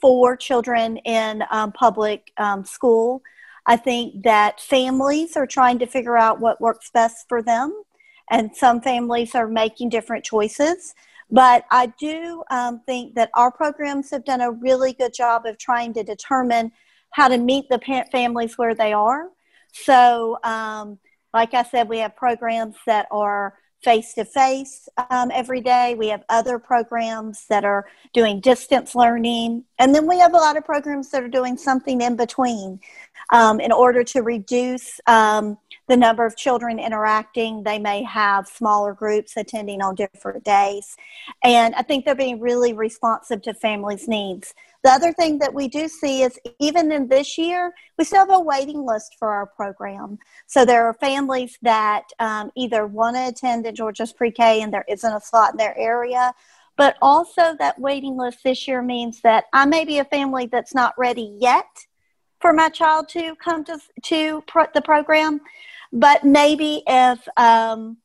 for 0.00 0.36
children 0.36 0.98
in 0.98 1.42
public 1.74 2.30
um, 2.36 2.64
school. 2.64 3.22
I 3.66 3.76
think 3.76 4.22
that 4.22 4.60
families 4.60 5.36
are 5.36 5.46
trying 5.46 5.78
to 5.80 5.86
figure 5.86 6.16
out 6.16 6.40
what 6.40 6.60
works 6.60 6.90
best 6.90 7.26
for 7.28 7.42
them, 7.42 7.82
and 8.30 8.54
some 8.54 8.80
families 8.80 9.34
are 9.34 9.48
making 9.48 9.88
different 9.88 10.24
choices. 10.24 10.94
But 11.30 11.64
I 11.70 11.92
do 11.98 12.44
think 12.86 13.16
that 13.16 13.30
our 13.34 13.50
programs 13.50 14.10
have 14.10 14.24
done 14.24 14.40
a 14.40 14.52
really 14.52 14.92
good 14.92 15.12
job 15.12 15.44
of 15.46 15.58
trying 15.58 15.92
to 15.94 16.04
determine 16.04 16.70
how 17.10 17.28
to 17.28 17.38
meet 17.38 17.68
the 17.68 17.78
parent 17.78 18.10
families 18.12 18.56
where 18.56 18.74
they 18.74 18.92
are. 18.92 19.30
So, 19.72 20.38
um, 20.44 20.98
like 21.34 21.52
I 21.52 21.64
said, 21.64 21.88
we 21.88 21.98
have 21.98 22.14
programs 22.14 22.76
that 22.86 23.06
are 23.10 23.54
face 23.82 24.14
to 24.14 24.24
face 24.24 24.88
every 25.10 25.60
day. 25.60 25.94
We 25.94 26.08
have 26.08 26.24
other 26.28 26.58
programs 26.58 27.46
that 27.48 27.64
are 27.64 27.86
doing 28.12 28.40
distance 28.40 28.94
learning. 28.94 29.64
And 29.78 29.94
then 29.94 30.06
we 30.06 30.18
have 30.18 30.34
a 30.34 30.38
lot 30.38 30.56
of 30.56 30.64
programs 30.64 31.10
that 31.10 31.22
are 31.22 31.28
doing 31.28 31.56
something 31.56 32.00
in 32.00 32.16
between 32.16 32.80
um, 33.30 33.60
in 33.60 33.72
order 33.72 34.02
to 34.04 34.22
reduce 34.22 35.00
um, 35.06 35.58
the 35.88 35.96
number 35.96 36.24
of 36.24 36.36
children 36.36 36.78
interacting. 36.78 37.62
They 37.62 37.78
may 37.78 38.02
have 38.02 38.46
smaller 38.46 38.92
groups 38.92 39.36
attending 39.36 39.82
on 39.82 39.94
different 39.94 40.44
days. 40.44 40.96
And 41.42 41.74
I 41.74 41.82
think 41.82 42.04
they're 42.04 42.14
being 42.14 42.40
really 42.40 42.72
responsive 42.72 43.42
to 43.42 43.54
families' 43.54 44.08
needs. 44.08 44.54
The 44.86 44.92
other 44.92 45.12
thing 45.12 45.40
that 45.40 45.52
we 45.52 45.66
do 45.66 45.88
see 45.88 46.22
is 46.22 46.38
even 46.60 46.92
in 46.92 47.08
this 47.08 47.36
year, 47.36 47.74
we 47.98 48.04
still 48.04 48.20
have 48.20 48.30
a 48.30 48.38
waiting 48.38 48.86
list 48.86 49.16
for 49.18 49.30
our 49.30 49.46
program. 49.46 50.16
So 50.46 50.64
there 50.64 50.86
are 50.86 50.94
families 50.94 51.58
that 51.62 52.04
um, 52.20 52.52
either 52.54 52.86
want 52.86 53.16
to 53.16 53.26
attend 53.26 53.66
at 53.66 53.74
Georgia's 53.74 54.12
pre 54.12 54.30
K 54.30 54.62
and 54.62 54.72
there 54.72 54.84
isn't 54.88 55.12
a 55.12 55.20
slot 55.20 55.54
in 55.54 55.56
their 55.56 55.76
area. 55.76 56.32
But 56.76 56.98
also, 57.02 57.56
that 57.58 57.80
waiting 57.80 58.16
list 58.16 58.44
this 58.44 58.68
year 58.68 58.80
means 58.80 59.20
that 59.22 59.46
I 59.52 59.66
may 59.66 59.84
be 59.84 59.98
a 59.98 60.04
family 60.04 60.46
that's 60.46 60.72
not 60.72 60.94
ready 60.96 61.36
yet 61.40 61.66
for 62.40 62.52
my 62.52 62.68
child 62.68 63.08
to 63.08 63.34
come 63.42 63.64
to, 63.64 63.80
to 64.02 64.44
the 64.72 64.82
program. 64.82 65.40
But 65.92 66.22
maybe 66.22 66.84
if 66.86 67.26
um, 67.36 67.96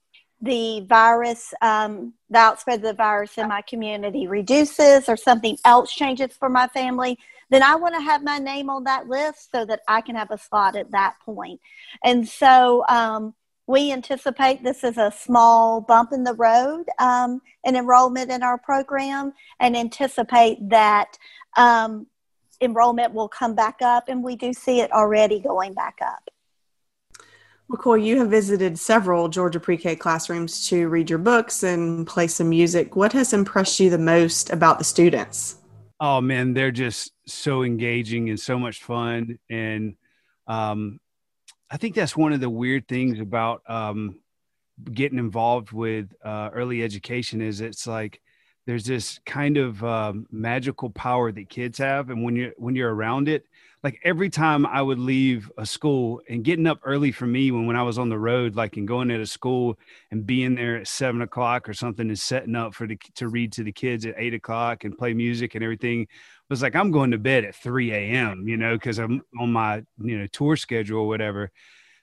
the 0.42 0.82
virus, 0.82 1.54
um, 1.62 2.14
the 2.30 2.40
outspread 2.40 2.80
of 2.80 2.84
the 2.84 2.94
virus 2.94 3.38
in 3.38 3.48
my 3.48 3.62
community 3.62 4.28
reduces 4.28 5.08
or 5.08 5.16
something 5.16 5.58
else 5.66 5.94
changes 5.94 6.32
for 6.34 6.50
my 6.50 6.68
family, 6.68 7.18
then 7.50 7.62
I 7.62 7.76
want 7.76 7.96
to 7.96 8.02
have 8.02 8.24
my 8.24 8.40
name 8.40 8.70
on 8.70 8.84
that 8.86 9.08
list 9.08 9.52
so 9.52 9.66
that 9.66 9.82
I 9.88 10.02
can 10.02 10.16
have 10.16 10.32
a 10.32 10.38
slot 10.38 10.76
at 10.76 10.92
that 10.92 11.16
point. 11.24 11.60
And 12.04 12.28
so 12.28 12.84
um, 12.90 13.36
we 13.68 13.92
anticipate 13.92 14.64
this 14.64 14.84
is 14.84 14.98
a 14.98 15.12
small 15.12 15.82
bump 15.82 16.12
in 16.12 16.24
the 16.24 16.34
road 16.34 16.86
um, 16.98 17.42
in 17.64 17.76
enrollment 17.76 18.32
in 18.32 18.42
our 18.42 18.58
program 18.58 19.34
and 19.60 19.78
anticipate 19.78 20.58
that 20.70 21.18
um, 21.58 22.08
enrollment 22.62 23.14
will 23.14 23.30
come 23.30 23.54
back 23.56 23.82
up, 23.82 24.08
and 24.08 24.24
we 24.24 24.36
do 24.36 24.54
see 24.54 24.80
it 24.80 24.92
already 24.92 25.40
going 25.40 25.74
back 25.74 25.98
up. 26.02 26.30
McCoy, 27.72 28.04
you 28.04 28.20
have 28.20 28.30
visited 28.30 28.78
several 28.78 29.30
Georgia 29.30 29.60
pre 29.60 29.78
K 29.78 29.96
classrooms 29.96 30.68
to 30.68 30.90
read 30.90 31.10
your 31.10 31.20
books 31.20 31.64
and 31.64 32.06
play 32.06 32.28
some 32.28 32.50
music. 32.50 32.96
What 32.96 33.14
has 33.14 33.34
impressed 33.34 33.80
you 33.80 33.90
the 33.90 33.98
most 33.98 34.52
about 34.52 34.78
the 34.78 34.84
students? 34.84 35.56
Oh, 36.00 36.20
man, 36.20 36.54
they're 36.54 36.72
just 36.72 37.14
so 37.26 37.64
engaging 37.64 38.30
and 38.30 38.40
so 38.40 38.60
much 38.60 38.84
fun. 38.84 39.40
And 39.50 39.96
um, 40.48 41.00
I 41.70 41.78
think 41.78 41.96
that's 41.96 42.18
one 42.18 42.34
of 42.34 42.42
the 42.42 42.50
weird 42.50 42.88
things 42.88 43.20
about 43.20 43.62
um, 43.68 44.20
getting 44.92 45.20
involved 45.20 45.72
with 45.72 46.14
uh, 46.24 46.50
early 46.54 46.84
education 46.84 47.42
is 47.42 47.62
it's 47.62 47.88
like 47.88 48.22
there's 48.66 48.86
this 48.86 49.20
kind 49.26 49.58
of 49.58 49.84
um, 49.84 50.28
magical 50.32 50.90
power 50.90 51.32
that 51.32 51.50
kids 51.50 51.78
have 51.78 52.10
and 52.10 52.24
when 52.24 52.36
you're 52.36 52.54
when 52.58 52.76
you're 52.76 52.94
around 52.94 53.28
it 53.28 53.46
like 53.84 54.00
every 54.04 54.30
time 54.30 54.66
i 54.66 54.82
would 54.82 55.00
leave 55.00 55.52
a 55.58 55.66
school 55.66 56.22
and 56.30 56.44
getting 56.44 56.68
up 56.68 56.80
early 56.84 57.12
for 57.12 57.26
me 57.26 57.52
when, 57.52 57.66
when 57.68 57.76
i 57.76 57.84
was 57.84 57.98
on 57.98 58.10
the 58.10 58.18
road 58.18 58.56
like 58.56 58.78
and 58.78 58.88
going 58.88 59.08
to 59.08 59.26
school 59.26 59.78
and 60.12 60.26
being 60.26 60.56
there 60.56 60.78
at 60.78 60.88
seven 60.88 61.22
o'clock 61.22 61.68
or 61.68 61.74
something 61.74 62.08
and 62.08 62.20
setting 62.20 62.56
up 62.56 62.74
for 62.74 62.88
the 62.88 62.98
to 63.16 63.28
read 63.28 63.52
to 63.52 63.64
the 63.64 63.72
kids 63.72 64.06
at 64.06 64.16
eight 64.18 64.34
o'clock 64.34 64.84
and 64.84 64.98
play 64.98 65.14
music 65.14 65.56
and 65.56 65.64
everything 65.64 66.08
was 66.50 66.62
like 66.62 66.76
i'm 66.76 66.92
going 66.92 67.12
to 67.12 67.18
bed 67.18 67.46
at 67.46 67.56
3 67.56 67.92
a.m 67.92 68.48
you 68.48 68.58
know 68.58 68.76
because 68.76 69.00
i'm 69.00 69.22
on 69.40 69.52
my 69.52 69.84
you 70.00 70.18
know 70.18 70.28
tour 70.28 70.56
schedule 70.56 71.02
or 71.02 71.08
whatever 71.08 71.52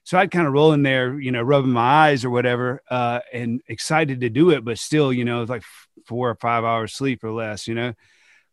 so 0.08 0.16
I'd 0.16 0.30
kind 0.30 0.46
of 0.46 0.54
roll 0.54 0.72
in 0.72 0.82
there, 0.82 1.20
you 1.20 1.32
know, 1.32 1.42
rubbing 1.42 1.72
my 1.72 1.82
eyes 2.06 2.24
or 2.24 2.30
whatever, 2.30 2.80
uh, 2.88 3.20
and 3.30 3.60
excited 3.68 4.22
to 4.22 4.30
do 4.30 4.48
it, 4.48 4.64
but 4.64 4.78
still, 4.78 5.12
you 5.12 5.26
know, 5.26 5.42
it's 5.42 5.50
like 5.50 5.64
four 6.06 6.30
or 6.30 6.34
five 6.36 6.64
hours 6.64 6.94
sleep 6.94 7.22
or 7.22 7.30
less, 7.30 7.68
you 7.68 7.74
know. 7.74 7.92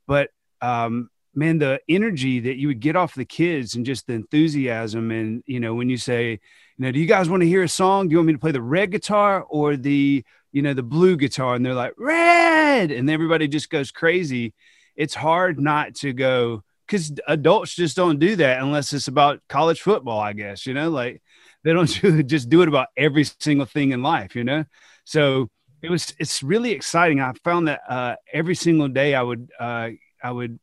But 0.06 0.32
um, 0.62 1.10
man, 1.36 1.60
the 1.60 1.80
energy 1.90 2.40
that 2.40 2.56
you 2.56 2.68
would 2.70 2.80
get 2.80 2.96
off 2.96 3.16
the 3.16 3.26
kids 3.26 3.76
and 3.76 3.86
just 3.86 4.08
the 4.08 4.14
enthusiasm, 4.14 5.12
and 5.12 5.44
you 5.46 5.60
know, 5.60 5.74
when 5.74 5.90
you 5.90 5.98
say, 5.98 6.32
you 6.32 6.86
know, 6.86 6.92
do 6.92 7.00
you 7.00 7.06
guys 7.06 7.30
want 7.30 7.42
to 7.42 7.48
hear 7.48 7.64
a 7.64 7.70
song? 7.70 8.08
Do 8.08 8.14
you 8.14 8.18
want 8.18 8.28
me 8.28 8.34
to 8.34 8.40
play 8.40 8.52
the 8.52 8.62
red 8.62 8.92
guitar 8.92 9.44
or 9.44 9.78
the, 9.78 10.24
you 10.52 10.62
know, 10.62 10.74
the 10.74 10.84
blue 10.84 11.16
guitar? 11.18 11.56
And 11.56 11.66
they're 11.66 11.74
like, 11.74 11.94
red, 11.98 12.92
and 12.92 13.10
everybody 13.10 13.48
just 13.48 13.70
goes 13.70 13.92
crazy. 13.92 14.54
It's 14.96 15.14
hard 15.14 15.60
not 15.60 15.96
to 15.96 16.14
go 16.14 16.64
because 16.88 17.12
adults 17.28 17.76
just 17.76 17.96
don't 17.96 18.20
do 18.20 18.36
that 18.38 18.62
unless 18.62 18.94
it's 18.94 19.08
about 19.08 19.42
college 19.50 19.82
football, 19.82 20.20
I 20.20 20.34
guess, 20.34 20.66
you 20.66 20.74
know, 20.74 20.90
like 20.90 21.22
they 21.64 21.74
don't 21.74 21.88
just 22.28 22.50
do 22.50 22.62
it 22.62 22.68
about 22.68 22.90
every 22.96 23.24
single 23.24 23.66
thing 23.66 23.92
in 23.92 24.04
life, 24.04 24.36
you 24.36 24.44
know? 24.44 24.66
So 25.04 25.50
it 25.82 25.90
was, 25.90 26.14
it's 26.20 26.44
really 26.44 26.72
exciting. 26.72 27.22
I 27.22 27.34
found 27.44 27.68
that 27.68 27.82
uh, 27.90 28.16
every 28.32 28.56
single 28.56 28.88
day 28.88 29.16
I 29.16 29.22
would, 29.22 29.50
uh, 29.60 29.90
I 30.22 30.32
would 30.32 30.60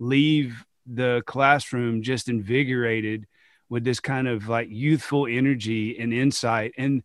leave 0.00 0.64
the 0.86 1.22
classroom 1.26 2.02
just 2.02 2.28
invigorated 2.28 3.26
with 3.68 3.84
this 3.84 4.00
kind 4.00 4.26
of 4.26 4.48
like 4.48 4.68
youthful 4.68 5.26
energy 5.26 5.96
and 5.98 6.12
insight 6.12 6.72
and 6.76 7.04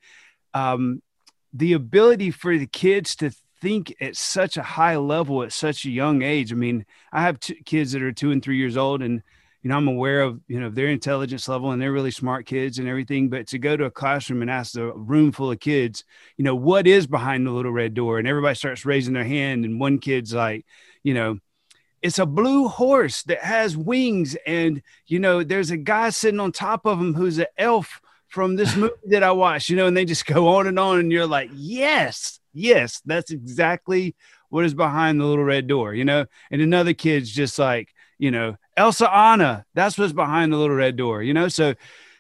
um, 0.56 1.02
the 1.54 1.74
ability 1.74 2.32
for 2.32 2.58
the 2.58 2.66
kids 2.66 3.16
to 3.18 3.32
think 3.62 3.96
at 4.02 4.16
such 4.16 4.58
a 4.58 4.64
high 4.64 4.98
level 4.98 5.44
at 5.44 5.54
such 5.54 5.86
a 5.86 5.90
young 5.90 6.22
age. 6.22 6.52
I 6.52 6.56
mean, 6.56 6.86
I 7.12 7.22
have 7.22 7.40
two 7.40 7.56
kids 7.66 7.92
that 7.92 8.02
are 8.02 8.12
two 8.12 8.32
and 8.32 8.44
three 8.44 8.58
years 8.58 8.78
old, 8.78 9.02
and 9.02 9.22
you 9.66 9.70
know, 9.70 9.78
I'm 9.78 9.88
aware 9.88 10.22
of, 10.22 10.40
you 10.48 10.60
know, 10.60 10.70
their 10.70 10.90
intelligence 10.90 11.48
level 11.48 11.72
and 11.72 11.82
they're 11.82 11.92
really 11.92 12.12
smart 12.12 12.46
kids 12.46 12.78
and 12.78 12.88
everything. 12.88 13.30
But 13.30 13.48
to 13.48 13.58
go 13.58 13.76
to 13.76 13.86
a 13.86 13.92
classroom 13.92 14.44
and 14.44 14.52
ask 14.52 14.78
a 14.78 14.92
room 14.92 15.32
full 15.32 15.50
of 15.50 15.60
kids, 15.60 16.04
you 16.38 16.46
know, 16.46 16.54
what 16.54 16.86
is 16.86 17.08
behind 17.08 17.48
the 17.48 17.52
little 17.52 17.72
red 17.72 17.96
door? 17.96 18.20
And 18.20 18.28
everybody 18.28 18.54
starts 18.54 18.86
raising 18.86 19.16
their 19.16 19.24
hand. 19.24 19.66
And 19.66 19.80
one 19.80 19.98
kid's 19.98 20.36
like, 20.36 20.68
you 21.02 21.16
know, 21.16 21.40
it's 22.06 22.20
a 22.20 22.26
blue 22.28 22.68
horse 22.68 23.24
that 23.24 23.40
has 23.40 23.76
wings. 23.76 24.38
And, 24.46 24.84
you 25.08 25.18
know, 25.18 25.44
there's 25.44 25.72
a 25.72 25.78
guy 25.78 26.12
sitting 26.12 26.40
on 26.40 26.52
top 26.52 26.86
of 26.86 27.00
him 27.00 27.16
who's 27.16 27.40
an 27.40 27.48
elf 27.58 28.00
from 28.28 28.56
this 28.56 28.76
movie 28.78 28.94
that 29.08 29.24
I 29.24 29.32
watched, 29.32 29.70
you 29.70 29.76
know, 29.76 29.88
and 29.88 29.98
they 29.98 30.06
just 30.06 30.28
go 30.28 30.48
on 30.50 30.68
and 30.68 30.78
on. 30.78 31.00
And 31.00 31.12
you're 31.12 31.26
like, 31.26 31.50
yes, 31.52 32.40
yes, 32.54 33.02
that's 33.08 33.32
exactly 33.32 34.16
what 34.50 34.66
is 34.66 34.76
behind 34.76 35.20
the 35.20 35.26
little 35.26 35.44
red 35.44 35.66
door, 35.66 35.96
you 35.96 36.06
know? 36.06 36.28
And 36.52 36.62
another 36.62 36.94
kid's 36.94 37.32
just 37.32 37.58
like, 37.58 37.92
you 38.20 38.30
know, 38.30 38.56
Elsa 38.78 39.12
Anna, 39.12 39.66
that's 39.74 39.98
what's 39.98 40.14
behind 40.14 40.54
the 40.54 40.58
little 40.58 40.76
red 40.76 40.98
door, 40.98 41.24
you 41.24 41.34
know? 41.34 41.48
So 41.48 41.74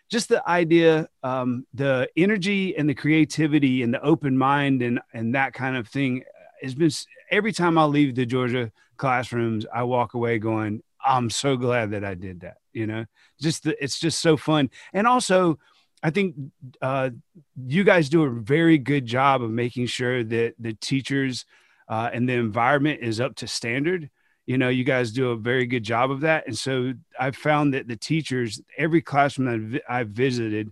just 0.09 0.29
the 0.29 0.47
idea, 0.49 1.07
um, 1.21 1.67
the 1.75 2.09
energy 2.17 2.75
and 2.75 2.89
the 2.89 2.95
creativity 2.95 3.83
and 3.83 3.93
the 3.93 4.01
open 4.01 4.35
mind 4.35 4.81
and, 4.81 4.99
and 5.13 5.35
that 5.35 5.53
kind 5.53 5.77
of 5.77 5.87
thing 5.87 6.23
has 6.63 6.73
been 6.73 6.89
every 7.29 7.51
time 7.51 7.77
I 7.77 7.83
leave 7.83 8.15
the 8.15 8.25
Georgia 8.25 8.71
classrooms, 8.97 9.65
I 9.73 9.83
walk 9.83 10.13
away 10.13 10.39
going, 10.39 10.81
I'm 11.03 11.29
so 11.29 11.55
glad 11.55 11.91
that 11.91 12.03
I 12.03 12.15
did 12.15 12.41
that, 12.41 12.57
you 12.73 12.87
know, 12.87 13.05
just 13.39 13.63
the, 13.63 13.81
it's 13.83 13.99
just 13.99 14.19
so 14.21 14.37
fun. 14.37 14.69
And 14.93 15.05
also, 15.05 15.59
I 16.01 16.09
think 16.09 16.35
uh, 16.81 17.11
you 17.55 17.83
guys 17.83 18.09
do 18.09 18.23
a 18.23 18.29
very 18.29 18.77
good 18.77 19.05
job 19.05 19.41
of 19.41 19.51
making 19.51 19.87
sure 19.87 20.23
that 20.23 20.53
the 20.59 20.73
teachers 20.73 21.45
uh, 21.87 22.09
and 22.13 22.27
the 22.27 22.33
environment 22.33 23.01
is 23.01 23.19
up 23.19 23.35
to 23.37 23.47
standard. 23.47 24.09
You 24.45 24.59
know 24.59 24.69
you 24.69 24.83
guys 24.83 25.11
do 25.11 25.31
a 25.31 25.35
very 25.35 25.65
good 25.65 25.83
job 25.83 26.11
of 26.11 26.21
that. 26.21 26.45
And 26.45 26.55
so 26.57 26.93
i've 27.19 27.35
found 27.35 27.73
that 27.73 27.87
the 27.87 27.95
teachers 27.95 28.61
every 28.77 29.01
classroom 29.01 29.71
that 29.71 29.81
i've 29.89 30.09
visited 30.09 30.71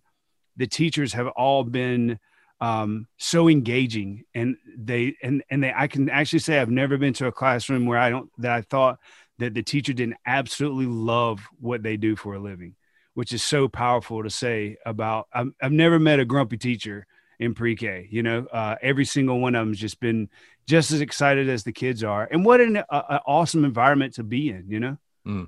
the 0.58 0.68
teachers 0.68 1.14
have 1.14 1.28
all 1.30 1.64
been 1.64 2.20
um, 2.64 3.08
so 3.18 3.50
engaging 3.50 4.24
and 4.34 4.56
they 4.78 5.16
and 5.22 5.44
and 5.50 5.64
they 5.64 5.74
i 5.76 5.88
can 5.88 6.10
actually 6.10 6.40
say 6.40 6.60
i've 6.60 6.70
never 6.70 6.98
been 6.98 7.14
to 7.14 7.28
a 7.28 7.32
classroom 7.32 7.86
where 7.86 8.00
i 8.00 8.10
don't 8.10 8.30
that 8.38 8.52
i 8.52 8.62
thought 8.62 9.00
that 9.40 9.54
the 9.54 9.64
teacher 9.64 9.94
didn't 9.94 10.18
absolutely 10.26 10.86
love 10.86 11.42
what 11.60 11.84
they 11.84 11.98
do 11.98 12.16
for 12.16 12.36
a 12.36 12.40
living 12.40 12.76
which 13.16 13.34
is 13.34 13.44
so 13.44 13.68
powerful 13.68 14.24
to 14.24 14.30
say 14.30 14.78
about 14.86 15.28
i've, 15.34 15.52
I've 15.62 15.72
never 15.72 16.00
met 16.00 16.20
a 16.20 16.26
grumpy 16.26 16.58
teacher 16.58 17.06
in 17.40 17.54
pre-K. 17.54 18.08
You 18.10 18.24
know, 18.24 18.46
uh, 18.52 18.76
every 18.82 19.06
single 19.06 19.40
one 19.40 19.56
of 19.56 19.66
them's 19.66 19.80
just 19.80 20.00
been 20.00 20.30
just 20.66 20.92
as 20.92 21.02
excited 21.02 21.50
as 21.50 21.64
the 21.64 21.74
kids 21.74 22.04
are, 22.04 22.28
and 22.32 22.46
what 22.46 22.62
an 22.62 22.78
uh, 22.78 23.20
awesome 23.26 23.66
environment 23.66 24.16
to 24.16 24.24
be 24.24 24.50
in. 24.50 24.66
You 24.68 24.80
know. 24.80 24.98
Mm. 25.28 25.48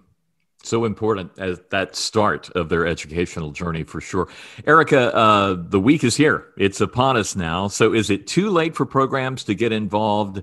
So 0.65 0.85
important 0.85 1.31
as 1.37 1.61
that 1.69 1.95
start 1.95 2.49
of 2.51 2.69
their 2.69 2.87
educational 2.87 3.51
journey 3.51 3.83
for 3.83 4.01
sure. 4.01 4.27
Erica, 4.65 5.15
uh, 5.15 5.55
the 5.57 5.79
week 5.79 6.03
is 6.03 6.15
here. 6.15 6.47
It's 6.57 6.81
upon 6.81 7.17
us 7.17 7.35
now. 7.35 7.67
So 7.67 7.93
is 7.93 8.09
it 8.09 8.25
too 8.25 8.49
late 8.49 8.75
for 8.75 8.85
programs 8.85 9.43
to 9.45 9.55
get 9.55 9.71
involved 9.71 10.41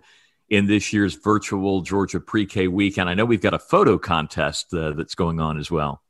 in 0.48 0.66
this 0.66 0.92
year's 0.92 1.14
virtual 1.14 1.80
Georgia 1.80 2.20
Pre 2.20 2.46
K 2.46 2.68
week? 2.68 2.98
And 2.98 3.08
I 3.08 3.14
know 3.14 3.24
we've 3.24 3.40
got 3.40 3.54
a 3.54 3.58
photo 3.58 3.98
contest 3.98 4.72
uh, 4.72 4.92
that's 4.92 5.14
going 5.14 5.40
on 5.40 5.58
as 5.58 5.70
well. 5.70 6.02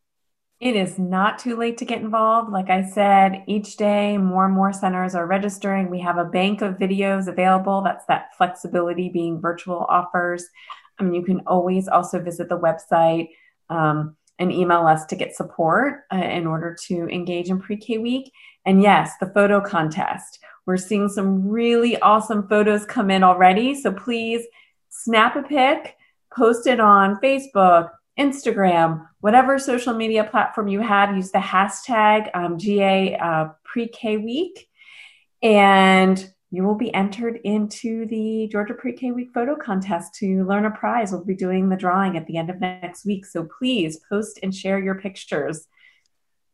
It 0.60 0.76
is 0.76 0.96
not 0.96 1.40
too 1.40 1.56
late 1.56 1.78
to 1.78 1.84
get 1.84 2.02
involved. 2.02 2.52
Like 2.52 2.70
I 2.70 2.88
said, 2.88 3.42
each 3.48 3.76
day 3.76 4.16
more 4.16 4.44
and 4.44 4.54
more 4.54 4.72
centers 4.72 5.16
are 5.16 5.26
registering. 5.26 5.90
We 5.90 6.00
have 6.00 6.18
a 6.18 6.24
bank 6.24 6.62
of 6.62 6.74
videos 6.74 7.26
available. 7.26 7.82
That's 7.82 8.06
that 8.06 8.36
flexibility 8.36 9.08
being 9.08 9.40
virtual 9.40 9.86
offers. 9.88 10.44
I 10.98 11.02
mean, 11.02 11.14
you 11.14 11.24
can 11.24 11.40
always 11.46 11.88
also 11.88 12.20
visit 12.22 12.48
the 12.48 12.58
website 12.58 13.30
um, 13.72 14.16
and 14.38 14.52
email 14.52 14.86
us 14.86 15.06
to 15.06 15.16
get 15.16 15.34
support 15.34 16.00
uh, 16.12 16.16
in 16.16 16.46
order 16.46 16.76
to 16.86 17.08
engage 17.08 17.48
in 17.48 17.60
pre 17.60 17.76
K 17.76 17.98
week. 17.98 18.32
And 18.66 18.82
yes, 18.82 19.12
the 19.20 19.26
photo 19.26 19.60
contest. 19.60 20.38
We're 20.66 20.76
seeing 20.76 21.08
some 21.08 21.48
really 21.48 21.98
awesome 22.00 22.48
photos 22.48 22.84
come 22.84 23.10
in 23.10 23.24
already. 23.24 23.74
So 23.74 23.92
please 23.92 24.44
snap 24.90 25.34
a 25.36 25.42
pic, 25.42 25.96
post 26.36 26.66
it 26.66 26.78
on 26.78 27.18
Facebook, 27.20 27.90
Instagram, 28.18 29.06
whatever 29.20 29.58
social 29.58 29.94
media 29.94 30.24
platform 30.24 30.68
you 30.68 30.80
have, 30.80 31.16
use 31.16 31.30
the 31.30 31.38
hashtag 31.38 32.30
um, 32.34 32.58
GA 32.58 33.16
uh, 33.16 33.48
Pre 33.64 33.88
K 33.88 34.18
Week, 34.18 34.68
and 35.42 36.31
you 36.52 36.62
will 36.62 36.76
be 36.76 36.94
entered 36.94 37.40
into 37.44 38.06
the 38.06 38.48
Georgia 38.52 38.74
Pre 38.74 38.92
K 38.92 39.10
Week 39.10 39.30
photo 39.32 39.56
contest 39.56 40.14
to 40.16 40.44
learn 40.44 40.66
a 40.66 40.70
prize. 40.70 41.10
We'll 41.10 41.24
be 41.24 41.34
doing 41.34 41.70
the 41.70 41.76
drawing 41.76 42.18
at 42.18 42.26
the 42.26 42.36
end 42.36 42.50
of 42.50 42.60
next 42.60 43.06
week. 43.06 43.24
So 43.24 43.48
please 43.58 43.98
post 44.08 44.38
and 44.42 44.54
share 44.54 44.78
your 44.78 44.96
pictures. 44.96 45.66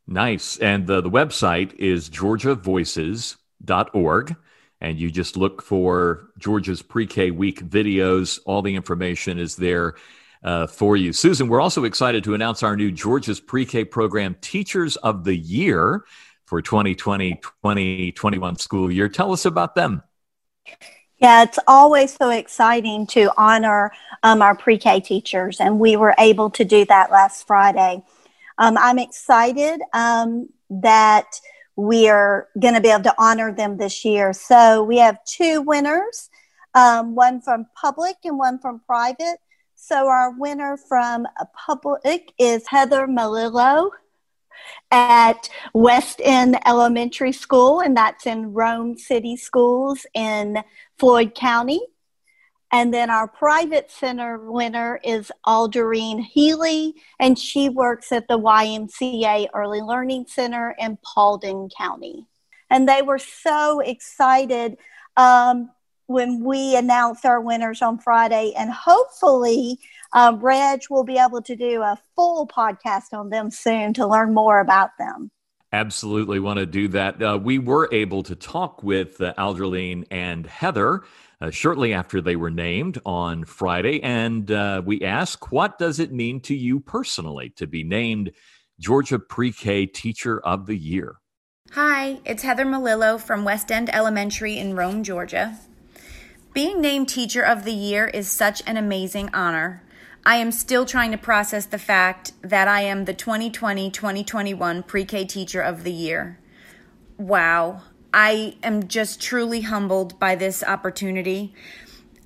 Nice. 0.07 0.57
And 0.59 0.87
the, 0.87 1.01
the 1.01 1.11
website 1.11 1.75
is 1.75 2.09
georgiavoices.org. 2.11 4.37
And 4.81 5.01
you 5.01 5.11
just 5.11 5.37
look 5.37 5.61
for 5.61 6.29
Georgia's 6.39 6.81
pre 6.81 7.09
K 7.09 7.33
week 7.33 7.69
videos. 7.69 8.39
All 8.47 8.63
the 8.63 8.77
information 8.77 9.41
is 9.41 9.57
there 9.57 9.97
uh, 10.45 10.69
for 10.69 10.97
you. 10.97 11.13
Susan, 11.13 11.49
we're 11.49 11.61
also 11.61 11.83
excited 11.83 12.23
to 12.23 12.35
announce 12.35 12.63
our 12.63 12.77
new 12.77 12.93
Georgia's 12.93 13.41
Pre 13.41 13.67
K 13.67 13.85
program 13.85 14.37
Teachers 14.41 14.95
of 14.97 15.25
the 15.25 15.37
Year 15.37 16.05
for 16.49 16.63
2020 16.63 17.35
2021 17.35 18.57
school 18.57 18.91
year. 18.91 19.09
Tell 19.09 19.33
us 19.33 19.45
about 19.45 19.75
them. 19.75 20.03
Yeah, 21.19 21.43
it's 21.43 21.59
always 21.67 22.15
so 22.15 22.31
exciting 22.31 23.07
to 23.09 23.31
honor 23.37 23.93
um, 24.23 24.41
our 24.41 24.57
pre 24.57 24.79
K 24.79 25.01
teachers, 25.01 25.61
and 25.61 25.79
we 25.79 25.97
were 25.97 26.15
able 26.19 26.49
to 26.51 26.65
do 26.65 26.85
that 26.87 27.11
last 27.11 27.47
Friday. 27.47 28.03
Um, 28.57 28.79
I'm 28.79 28.99
excited 28.99 29.81
um, 29.93 30.49
that 30.71 31.41
we 31.77 32.09
are 32.09 32.49
going 32.59 32.75
to 32.75 32.81
be 32.81 32.89
able 32.89 33.05
to 33.05 33.15
honor 33.19 33.53
them 33.53 33.77
this 33.77 34.05
year. 34.05 34.33
So 34.33 34.83
we 34.83 34.99
have 34.99 35.23
two 35.25 35.61
winners, 35.61 36.31
um, 36.75 37.15
one 37.15 37.41
from 37.41 37.67
public 37.81 38.17
and 38.25 38.39
one 38.39 38.59
from 38.59 38.81
private. 38.81 39.37
So 39.75 40.09
our 40.09 40.33
winner 40.33 40.77
from 40.77 41.27
public 41.55 42.33
is 42.39 42.67
Heather 42.67 43.07
Malillo 43.07 43.91
at 44.91 45.49
West 45.75 46.21
End 46.25 46.59
Elementary 46.67 47.33
School, 47.33 47.81
and 47.81 47.97
that's 47.97 48.27
in 48.27 48.53
Rome 48.53 48.97
City 48.97 49.37
Schools 49.37 50.07
in 50.15 50.63
Floyd 50.99 51.35
County. 51.35 51.81
And 52.71 52.93
then 52.93 53.09
our 53.09 53.27
private 53.27 53.91
center 53.91 54.39
winner 54.39 55.01
is 55.03 55.33
Alderine 55.47 56.23
Healy, 56.23 56.95
and 57.19 57.39
she 57.39 57.69
works 57.69 58.13
at 58.13 58.29
the 58.29 58.39
YMCA 58.39 59.49
Early 59.55 59.81
Learning 59.81 60.27
Center 60.27 60.75
in 60.79 60.99
Paulding 61.03 61.71
County. 61.77 62.27
And 62.71 62.87
they 62.89 63.01
were 63.01 63.19
so 63.19 63.81
excited. 63.81 64.77
Um, 65.17 65.71
when 66.09 66.43
we 66.43 66.75
announced 66.75 67.27
our 67.27 67.41
winners 67.41 67.83
on 67.83 67.99
Friday. 67.99 68.53
And 68.59 68.71
hopefully, 68.71 69.79
uh, 70.13 70.37
Reg 70.39 70.83
will 70.91 71.05
be 71.05 71.19
able 71.19 71.43
to 71.43 71.57
do 71.57 71.83
a 71.83 71.99
full 72.15 72.47
podcast 72.47 73.13
on 73.13 73.31
them 73.31 73.51
soon 73.51 73.95
to 73.95 74.07
learn 74.07 74.35
more 74.35 74.61
about 74.61 74.91
them. 74.99 75.31
Absolutely 75.73 76.41
want 76.41 76.59
to 76.59 76.67
do 76.67 76.89
that. 76.89 77.23
Uh, 77.23 77.39
we 77.43 77.59
were 77.59 77.89
able 77.93 78.23
to 78.23 78.35
talk 78.35 78.83
with 78.83 79.21
uh, 79.21 79.35
Alderine 79.37 80.07
and 80.11 80.47
Heather 80.47 81.03
uh, 81.41 81.51
shortly 81.51 81.93
after 81.93 82.21
they 82.21 82.37
were 82.37 82.51
named 82.51 82.99
on 83.05 83.45
Friday. 83.45 84.03
And 84.03 84.51
uh, 84.51 84.83
we 84.85 85.03
asked, 85.03 85.53
what 85.53 85.79
does 85.79 86.01
it 86.01 86.11
mean 86.11 86.41
to 86.41 86.55
you 86.55 86.81
personally 86.81 87.51
to 87.57 87.67
be 87.67 87.85
named 87.85 88.33
Georgia 88.81 89.19
Pre 89.19 89.53
K 89.53 89.85
Teacher 89.85 90.41
of 90.41 90.65
the 90.67 90.77
Year? 90.77 91.17
Hi, 91.73 92.21
it's 92.25 92.43
Heather 92.43 92.65
Malillo 92.65 93.21
from 93.21 93.45
West 93.45 93.71
End 93.71 93.95
Elementary 93.95 94.57
in 94.57 94.75
Rome, 94.75 95.05
Georgia. 95.05 95.59
Being 96.55 96.81
named 96.81 97.11
Teacher 97.11 97.43
of 97.43 97.65
the 97.65 97.75
Year 97.75 98.07
is 98.07 98.27
such 98.31 98.63
an 98.67 98.79
amazing 98.79 99.29
honor. 99.35 99.83
I 100.27 100.37
am 100.37 100.53
still 100.53 100.85
trying 100.85 101.13
to 101.13 101.19
process 101.19 101.67
the 101.67 101.79
fact 101.79 102.33
that 102.43 102.69
I 102.69 102.83
am 102.83 103.05
the 103.05 103.15
2020 103.15 103.91
2021 103.91 104.83
Pre 104.83 105.05
K 105.05 105.25
Teacher 105.25 105.61
of 105.61 105.85
the 105.85 105.93
Year. 105.93 106.39
Wow, 107.17 107.83
I 108.13 108.57
am 108.63 108.89
just 108.89 109.21
truly 109.21 109.63
humbled 109.63 110.19
by 110.19 110.35
this 110.35 110.63
opportunity. 110.63 111.55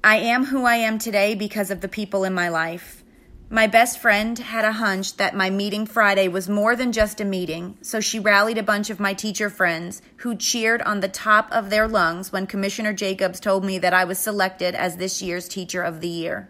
I 0.03 0.17
am 0.17 0.47
who 0.47 0.65
I 0.65 0.77
am 0.77 0.99
today 0.99 1.35
because 1.35 1.71
of 1.71 1.81
the 1.81 1.89
people 1.89 2.25
in 2.25 2.35
my 2.35 2.49
life. 2.49 3.03
My 3.51 3.67
best 3.67 3.99
friend 3.99 4.39
had 4.39 4.65
a 4.65 4.73
hunch 4.73 5.19
that 5.19 5.37
my 5.37 5.51
meeting 5.51 5.85
Friday 5.85 6.27
was 6.27 6.49
more 6.49 6.75
than 6.75 6.91
just 6.91 7.21
a 7.21 7.25
meeting, 7.25 7.77
so 7.83 8.01
she 8.01 8.19
rallied 8.19 8.57
a 8.57 8.63
bunch 8.63 8.89
of 8.89 8.99
my 8.99 9.13
teacher 9.13 9.51
friends 9.51 10.01
who 10.17 10.35
cheered 10.35 10.81
on 10.83 11.01
the 11.01 11.09
top 11.09 11.53
of 11.53 11.69
their 11.69 11.87
lungs 11.87 12.33
when 12.33 12.47
Commissioner 12.47 12.95
Jacobs 12.95 13.39
told 13.39 13.63
me 13.63 13.79
that 13.79 13.93
I 13.93 14.05
was 14.05 14.19
selected 14.19 14.75
as 14.75 14.97
this 14.97 15.21
year's 15.21 15.49
Teacher 15.49 15.83
of 15.83 16.01
the 16.01 16.09
Year. 16.09 16.49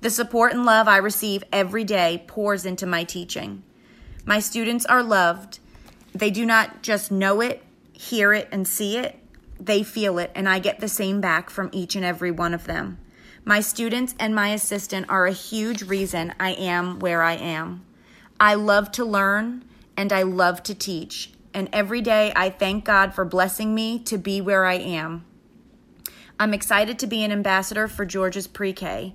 The 0.00 0.10
support 0.10 0.52
and 0.52 0.64
love 0.64 0.88
I 0.88 0.96
receive 0.96 1.44
every 1.52 1.84
day 1.84 2.24
pours 2.26 2.64
into 2.64 2.86
my 2.86 3.04
teaching. 3.04 3.62
My 4.24 4.40
students 4.40 4.86
are 4.86 5.02
loved. 5.02 5.58
They 6.14 6.30
do 6.30 6.46
not 6.46 6.82
just 6.82 7.12
know 7.12 7.40
it, 7.40 7.62
hear 7.92 8.32
it, 8.32 8.48
and 8.50 8.66
see 8.66 8.96
it, 8.96 9.16
they 9.58 9.82
feel 9.82 10.18
it, 10.18 10.30
and 10.34 10.48
I 10.48 10.58
get 10.58 10.80
the 10.80 10.88
same 10.88 11.20
back 11.20 11.50
from 11.50 11.68
each 11.72 11.94
and 11.96 12.04
every 12.04 12.30
one 12.30 12.54
of 12.54 12.64
them. 12.64 12.98
My 13.44 13.60
students 13.60 14.14
and 14.18 14.34
my 14.34 14.48
assistant 14.48 15.06
are 15.10 15.26
a 15.26 15.32
huge 15.32 15.82
reason 15.82 16.34
I 16.40 16.52
am 16.52 16.98
where 16.98 17.22
I 17.22 17.34
am. 17.34 17.84
I 18.38 18.54
love 18.54 18.90
to 18.92 19.04
learn 19.04 19.64
and 19.96 20.12
I 20.12 20.22
love 20.22 20.62
to 20.64 20.74
teach, 20.74 21.32
and 21.52 21.68
every 21.74 22.00
day 22.00 22.32
I 22.34 22.48
thank 22.48 22.86
God 22.86 23.14
for 23.14 23.26
blessing 23.26 23.74
me 23.74 23.98
to 24.04 24.16
be 24.16 24.40
where 24.40 24.64
I 24.64 24.74
am. 24.74 25.26
I'm 26.38 26.54
excited 26.54 26.98
to 27.00 27.06
be 27.06 27.22
an 27.22 27.32
ambassador 27.32 27.86
for 27.86 28.06
Georgia's 28.06 28.46
Pre 28.46 28.72
K. 28.72 29.14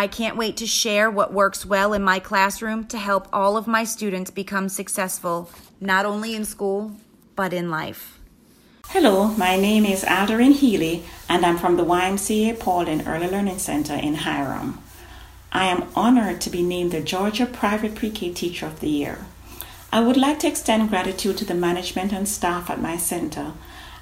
I 0.00 0.06
can't 0.06 0.38
wait 0.38 0.56
to 0.56 0.66
share 0.66 1.10
what 1.10 1.30
works 1.30 1.66
well 1.66 1.92
in 1.92 2.02
my 2.02 2.20
classroom 2.20 2.86
to 2.86 2.96
help 2.96 3.28
all 3.34 3.58
of 3.58 3.66
my 3.66 3.84
students 3.84 4.30
become 4.30 4.70
successful, 4.70 5.50
not 5.78 6.06
only 6.06 6.34
in 6.34 6.46
school, 6.46 6.92
but 7.36 7.52
in 7.52 7.70
life. 7.70 8.18
Hello, 8.86 9.26
my 9.36 9.56
name 9.56 9.84
is 9.84 10.02
Alderine 10.02 10.54
Healy, 10.54 11.02
and 11.28 11.44
I'm 11.44 11.58
from 11.58 11.76
the 11.76 11.84
YMCA 11.84 12.58
Paulding 12.58 13.06
Early 13.06 13.28
Learning 13.28 13.58
Center 13.58 13.92
in 13.92 14.14
Hiram. 14.14 14.78
I 15.52 15.66
am 15.66 15.86
honored 15.94 16.40
to 16.40 16.48
be 16.48 16.62
named 16.62 16.92
the 16.92 17.02
Georgia 17.02 17.44
Private 17.44 17.94
Pre-K 17.94 18.32
Teacher 18.32 18.64
of 18.64 18.80
the 18.80 18.88
Year. 18.88 19.26
I 19.92 20.00
would 20.00 20.16
like 20.16 20.38
to 20.38 20.48
extend 20.48 20.88
gratitude 20.88 21.36
to 21.36 21.44
the 21.44 21.52
management 21.52 22.14
and 22.14 22.26
staff 22.26 22.70
at 22.70 22.80
my 22.80 22.96
center 22.96 23.52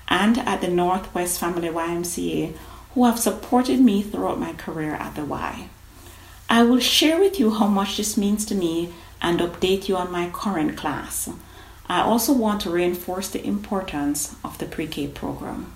and 0.07 0.39
at 0.39 0.61
the 0.61 0.69
Northwest 0.69 1.41
Family 1.41 1.71
YMCA 1.71 2.55
who 2.95 3.05
have 3.05 3.19
supported 3.19 3.81
me 3.81 4.01
throughout 4.01 4.39
my 4.39 4.53
career 4.53 4.95
at 4.95 5.17
the 5.17 5.25
Y. 5.25 5.69
I 6.51 6.63
will 6.63 6.81
share 6.81 7.21
with 7.21 7.39
you 7.39 7.51
how 7.51 7.67
much 7.67 7.99
this 7.99 8.17
means 8.17 8.47
to 8.47 8.55
me 8.55 8.95
and 9.21 9.41
update 9.41 9.89
you 9.89 9.97
on 9.97 10.11
my 10.11 10.31
current 10.31 10.79
class. 10.79 11.29
I 11.87 12.01
also 12.01 12.33
want 12.33 12.63
to 12.63 12.71
reinforce 12.71 13.29
the 13.29 13.47
importance 13.47 14.35
of 14.43 14.57
the 14.59 14.67
pre 14.67 14.87
K 14.87 15.09
program. 15.09 15.75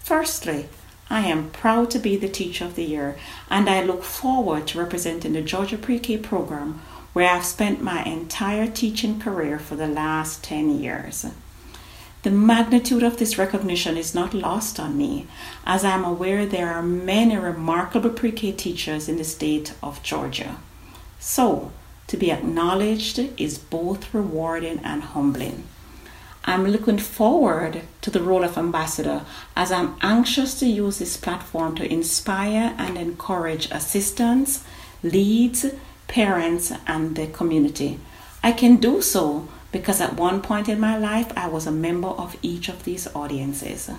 Firstly, 0.00 0.68
I 1.10 1.20
am 1.20 1.50
proud 1.50 1.90
to 1.92 1.98
be 1.98 2.16
the 2.16 2.28
Teacher 2.28 2.66
of 2.66 2.74
the 2.74 2.84
Year 2.84 3.16
and 3.48 3.68
I 3.68 3.82
look 3.82 4.04
forward 4.04 4.66
to 4.68 4.78
representing 4.78 5.32
the 5.32 5.40
Georgia 5.40 5.78
Pre 5.78 5.98
K 5.98 6.18
program 6.18 6.82
where 7.14 7.30
I've 7.30 7.46
spent 7.46 7.82
my 7.82 8.04
entire 8.04 8.66
teaching 8.66 9.18
career 9.18 9.58
for 9.58 9.74
the 9.74 9.88
last 9.88 10.44
10 10.44 10.78
years. 10.78 11.24
The 12.28 12.34
magnitude 12.34 13.02
of 13.02 13.16
this 13.16 13.38
recognition 13.38 13.96
is 13.96 14.14
not 14.14 14.34
lost 14.34 14.78
on 14.78 14.98
me, 14.98 15.26
as 15.64 15.82
I'm 15.82 16.04
aware 16.04 16.44
there 16.44 16.68
are 16.68 16.82
many 16.82 17.38
remarkable 17.38 18.10
pre 18.10 18.32
K 18.32 18.52
teachers 18.52 19.08
in 19.08 19.16
the 19.16 19.24
state 19.24 19.72
of 19.82 20.02
Georgia. 20.02 20.58
So, 21.18 21.72
to 22.06 22.18
be 22.18 22.30
acknowledged 22.30 23.18
is 23.38 23.56
both 23.56 24.12
rewarding 24.12 24.78
and 24.84 25.04
humbling. 25.04 25.64
I'm 26.44 26.66
looking 26.66 26.98
forward 26.98 27.80
to 28.02 28.10
the 28.10 28.20
role 28.20 28.44
of 28.44 28.58
ambassador 28.58 29.24
as 29.56 29.72
I'm 29.72 29.96
anxious 30.02 30.52
to 30.60 30.66
use 30.66 30.98
this 30.98 31.16
platform 31.16 31.76
to 31.76 31.90
inspire 31.90 32.74
and 32.76 32.98
encourage 32.98 33.70
assistants, 33.70 34.64
leads, 35.02 35.64
parents, 36.08 36.74
and 36.86 37.16
the 37.16 37.28
community. 37.28 37.98
I 38.42 38.52
can 38.52 38.76
do 38.76 39.00
so 39.00 39.48
because 39.72 40.00
at 40.00 40.16
one 40.16 40.40
point 40.40 40.68
in 40.68 40.80
my 40.80 40.96
life 40.96 41.32
I 41.36 41.48
was 41.48 41.66
a 41.66 41.72
member 41.72 42.08
of 42.08 42.36
each 42.42 42.68
of 42.68 42.84
these 42.84 43.06
audiences. 43.14 43.90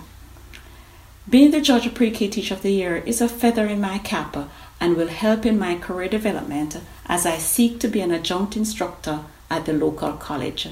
Being 1.28 1.50
the 1.52 1.60
Georgia 1.60 1.90
Pre 1.90 2.10
K 2.10 2.28
Teacher 2.28 2.54
of 2.54 2.62
the 2.62 2.72
Year 2.72 2.96
is 2.96 3.20
a 3.20 3.28
feather 3.28 3.66
in 3.66 3.80
my 3.80 3.98
cap 3.98 4.36
and 4.80 4.96
will 4.96 5.08
help 5.08 5.46
in 5.46 5.58
my 5.58 5.76
career 5.76 6.08
development 6.08 6.78
as 7.06 7.26
I 7.26 7.36
seek 7.36 7.78
to 7.80 7.88
be 7.88 8.00
an 8.00 8.10
adjunct 8.10 8.56
instructor 8.56 9.20
at 9.50 9.66
the 9.66 9.72
local 9.72 10.14
college. 10.14 10.68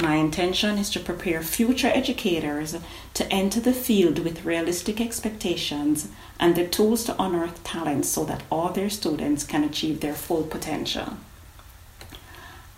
My 0.00 0.16
intention 0.16 0.76
is 0.76 0.90
to 0.90 1.00
prepare 1.00 1.40
future 1.40 1.86
educators 1.86 2.76
to 3.14 3.32
enter 3.32 3.60
the 3.60 3.72
field 3.72 4.18
with 4.18 4.44
realistic 4.44 5.00
expectations 5.00 6.08
and 6.40 6.56
the 6.56 6.66
tools 6.66 7.04
to 7.04 7.22
unearth 7.22 7.62
talent 7.62 8.04
so 8.04 8.24
that 8.24 8.42
all 8.50 8.70
their 8.70 8.90
students 8.90 9.44
can 9.44 9.62
achieve 9.62 10.00
their 10.00 10.14
full 10.14 10.42
potential. 10.42 11.16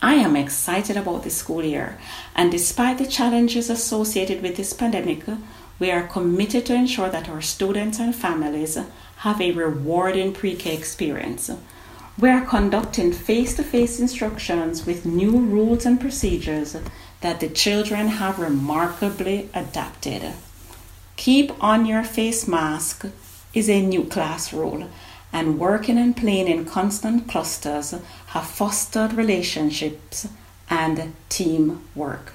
I 0.03 0.15
am 0.15 0.37
excited 0.37 0.97
about 0.97 1.23
this 1.23 1.39
school 1.39 1.65
year, 1.65 1.99
and 2.35 2.51
despite 2.51 2.99
the 2.99 3.07
challenges 3.07 3.71
associated 3.71 4.43
with 4.43 4.57
this 4.57 4.75
pandemic, 4.75 5.25
we 5.79 5.91
are 5.91 6.07
committed 6.07 6.67
to 6.67 6.75
ensure 6.75 7.09
that 7.09 7.29
our 7.29 7.41
students 7.41 7.99
and 7.99 8.15
families 8.15 8.79
have 9.19 9.41
a 9.41 9.53
rewarding 9.53 10.33
pre 10.35 10.55
K 10.55 10.75
experience. 10.75 11.51
We 12.19 12.29
are 12.29 12.45
conducting 12.45 13.13
face 13.13 13.55
to 13.57 13.63
face 13.63 13.99
instructions 13.99 14.87
with 14.87 15.07
new 15.07 15.39
rules 15.39 15.87
and 15.87 16.01
procedures 16.01 16.77
that 17.23 17.41
the 17.41 17.49
children 17.49 18.09
have 18.09 18.39
remarkably 18.39 19.49
adapted. 19.55 20.33
Keep 21.17 21.63
on 21.63 21.87
your 21.87 22.05
face 22.05 22.47
mask 22.47 23.07
is 23.55 23.71
a 23.71 23.81
new 23.81 24.05
class 24.05 24.53
rule, 24.53 24.89
and 25.33 25.59
working 25.59 25.99
and 25.99 26.17
playing 26.17 26.49
in 26.49 26.65
constant 26.65 27.29
clusters 27.29 27.95
have 28.27 28.47
fostered 28.47 29.13
relationships 29.13 30.29
and 30.71 31.15
teamwork. 31.29 32.33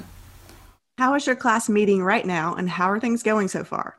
How 0.98 1.16
is 1.16 1.26
your 1.26 1.36
class 1.36 1.68
meeting 1.68 2.04
right 2.04 2.26
now, 2.26 2.54
and 2.54 2.70
how 2.70 2.92
are 2.92 3.00
things 3.00 3.24
going 3.24 3.48
so 3.48 3.64
far? 3.64 3.98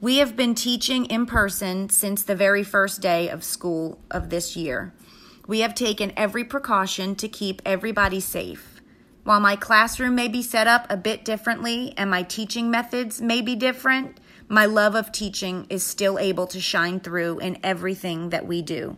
We 0.00 0.18
have 0.18 0.36
been 0.36 0.54
teaching 0.54 1.06
in 1.06 1.26
person 1.26 1.88
since 1.88 2.22
the 2.22 2.36
very 2.36 2.62
first 2.62 3.00
day 3.00 3.28
of 3.28 3.42
school 3.42 3.98
of 4.10 4.30
this 4.30 4.54
year. 4.54 4.92
We 5.48 5.60
have 5.60 5.74
taken 5.74 6.12
every 6.16 6.44
precaution 6.44 7.16
to 7.16 7.28
keep 7.28 7.62
everybody 7.64 8.20
safe. 8.20 8.80
While 9.24 9.40
my 9.40 9.56
classroom 9.56 10.14
may 10.14 10.28
be 10.28 10.42
set 10.42 10.66
up 10.66 10.86
a 10.88 10.96
bit 10.96 11.24
differently 11.24 11.94
and 11.96 12.10
my 12.10 12.22
teaching 12.22 12.70
methods 12.70 13.20
may 13.20 13.40
be 13.40 13.56
different, 13.56 14.20
my 14.48 14.64
love 14.64 14.94
of 14.94 15.12
teaching 15.12 15.66
is 15.68 15.82
still 15.82 16.18
able 16.18 16.46
to 16.48 16.60
shine 16.60 17.00
through 17.00 17.38
in 17.40 17.58
everything 17.62 18.30
that 18.30 18.46
we 18.46 18.62
do. 18.62 18.96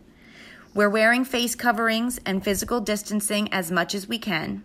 We're 0.73 0.89
wearing 0.89 1.25
face 1.25 1.55
coverings 1.55 2.19
and 2.25 2.43
physical 2.43 2.79
distancing 2.79 3.51
as 3.51 3.71
much 3.71 3.95
as 3.95 4.07
we 4.07 4.19
can. 4.19 4.63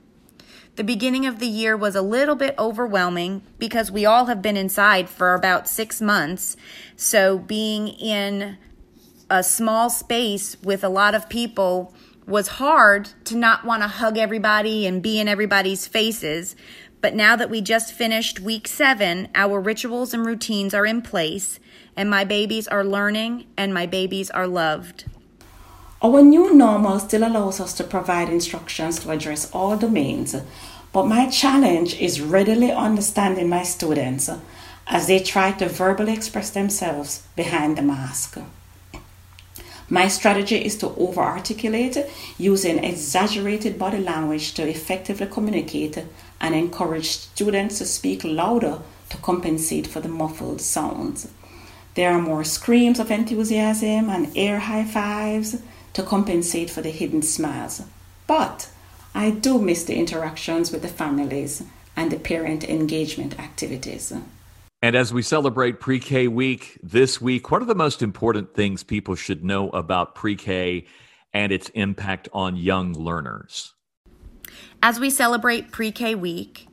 The 0.76 0.84
beginning 0.84 1.24
of 1.24 1.38
the 1.38 1.46
year 1.46 1.76
was 1.76 1.94
a 1.94 2.02
little 2.02 2.34
bit 2.34 2.54
overwhelming 2.58 3.42
because 3.58 3.90
we 3.90 4.04
all 4.04 4.26
have 4.26 4.42
been 4.42 4.56
inside 4.56 5.08
for 5.08 5.34
about 5.34 5.68
six 5.68 6.00
months. 6.00 6.56
So 6.96 7.38
being 7.38 7.88
in 7.88 8.58
a 9.30 9.42
small 9.42 9.88
space 9.88 10.56
with 10.62 10.84
a 10.84 10.88
lot 10.88 11.14
of 11.14 11.28
people 11.28 11.94
was 12.26 12.48
hard 12.48 13.08
to 13.24 13.36
not 13.36 13.64
want 13.64 13.82
to 13.82 13.88
hug 13.88 14.18
everybody 14.18 14.86
and 14.86 15.02
be 15.02 15.20
in 15.20 15.28
everybody's 15.28 15.86
faces. 15.86 16.56
But 17.04 17.14
now 17.14 17.36
that 17.36 17.50
we 17.50 17.60
just 17.60 17.92
finished 17.92 18.40
week 18.40 18.66
seven, 18.66 19.28
our 19.34 19.60
rituals 19.60 20.14
and 20.14 20.24
routines 20.24 20.72
are 20.72 20.86
in 20.86 21.02
place, 21.02 21.60
and 21.94 22.08
my 22.08 22.24
babies 22.24 22.66
are 22.66 22.82
learning 22.82 23.44
and 23.58 23.74
my 23.74 23.84
babies 23.84 24.30
are 24.30 24.46
loved. 24.46 25.04
Our 26.00 26.22
new 26.22 26.54
normal 26.54 26.98
still 26.98 27.28
allows 27.28 27.60
us 27.60 27.74
to 27.74 27.84
provide 27.84 28.30
instructions 28.30 29.00
to 29.00 29.10
address 29.10 29.50
all 29.52 29.76
domains, 29.76 30.34
but 30.94 31.06
my 31.06 31.28
challenge 31.28 31.94
is 32.00 32.22
readily 32.22 32.72
understanding 32.72 33.50
my 33.50 33.64
students 33.64 34.30
as 34.86 35.06
they 35.06 35.18
try 35.18 35.52
to 35.52 35.68
verbally 35.68 36.14
express 36.14 36.48
themselves 36.48 37.26
behind 37.36 37.76
the 37.76 37.82
mask. 37.82 38.38
My 39.90 40.08
strategy 40.08 40.56
is 40.56 40.78
to 40.78 40.94
over 40.96 41.20
articulate 41.20 41.98
using 42.38 42.82
exaggerated 42.82 43.78
body 43.78 43.98
language 43.98 44.54
to 44.54 44.66
effectively 44.66 45.26
communicate 45.26 46.02
and 46.40 46.54
encourage 46.54 47.08
students 47.08 47.78
to 47.78 47.86
speak 47.86 48.24
louder 48.24 48.80
to 49.10 49.16
compensate 49.18 49.86
for 49.86 50.00
the 50.00 50.08
muffled 50.08 50.60
sounds. 50.60 51.30
There 51.94 52.10
are 52.10 52.20
more 52.20 52.44
screams 52.44 52.98
of 52.98 53.10
enthusiasm 53.10 54.10
and 54.10 54.36
air 54.36 54.58
high 54.58 54.84
fives 54.84 55.62
to 55.92 56.02
compensate 56.02 56.70
for 56.70 56.82
the 56.82 56.90
hidden 56.90 57.22
smiles. 57.22 57.82
But 58.26 58.68
I 59.14 59.30
do 59.30 59.58
miss 59.58 59.84
the 59.84 59.94
interactions 59.94 60.72
with 60.72 60.82
the 60.82 60.88
families 60.88 61.62
and 61.96 62.10
the 62.10 62.18
parent 62.18 62.64
engagement 62.64 63.38
activities. 63.38 64.12
And 64.82 64.96
as 64.96 65.14
we 65.14 65.22
celebrate 65.22 65.80
Pre 65.80 66.00
K 66.00 66.28
Week 66.28 66.78
this 66.82 67.20
week, 67.20 67.50
what 67.50 67.62
are 67.62 67.66
the 67.66 67.74
most 67.74 68.02
important 68.02 68.54
things 68.54 68.82
people 68.82 69.14
should 69.14 69.44
know 69.44 69.70
about 69.70 70.14
pre 70.14 70.34
K 70.34 70.86
and 71.32 71.52
its 71.52 71.68
impact 71.70 72.28
on 72.32 72.56
young 72.56 72.92
learners? 72.92 73.72
As 74.82 75.00
we 75.00 75.10
celebrate 75.10 75.72
Pre 75.72 75.90
K 75.90 76.14
Week, 76.14 76.68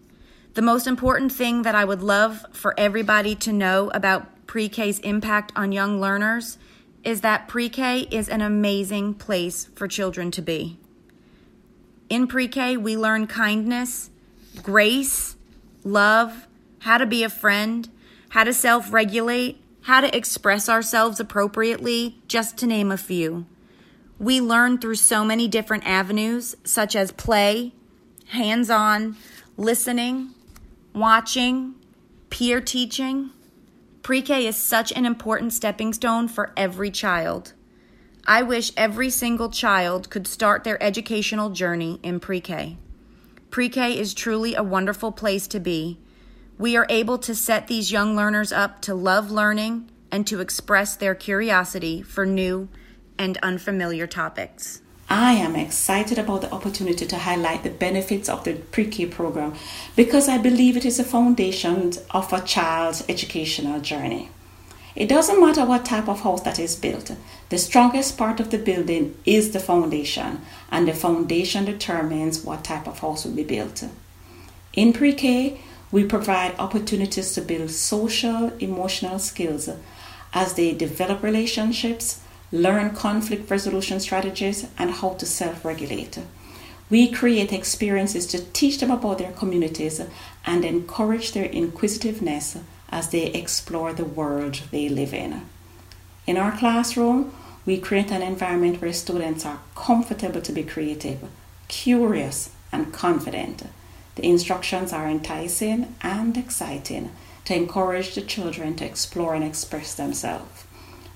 the 0.53 0.61
most 0.61 0.85
important 0.85 1.31
thing 1.31 1.61
that 1.61 1.75
I 1.75 1.85
would 1.85 2.03
love 2.03 2.45
for 2.51 2.73
everybody 2.77 3.35
to 3.35 3.53
know 3.53 3.89
about 3.93 4.47
pre 4.47 4.67
K's 4.67 4.99
impact 4.99 5.53
on 5.55 5.71
young 5.71 6.01
learners 6.01 6.57
is 7.03 7.21
that 7.21 7.47
pre 7.47 7.69
K 7.69 8.01
is 8.11 8.27
an 8.27 8.41
amazing 8.41 9.13
place 9.13 9.69
for 9.75 9.87
children 9.87 10.29
to 10.31 10.41
be. 10.41 10.77
In 12.09 12.27
pre 12.27 12.49
K, 12.49 12.75
we 12.75 12.97
learn 12.97 13.27
kindness, 13.27 14.09
grace, 14.61 15.37
love, 15.85 16.47
how 16.79 16.97
to 16.97 17.05
be 17.05 17.23
a 17.23 17.29
friend, 17.29 17.89
how 18.29 18.43
to 18.43 18.53
self 18.53 18.91
regulate, 18.91 19.61
how 19.83 20.01
to 20.01 20.15
express 20.15 20.67
ourselves 20.67 21.19
appropriately, 21.19 22.17
just 22.27 22.57
to 22.57 22.67
name 22.67 22.91
a 22.91 22.97
few. 22.97 23.45
We 24.21 24.39
learn 24.39 24.77
through 24.77 24.97
so 24.97 25.25
many 25.25 25.47
different 25.47 25.87
avenues, 25.87 26.55
such 26.63 26.95
as 26.95 27.11
play, 27.11 27.73
hands 28.27 28.69
on, 28.69 29.17
listening, 29.57 30.35
watching, 30.93 31.73
peer 32.29 32.61
teaching. 32.61 33.31
Pre 34.03 34.21
K 34.21 34.45
is 34.45 34.55
such 34.55 34.91
an 34.91 35.07
important 35.07 35.53
stepping 35.53 35.91
stone 35.91 36.27
for 36.27 36.53
every 36.55 36.91
child. 36.91 37.53
I 38.27 38.43
wish 38.43 38.71
every 38.77 39.09
single 39.09 39.49
child 39.49 40.11
could 40.11 40.27
start 40.27 40.63
their 40.63 40.81
educational 40.83 41.49
journey 41.49 41.99
in 42.03 42.19
pre 42.19 42.41
K. 42.41 42.77
Pre 43.49 43.69
K 43.69 43.97
is 43.97 44.13
truly 44.13 44.53
a 44.53 44.61
wonderful 44.61 45.11
place 45.11 45.47
to 45.47 45.59
be. 45.59 45.97
We 46.59 46.77
are 46.77 46.85
able 46.89 47.17
to 47.17 47.33
set 47.33 47.65
these 47.65 47.91
young 47.91 48.15
learners 48.15 48.51
up 48.51 48.81
to 48.81 48.93
love 48.93 49.31
learning 49.31 49.89
and 50.11 50.27
to 50.27 50.41
express 50.41 50.95
their 50.95 51.15
curiosity 51.15 52.03
for 52.03 52.23
new 52.23 52.69
and 53.21 53.37
unfamiliar 53.43 54.07
topics. 54.07 54.81
I 55.07 55.33
am 55.33 55.55
excited 55.55 56.17
about 56.17 56.41
the 56.41 56.51
opportunity 56.51 57.05
to 57.05 57.19
highlight 57.19 57.61
the 57.61 57.69
benefits 57.69 58.27
of 58.27 58.43
the 58.43 58.53
pre 58.53 58.85
K 58.87 59.05
program 59.05 59.53
because 59.95 60.27
I 60.27 60.39
believe 60.39 60.75
it 60.75 60.85
is 60.85 60.97
the 60.97 61.03
foundation 61.03 61.93
of 62.09 62.33
a 62.33 62.41
child's 62.41 63.03
educational 63.07 63.79
journey. 63.79 64.29
It 64.95 65.07
doesn't 65.07 65.39
matter 65.39 65.65
what 65.65 65.85
type 65.85 66.09
of 66.09 66.21
house 66.21 66.41
that 66.41 66.57
is 66.57 66.75
built, 66.75 67.11
the 67.49 67.59
strongest 67.59 68.17
part 68.17 68.39
of 68.39 68.49
the 68.49 68.57
building 68.57 69.15
is 69.23 69.51
the 69.51 69.59
foundation, 69.59 70.41
and 70.71 70.87
the 70.87 70.93
foundation 70.93 71.63
determines 71.65 72.43
what 72.43 72.63
type 72.63 72.87
of 72.87 72.99
house 72.99 73.23
will 73.23 73.35
be 73.35 73.43
built. 73.43 73.83
In 74.73 74.93
pre 74.93 75.13
K, 75.13 75.61
we 75.91 76.05
provide 76.05 76.57
opportunities 76.57 77.33
to 77.33 77.41
build 77.41 77.69
social, 77.69 78.51
emotional 78.59 79.19
skills 79.19 79.69
as 80.33 80.55
they 80.55 80.73
develop 80.73 81.21
relationships 81.21 82.20
learn 82.51 82.91
conflict 82.91 83.49
resolution 83.49 83.99
strategies, 83.99 84.67
and 84.77 84.91
how 84.91 85.09
to 85.09 85.25
self 85.25 85.63
regulate. 85.63 86.19
We 86.89 87.09
create 87.09 87.53
experiences 87.53 88.27
to 88.27 88.43
teach 88.51 88.79
them 88.79 88.91
about 88.91 89.19
their 89.19 89.31
communities 89.31 90.01
and 90.45 90.65
encourage 90.65 91.31
their 91.31 91.45
inquisitiveness 91.45 92.57
as 92.89 93.09
they 93.09 93.27
explore 93.27 93.93
the 93.93 94.03
world 94.03 94.61
they 94.71 94.89
live 94.89 95.13
in. 95.13 95.41
In 96.27 96.37
our 96.37 96.51
classroom, 96.57 97.33
we 97.65 97.77
create 97.77 98.11
an 98.11 98.21
environment 98.21 98.81
where 98.81 98.91
students 98.91 99.45
are 99.45 99.61
comfortable 99.75 100.41
to 100.41 100.51
be 100.51 100.63
creative, 100.63 101.19
curious, 101.67 102.49
and 102.71 102.91
confident. 102.91 103.63
The 104.15 104.25
instructions 104.25 104.91
are 104.91 105.07
enticing 105.07 105.95
and 106.01 106.35
exciting 106.37 107.11
to 107.45 107.55
encourage 107.55 108.15
the 108.15 108.21
children 108.21 108.75
to 108.75 108.85
explore 108.85 109.33
and 109.33 109.43
express 109.43 109.95
themselves. 109.95 110.65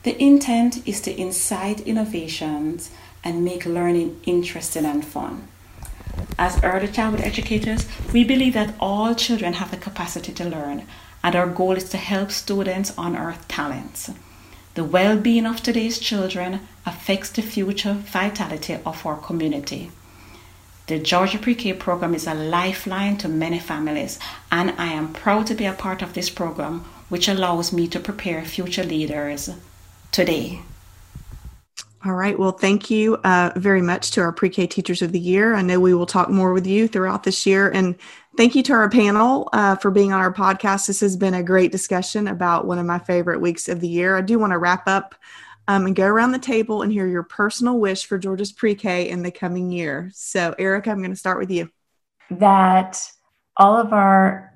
The 0.05 0.21
intent 0.21 0.87
is 0.87 1.01
to 1.01 1.19
incite 1.19 1.79
innovations 1.79 2.91
and 3.23 3.43
make 3.43 3.65
learning 3.65 4.21
interesting 4.27 4.85
and 4.85 5.03
fun. 5.03 5.47
As 6.37 6.63
early 6.63 6.89
childhood 6.89 7.25
educators, 7.25 7.87
we 8.13 8.23
believe 8.23 8.53
that 8.53 8.75
all 8.79 9.15
children 9.15 9.53
have 9.53 9.71
the 9.71 9.77
capacity 9.77 10.31
to 10.33 10.45
learn, 10.47 10.83
and 11.23 11.35
our 11.35 11.47
goal 11.47 11.71
is 11.71 11.89
to 11.89 11.97
help 11.97 12.29
students 12.29 12.93
unearth 12.99 13.47
talents. 13.47 14.11
The 14.75 14.83
well 14.83 15.17
being 15.17 15.47
of 15.47 15.63
today's 15.63 15.97
children 15.97 16.59
affects 16.85 17.31
the 17.31 17.41
future 17.41 17.93
vitality 17.93 18.77
of 18.85 19.03
our 19.07 19.17
community. 19.17 19.89
The 20.85 20.99
Georgia 20.99 21.39
Pre 21.39 21.55
K 21.55 21.73
program 21.73 22.13
is 22.13 22.27
a 22.27 22.35
lifeline 22.35 23.17
to 23.17 23.27
many 23.27 23.57
families, 23.57 24.19
and 24.51 24.75
I 24.77 24.93
am 24.93 25.13
proud 25.13 25.47
to 25.47 25.55
be 25.55 25.65
a 25.65 25.73
part 25.73 26.03
of 26.03 26.13
this 26.13 26.29
program, 26.29 26.85
which 27.09 27.27
allows 27.27 27.73
me 27.73 27.87
to 27.87 27.99
prepare 27.99 28.45
future 28.45 28.83
leaders 28.83 29.49
today. 30.15 30.61
All 32.05 32.13
right. 32.13 32.39
Well, 32.39 32.53
thank 32.53 32.89
you 32.89 33.15
uh, 33.25 33.51
very 33.57 33.81
much 33.81 34.11
to 34.11 34.21
our 34.21 34.31
pre 34.31 34.49
K 34.49 34.65
teachers 34.65 35.01
of 35.01 35.11
the 35.11 35.19
year. 35.19 35.55
I 35.55 35.61
know 35.61 35.79
we 35.79 35.93
will 35.93 36.05
talk 36.05 36.29
more 36.29 36.53
with 36.53 36.65
you 36.65 36.87
throughout 36.87 37.23
this 37.23 37.45
year. 37.45 37.69
And 37.69 37.95
thank 38.37 38.55
you 38.55 38.63
to 38.63 38.73
our 38.73 38.89
panel 38.89 39.49
uh, 39.51 39.75
for 39.75 39.91
being 39.91 40.13
on 40.13 40.21
our 40.21 40.33
podcast. 40.33 40.87
This 40.87 41.01
has 41.01 41.17
been 41.17 41.33
a 41.33 41.43
great 41.43 41.71
discussion 41.71 42.29
about 42.29 42.65
one 42.65 42.79
of 42.79 42.85
my 42.85 42.99
favorite 42.99 43.41
weeks 43.41 43.67
of 43.67 43.81
the 43.81 43.89
year. 43.89 44.15
I 44.15 44.21
do 44.21 44.39
want 44.39 44.53
to 44.53 44.57
wrap 44.57 44.87
up 44.87 45.15
um, 45.67 45.85
and 45.85 45.95
go 45.95 46.05
around 46.05 46.31
the 46.31 46.39
table 46.39 46.81
and 46.81 46.93
hear 46.93 47.07
your 47.07 47.23
personal 47.23 47.77
wish 47.77 48.05
for 48.05 48.17
Georgia's 48.17 48.53
pre 48.53 48.73
K 48.73 49.09
in 49.09 49.21
the 49.21 49.31
coming 49.31 49.69
year. 49.69 50.11
So, 50.13 50.55
Erica, 50.57 50.91
I'm 50.91 50.99
going 50.99 51.09
to 51.09 51.17
start 51.17 51.39
with 51.39 51.51
you. 51.51 51.69
That 52.29 53.01
all 53.57 53.75
of 53.75 53.91
our 53.91 54.53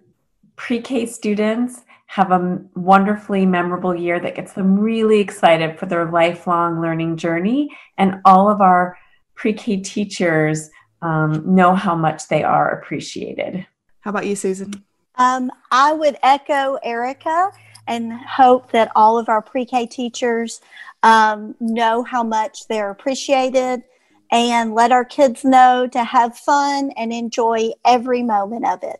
pre 0.55 0.79
K 0.79 1.05
students 1.05 1.81
have 2.09 2.31
a 2.31 2.59
wonderfully 2.73 3.45
memorable 3.45 3.93
year 3.93 4.19
that 4.19 4.33
gets 4.33 4.53
them 4.53 4.79
really 4.79 5.19
excited 5.19 5.77
for 5.77 5.85
their 5.85 6.09
lifelong 6.09 6.81
learning 6.81 7.17
journey. 7.17 7.69
And 7.99 8.15
all 8.25 8.49
of 8.49 8.61
our 8.61 8.97
pre 9.35 9.53
K 9.53 9.77
teachers 9.77 10.71
um, 11.03 11.43
know 11.45 11.75
how 11.75 11.95
much 11.95 12.27
they 12.27 12.43
are 12.43 12.79
appreciated. 12.79 13.63
How 13.99 14.09
about 14.09 14.25
you, 14.25 14.35
Susan? 14.35 14.83
Um, 15.19 15.51
I 15.69 15.93
would 15.93 16.17
echo 16.23 16.79
Erica 16.81 17.51
and 17.85 18.11
hope 18.13 18.71
that 18.71 18.91
all 18.95 19.19
of 19.19 19.29
our 19.29 19.43
pre 19.43 19.63
K 19.63 19.85
teachers 19.85 20.61
um, 21.03 21.53
know 21.59 22.01
how 22.01 22.23
much 22.23 22.67
they're 22.67 22.89
appreciated 22.89 23.83
and 24.31 24.73
let 24.73 24.91
our 24.91 25.05
kids 25.05 25.45
know 25.45 25.87
to 25.91 26.03
have 26.03 26.35
fun 26.35 26.89
and 26.97 27.13
enjoy 27.13 27.69
every 27.85 28.23
moment 28.23 28.65
of 28.65 28.81
it. 28.81 28.99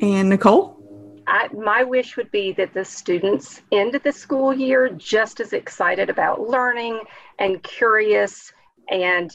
And 0.00 0.28
Nicole? 0.28 0.81
I, 1.32 1.48
my 1.54 1.82
wish 1.82 2.18
would 2.18 2.30
be 2.30 2.52
that 2.52 2.74
the 2.74 2.84
students 2.84 3.62
end 3.72 3.98
the 4.04 4.12
school 4.12 4.52
year 4.52 4.90
just 4.90 5.40
as 5.40 5.54
excited 5.54 6.10
about 6.10 6.46
learning 6.46 7.00
and 7.38 7.62
curious 7.62 8.52
and 8.90 9.30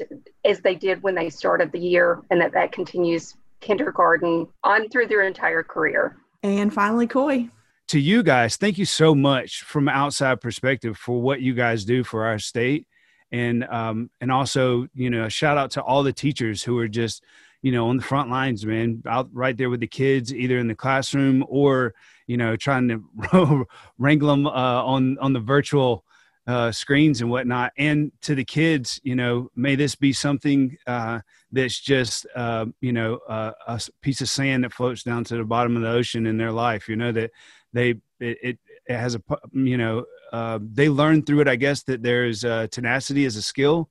as 0.46 0.60
they 0.60 0.76
did 0.76 1.02
when 1.02 1.16
they 1.16 1.32
started 1.32 1.72
the 1.72 1.80
year 1.80 2.22
and 2.30 2.40
that 2.40 2.52
that 2.54 2.72
continues 2.72 3.36
kindergarten 3.62 4.46
on 4.64 4.90
through 4.90 5.08
their 5.08 5.24
entire 5.24 5.64
career. 5.64 6.18
And 6.44 6.72
finally, 6.72 7.08
Coy. 7.08 7.50
To 7.88 8.00
you 8.00 8.22
guys, 8.22 8.58
thank 8.58 8.78
you 8.78 8.86
so 8.86 9.16
much 9.16 9.64
from 9.64 9.90
outside 9.90 10.40
perspective 10.40 11.00
for 11.00 11.20
what 11.20 11.42
you 11.42 11.56
guys 11.56 11.84
do 11.84 12.04
for 12.04 12.26
our 12.26 12.38
state. 12.38 12.86
And 13.32 13.64
um, 13.64 14.12
and 14.22 14.32
also, 14.32 14.88
you 14.94 15.10
know, 15.10 15.26
a 15.26 15.30
shout 15.32 15.58
out 15.58 15.72
to 15.72 15.82
all 15.82 16.04
the 16.04 16.14
teachers 16.14 16.62
who 16.62 16.78
are 16.78 16.88
just 16.88 17.24
you 17.68 17.74
know, 17.74 17.90
on 17.90 17.98
the 17.98 18.04
front 18.04 18.30
lines, 18.30 18.66
man, 18.66 19.04
out 19.06 19.28
right 19.34 19.58
there 19.58 19.70
with 19.70 19.82
the 19.82 19.88
kids, 19.88 20.34
either 20.34 20.58
in 20.58 20.70
the 20.70 20.74
classroom 20.74 21.44
or, 21.50 21.94
you 22.26 22.38
know, 22.38 22.56
trying 22.56 22.88
to 22.88 23.66
wrangle 23.98 24.30
them 24.30 24.48
uh, 24.48 24.84
on 24.86 25.18
on 25.20 25.34
the 25.34 25.42
virtual 25.42 26.06
uh, 26.48 26.72
screens 26.72 27.20
and 27.20 27.30
whatnot. 27.30 27.74
And 27.78 28.14
to 28.22 28.36
the 28.36 28.46
kids, 28.46 29.02
you 29.04 29.16
know, 29.16 29.52
may 29.54 29.76
this 29.76 29.96
be 29.96 30.14
something 30.14 30.78
uh, 30.88 31.20
that's 31.52 31.78
just, 31.78 32.26
uh, 32.38 32.68
you 32.80 32.94
know, 32.94 33.20
a 33.28 33.82
piece 34.02 34.22
of 34.22 34.30
sand 34.30 34.64
that 34.64 34.72
floats 34.72 35.04
down 35.04 35.26
to 35.26 35.36
the 35.36 35.44
bottom 35.44 35.76
of 35.76 35.82
the 35.82 35.90
ocean 35.90 36.26
in 36.26 36.38
their 36.38 36.54
life. 36.54 36.88
You 36.88 36.96
know 36.96 37.12
that 37.12 37.32
they 37.74 37.96
it, 38.22 38.38
it, 38.42 38.58
has 38.88 39.16
a 39.16 39.22
you 39.52 39.78
know 39.78 40.06
uh, 40.32 40.60
they 40.62 40.88
learn 40.88 41.22
through 41.22 41.42
it. 41.42 41.50
I 41.50 41.58
guess 41.58 41.84
that 41.84 42.02
there's 42.02 42.46
uh, 42.46 42.68
tenacity 42.72 43.26
as 43.26 43.36
a 43.36 43.42
skill 43.42 43.90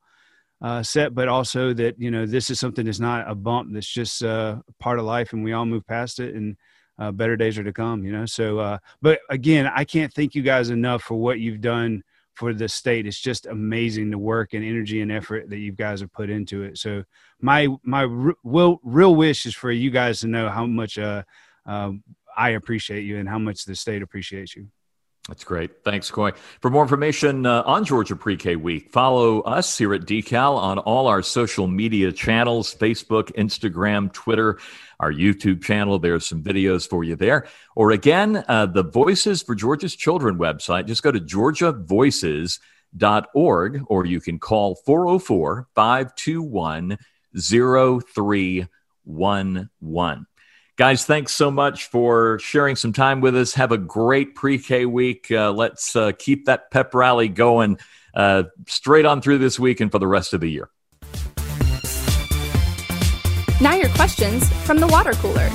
uh, 0.62 0.82
set, 0.82 1.14
but 1.14 1.28
also 1.28 1.72
that 1.74 1.98
you 1.98 2.10
know 2.10 2.26
this 2.26 2.50
is 2.50 2.58
something 2.58 2.86
that's 2.86 3.00
not 3.00 3.30
a 3.30 3.34
bump. 3.34 3.72
That's 3.72 3.86
just 3.86 4.22
uh, 4.22 4.56
part 4.78 4.98
of 4.98 5.04
life, 5.04 5.32
and 5.32 5.44
we 5.44 5.52
all 5.52 5.66
move 5.66 5.86
past 5.86 6.18
it, 6.18 6.34
and 6.34 6.56
uh, 6.98 7.12
better 7.12 7.36
days 7.36 7.58
are 7.58 7.64
to 7.64 7.72
come. 7.72 8.04
You 8.04 8.12
know. 8.12 8.26
So, 8.26 8.58
uh, 8.58 8.78
but 9.02 9.20
again, 9.28 9.70
I 9.74 9.84
can't 9.84 10.12
thank 10.12 10.34
you 10.34 10.42
guys 10.42 10.70
enough 10.70 11.02
for 11.02 11.16
what 11.16 11.40
you've 11.40 11.60
done 11.60 12.02
for 12.34 12.52
the 12.52 12.68
state. 12.68 13.06
It's 13.06 13.20
just 13.20 13.46
amazing 13.46 14.10
the 14.10 14.18
work 14.18 14.52
and 14.54 14.64
energy 14.64 15.00
and 15.00 15.10
effort 15.10 15.48
that 15.50 15.58
you 15.58 15.72
guys 15.72 16.00
have 16.00 16.12
put 16.12 16.30
into 16.30 16.62
it. 16.62 16.78
So, 16.78 17.04
my 17.40 17.68
my 17.82 18.02
real 18.02 18.80
real 18.82 19.14
wish 19.14 19.44
is 19.46 19.54
for 19.54 19.70
you 19.70 19.90
guys 19.90 20.20
to 20.20 20.26
know 20.26 20.48
how 20.48 20.66
much 20.66 20.98
uh, 20.98 21.22
uh, 21.66 21.92
I 22.36 22.50
appreciate 22.50 23.02
you 23.02 23.18
and 23.18 23.28
how 23.28 23.38
much 23.38 23.64
the 23.64 23.74
state 23.74 24.02
appreciates 24.02 24.56
you. 24.56 24.68
That's 25.28 25.42
great. 25.42 25.82
Thanks, 25.82 26.08
Coy. 26.08 26.30
For 26.60 26.70
more 26.70 26.82
information 26.82 27.46
uh, 27.46 27.62
on 27.62 27.84
Georgia 27.84 28.14
Pre 28.14 28.36
K 28.36 28.54
Week, 28.54 28.92
follow 28.92 29.40
us 29.40 29.76
here 29.76 29.92
at 29.92 30.02
Decal 30.02 30.56
on 30.56 30.78
all 30.78 31.08
our 31.08 31.20
social 31.20 31.66
media 31.66 32.12
channels 32.12 32.72
Facebook, 32.72 33.32
Instagram, 33.32 34.12
Twitter, 34.12 34.60
our 35.00 35.12
YouTube 35.12 35.64
channel. 35.64 35.98
There's 35.98 36.26
some 36.26 36.44
videos 36.44 36.88
for 36.88 37.02
you 37.02 37.16
there. 37.16 37.48
Or 37.74 37.90
again, 37.90 38.44
uh, 38.46 38.66
the 38.66 38.84
Voices 38.84 39.42
for 39.42 39.56
Georgia's 39.56 39.96
Children 39.96 40.38
website. 40.38 40.86
Just 40.86 41.02
go 41.02 41.10
to 41.10 41.18
georgiavoices.org 41.18 43.82
or 43.88 44.06
you 44.06 44.20
can 44.20 44.38
call 44.38 44.76
404 44.76 45.66
521 45.74 46.98
0311. 47.36 50.26
Guys, 50.76 51.06
thanks 51.06 51.32
so 51.32 51.50
much 51.50 51.86
for 51.86 52.38
sharing 52.38 52.76
some 52.76 52.92
time 52.92 53.22
with 53.22 53.34
us. 53.34 53.54
Have 53.54 53.72
a 53.72 53.78
great 53.78 54.34
pre 54.34 54.58
K 54.58 54.84
week. 54.84 55.30
Uh, 55.30 55.50
let's 55.50 55.96
uh, 55.96 56.12
keep 56.18 56.44
that 56.44 56.70
pep 56.70 56.94
rally 56.94 57.28
going 57.28 57.78
uh, 58.14 58.42
straight 58.66 59.06
on 59.06 59.22
through 59.22 59.38
this 59.38 59.58
week 59.58 59.80
and 59.80 59.90
for 59.90 59.98
the 59.98 60.06
rest 60.06 60.34
of 60.34 60.42
the 60.42 60.50
year. 60.50 60.68
Now, 63.58 63.74
your 63.74 63.88
questions 63.94 64.46
from 64.66 64.76
the 64.76 64.86
water 64.86 65.14
cooler. 65.14 65.48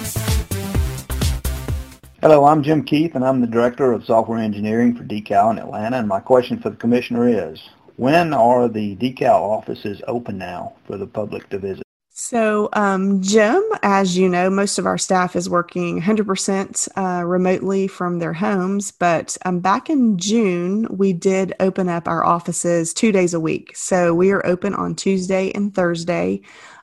Hello, 2.21 2.45
I'm 2.45 2.63
Jim 2.63 2.83
Keith, 2.83 3.13
and 3.13 3.23
I'm 3.23 3.41
the 3.41 3.47
Director 3.47 3.91
of 3.91 4.03
Software 4.03 4.39
Engineering 4.39 4.95
for 4.95 5.03
Decal 5.03 5.51
in 5.51 5.59
Atlanta. 5.59 5.97
And 5.97 6.07
my 6.07 6.19
question 6.19 6.59
for 6.59 6.71
the 6.71 6.77
Commissioner 6.77 7.27
is, 7.27 7.61
when 7.97 8.33
are 8.33 8.67
the 8.67 8.95
Decal 8.95 9.39
offices 9.39 10.01
open 10.07 10.39
now 10.39 10.73
for 10.87 10.97
the 10.97 11.05
public 11.05 11.47
to 11.49 11.59
visit? 11.59 11.83
So, 12.23 12.69
um, 12.73 13.19
Jim, 13.23 13.63
as 13.81 14.15
you 14.15 14.29
know, 14.29 14.51
most 14.51 14.77
of 14.77 14.85
our 14.85 14.99
staff 14.99 15.35
is 15.35 15.49
working 15.49 15.99
100% 15.99 16.87
uh, 16.95 17.25
remotely 17.25 17.87
from 17.87 18.19
their 18.19 18.31
homes. 18.31 18.91
But 18.91 19.35
um, 19.43 19.59
back 19.59 19.89
in 19.89 20.19
June, 20.19 20.85
we 20.91 21.13
did 21.13 21.55
open 21.59 21.89
up 21.89 22.07
our 22.07 22.23
offices 22.23 22.93
two 22.93 23.11
days 23.11 23.33
a 23.33 23.39
week. 23.39 23.75
So, 23.75 24.13
we 24.13 24.29
are 24.29 24.45
open 24.45 24.75
on 24.75 24.93
Tuesday 24.93 25.51
and 25.53 25.73
Thursday, 25.73 26.41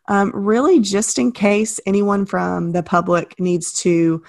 um, 0.08 0.32
really 0.34 0.80
just 0.80 1.20
in 1.20 1.30
case 1.30 1.78
anyone 1.86 2.26
from 2.26 2.72
the 2.72 2.82
public 2.82 3.38
needs 3.38 3.72
to 3.82 4.24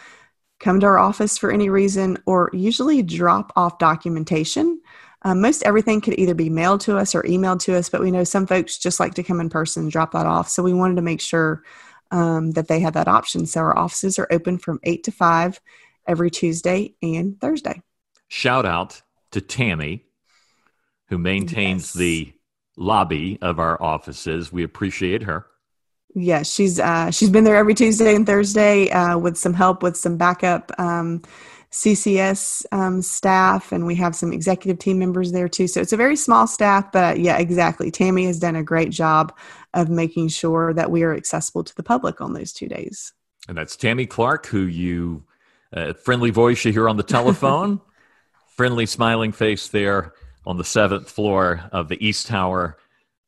come 0.59 0.79
to 0.81 0.85
our 0.85 0.99
office 0.99 1.39
for 1.39 1.51
any 1.51 1.69
reason 1.69 2.19
or 2.27 2.51
usually 2.53 3.01
drop 3.01 3.51
off 3.55 3.79
documentation. 3.79 4.79
Um, 5.23 5.41
most 5.41 5.63
everything 5.63 5.99
could 6.01 6.17
either 6.17 6.33
be 6.33 6.49
mailed 6.49 6.81
to 6.81 6.97
us 6.97 7.13
or 7.13 7.23
emailed 7.23 7.59
to 7.61 7.75
us, 7.75 7.89
but 7.89 8.01
we 8.01 8.11
know 8.11 8.23
some 8.23 8.47
folks 8.47 8.77
just 8.77 8.99
like 8.99 9.15
to 9.15 9.23
come 9.23 9.41
in 9.41 9.49
person 9.49 9.83
and 9.83 9.91
drop 9.91 10.13
that 10.13 10.25
off. 10.25 10.49
So 10.49 10.63
we 10.63 10.73
wanted 10.73 10.95
to 10.95 11.01
make 11.01 11.19
sure 11.21 11.63
um, 12.11 12.51
that 12.51 12.67
they 12.67 12.79
had 12.79 12.93
that 12.93 13.07
option. 13.07 13.45
So 13.45 13.61
our 13.61 13.77
offices 13.77 14.17
are 14.17 14.27
open 14.31 14.57
from 14.57 14.79
8 14.83 15.03
to 15.03 15.11
5 15.11 15.59
every 16.07 16.31
Tuesday 16.31 16.95
and 17.01 17.39
Thursday. 17.39 17.81
Shout 18.29 18.65
out 18.65 19.01
to 19.31 19.41
Tammy, 19.41 20.05
who 21.07 21.17
maintains 21.17 21.83
yes. 21.83 21.93
the 21.93 22.33
lobby 22.77 23.37
of 23.41 23.59
our 23.59 23.81
offices. 23.81 24.51
We 24.51 24.63
appreciate 24.63 25.23
her. 25.23 25.45
Yes, 26.15 26.51
she's 26.51 26.79
uh, 26.79 27.11
she's 27.11 27.29
been 27.29 27.43
there 27.43 27.55
every 27.55 27.75
Tuesday 27.75 28.15
and 28.15 28.25
Thursday 28.25 28.89
uh, 28.89 29.17
with 29.17 29.37
some 29.37 29.53
help 29.53 29.83
with 29.83 29.95
some 29.95 30.17
backup 30.17 30.71
um, 30.79 31.21
CCS 31.71 32.65
um, 32.71 33.01
staff, 33.01 33.71
and 33.71 33.85
we 33.85 33.95
have 33.95 34.15
some 34.15 34.33
executive 34.33 34.79
team 34.79 34.97
members 34.97 35.31
there 35.31 35.47
too. 35.47 35.67
So 35.67 35.81
it's 35.81 35.93
a 35.93 35.97
very 35.97 36.15
small 36.15 36.47
staff, 36.47 36.91
but 36.91 37.19
yeah, 37.19 37.37
exactly. 37.37 37.91
Tammy 37.91 38.25
has 38.25 38.39
done 38.39 38.55
a 38.55 38.63
great 38.63 38.89
job 38.89 39.35
of 39.73 39.89
making 39.89 40.29
sure 40.29 40.73
that 40.73 40.89
we 40.89 41.03
are 41.03 41.13
accessible 41.13 41.63
to 41.63 41.75
the 41.75 41.83
public 41.83 42.21
on 42.21 42.33
those 42.33 42.51
two 42.53 42.67
days. 42.67 43.13
And 43.47 43.57
that's 43.57 43.75
Tammy 43.75 44.07
Clark, 44.07 44.47
who 44.47 44.61
you, 44.61 45.23
uh, 45.71 45.93
friendly 45.93 46.31
voice 46.31 46.65
you 46.65 46.71
hear 46.71 46.89
on 46.89 46.97
the 46.97 47.03
telephone, 47.03 47.81
friendly 48.55 48.87
smiling 48.87 49.31
face 49.31 49.67
there 49.67 50.13
on 50.45 50.57
the 50.57 50.63
seventh 50.63 51.09
floor 51.09 51.69
of 51.71 51.87
the 51.87 52.03
East 52.03 52.27
Tower 52.27 52.77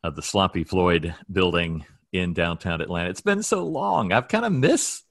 of 0.03 0.15
the 0.15 0.23
Sloppy 0.23 0.63
Floyd 0.63 1.13
building 1.31 1.85
in 2.11 2.33
downtown 2.33 2.81
Atlanta. 2.81 3.09
It's 3.09 3.21
been 3.21 3.43
so 3.43 3.65
long. 3.65 4.11
I've 4.11 4.27
kind 4.27 4.45
of 4.45 4.51
missed 4.51 5.03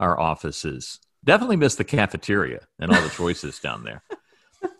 our 0.00 0.18
offices. 0.18 0.98
Definitely 1.24 1.56
miss 1.56 1.76
the 1.76 1.84
cafeteria 1.84 2.60
and 2.78 2.92
all 2.92 3.00
the 3.00 3.08
choices 3.16 3.58
down 3.58 3.84
there. 3.84 4.02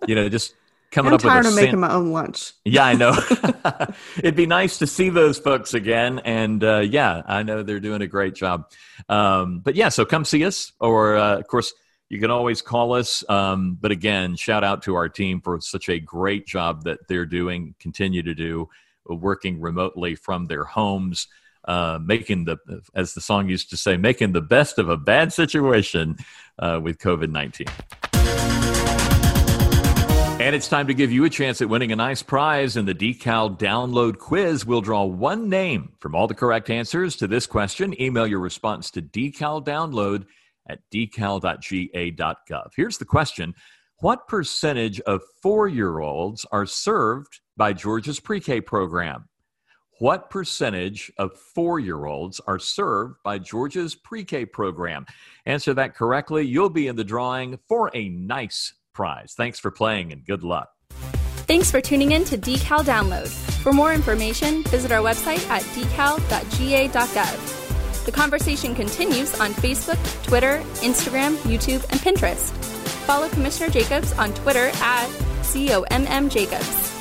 You 0.07 0.15
know, 0.15 0.29
just 0.29 0.55
coming 0.91 1.11
I'm 1.11 1.15
up 1.15 1.23
tired 1.23 1.45
with 1.45 1.55
of 1.55 1.61
making 1.61 1.81
my 1.81 1.93
own 1.93 2.13
lunch. 2.13 2.53
Yeah, 2.65 2.85
I 2.85 2.95
know. 2.95 3.17
It'd 4.19 4.37
be 4.37 4.47
nice 4.47 4.79
to 4.79 4.87
see 4.87 5.09
those 5.09 5.39
folks 5.39 5.75
again, 5.75 6.21
and 6.25 6.63
uh, 6.63 6.81
yeah, 6.81 7.23
I 7.27 7.43
know 7.43 7.63
they're 7.63 7.81
doing 7.81 8.03
a 8.03 8.07
great 8.07 8.35
job. 8.35 8.71
Um, 9.09 9.61
but 9.61 9.75
yeah, 9.75 9.89
so 9.89 10.05
come 10.05 10.25
see 10.25 10.45
us, 10.45 10.73
or 10.81 11.17
uh, 11.17 11.39
of 11.39 11.47
course, 11.47 11.73
you 12.09 12.21
can 12.21 12.31
always 12.31 12.61
call 12.61 12.93
us. 12.93 13.25
Um, 13.29 13.79
but 13.81 13.91
again, 13.91 14.37
shout 14.37 14.65
out 14.65 14.83
to 14.83 14.95
our 14.95 15.09
team 15.09 15.41
for 15.41 15.61
such 15.61 15.89
a 15.89 15.99
great 15.99 16.47
job 16.47 16.85
that 16.85 17.09
they're 17.09 17.27
doing, 17.27 17.75
continue 17.81 18.23
to 18.23 18.35
do, 18.35 18.69
working 19.07 19.61
remotely 19.61 20.15
from 20.15 20.47
their 20.47 20.65
homes 20.65 21.27
uh, 21.65 21.99
making 22.05 22.45
the, 22.45 22.59
as 22.95 23.15
the 23.15 23.21
song 23.21 23.49
used 23.49 23.71
to 23.71 23.77
say, 23.77 23.97
making 23.97 24.33
the 24.33 24.41
best 24.41 24.79
of 24.79 24.89
a 24.89 24.97
bad 24.97 25.33
situation 25.33 26.17
uh, 26.59 26.81
with 26.83 26.99
COVID 26.99 27.31
19. 27.31 27.67
And 30.43 30.57
it's 30.57 30.67
time 30.67 30.89
to 30.89 30.95
give 30.95 31.13
you 31.13 31.25
a 31.25 31.31
chance 31.31 31.63
at 31.63 31.69
winning 31.69 31.93
a 31.93 31.97
nice 31.97 32.21
prize 32.21 32.77
in 32.77 32.85
the 32.85 32.97
Decal 32.97 33.57
Download 33.57 34.19
Quiz. 34.19 34.67
We'll 34.67 34.81
draw 34.81 35.05
one 35.05 35.49
name 35.49 35.93
from 36.01 36.17
all 36.17 36.27
the 36.27 36.35
correct 36.35 36.69
answers 36.69 37.15
to 37.19 37.29
this 37.29 37.47
question. 37.47 37.95
Email 38.03 38.27
your 38.27 38.41
response 38.41 38.91
to 38.91 39.03
decaldownload 39.03 40.25
at 40.69 40.81
decal.ga.gov. 40.93 42.71
Here's 42.75 42.99
the 42.99 43.05
question 43.05 43.55
What 44.01 44.27
percentage 44.27 44.99
of 45.03 45.23
four 45.41 45.69
year 45.69 46.01
olds 46.01 46.45
are 46.51 46.67
served 46.67 47.41
by 47.57 47.73
Georgia's 47.73 48.19
pre 48.19 48.41
K 48.41 48.61
program? 48.61 49.29
What 50.03 50.31
percentage 50.31 51.13
of 51.17 51.33
four 51.39 51.79
year 51.79 52.07
olds 52.07 52.41
are 52.49 52.59
served 52.59 53.23
by 53.23 53.39
Georgia's 53.39 53.95
pre 53.95 54.25
K 54.25 54.45
program? 54.45 55.07
Answer 55.47 55.75
that 55.75 55.95
correctly. 55.95 56.43
You'll 56.45 56.71
be 56.71 56.89
in 56.89 56.97
the 56.97 57.05
drawing 57.05 57.61
for 57.69 57.89
a 57.95 58.09
nice 58.09 58.75
prize. 58.93 59.35
Thanks 59.37 59.61
for 59.61 59.71
playing 59.71 60.11
and 60.11 60.25
good 60.27 60.43
luck. 60.43 60.71
Thanks 61.47 61.71
for 61.71 61.81
tuning 61.81 62.11
in 62.11 62.25
to 62.25 62.37
Decal 62.37 62.81
Download. 62.81 63.29
For 63.63 63.73
more 63.73 63.93
information, 63.95 64.65
visit 64.65 64.91
our 64.91 65.03
website 65.03 65.49
at 65.49 65.63
decal.ga.gov. 65.63 66.45
The 68.05 68.11
conversation 68.11 68.75
continues 68.75 69.39
on 69.39 69.53
Facebook, 69.53 70.25
Twitter, 70.25 70.59
Instagram, 70.81 71.37
YouTube, 71.45 71.89
and 71.91 72.01
Pinterest. 72.01 72.51
Follow 73.07 73.29
Commissioner 73.29 73.71
Jacobs 73.71 74.13
on 74.15 74.35
Twitter 74.35 74.73
at 74.75 75.07
COMM 75.43 76.29
Jacobs. 76.29 76.92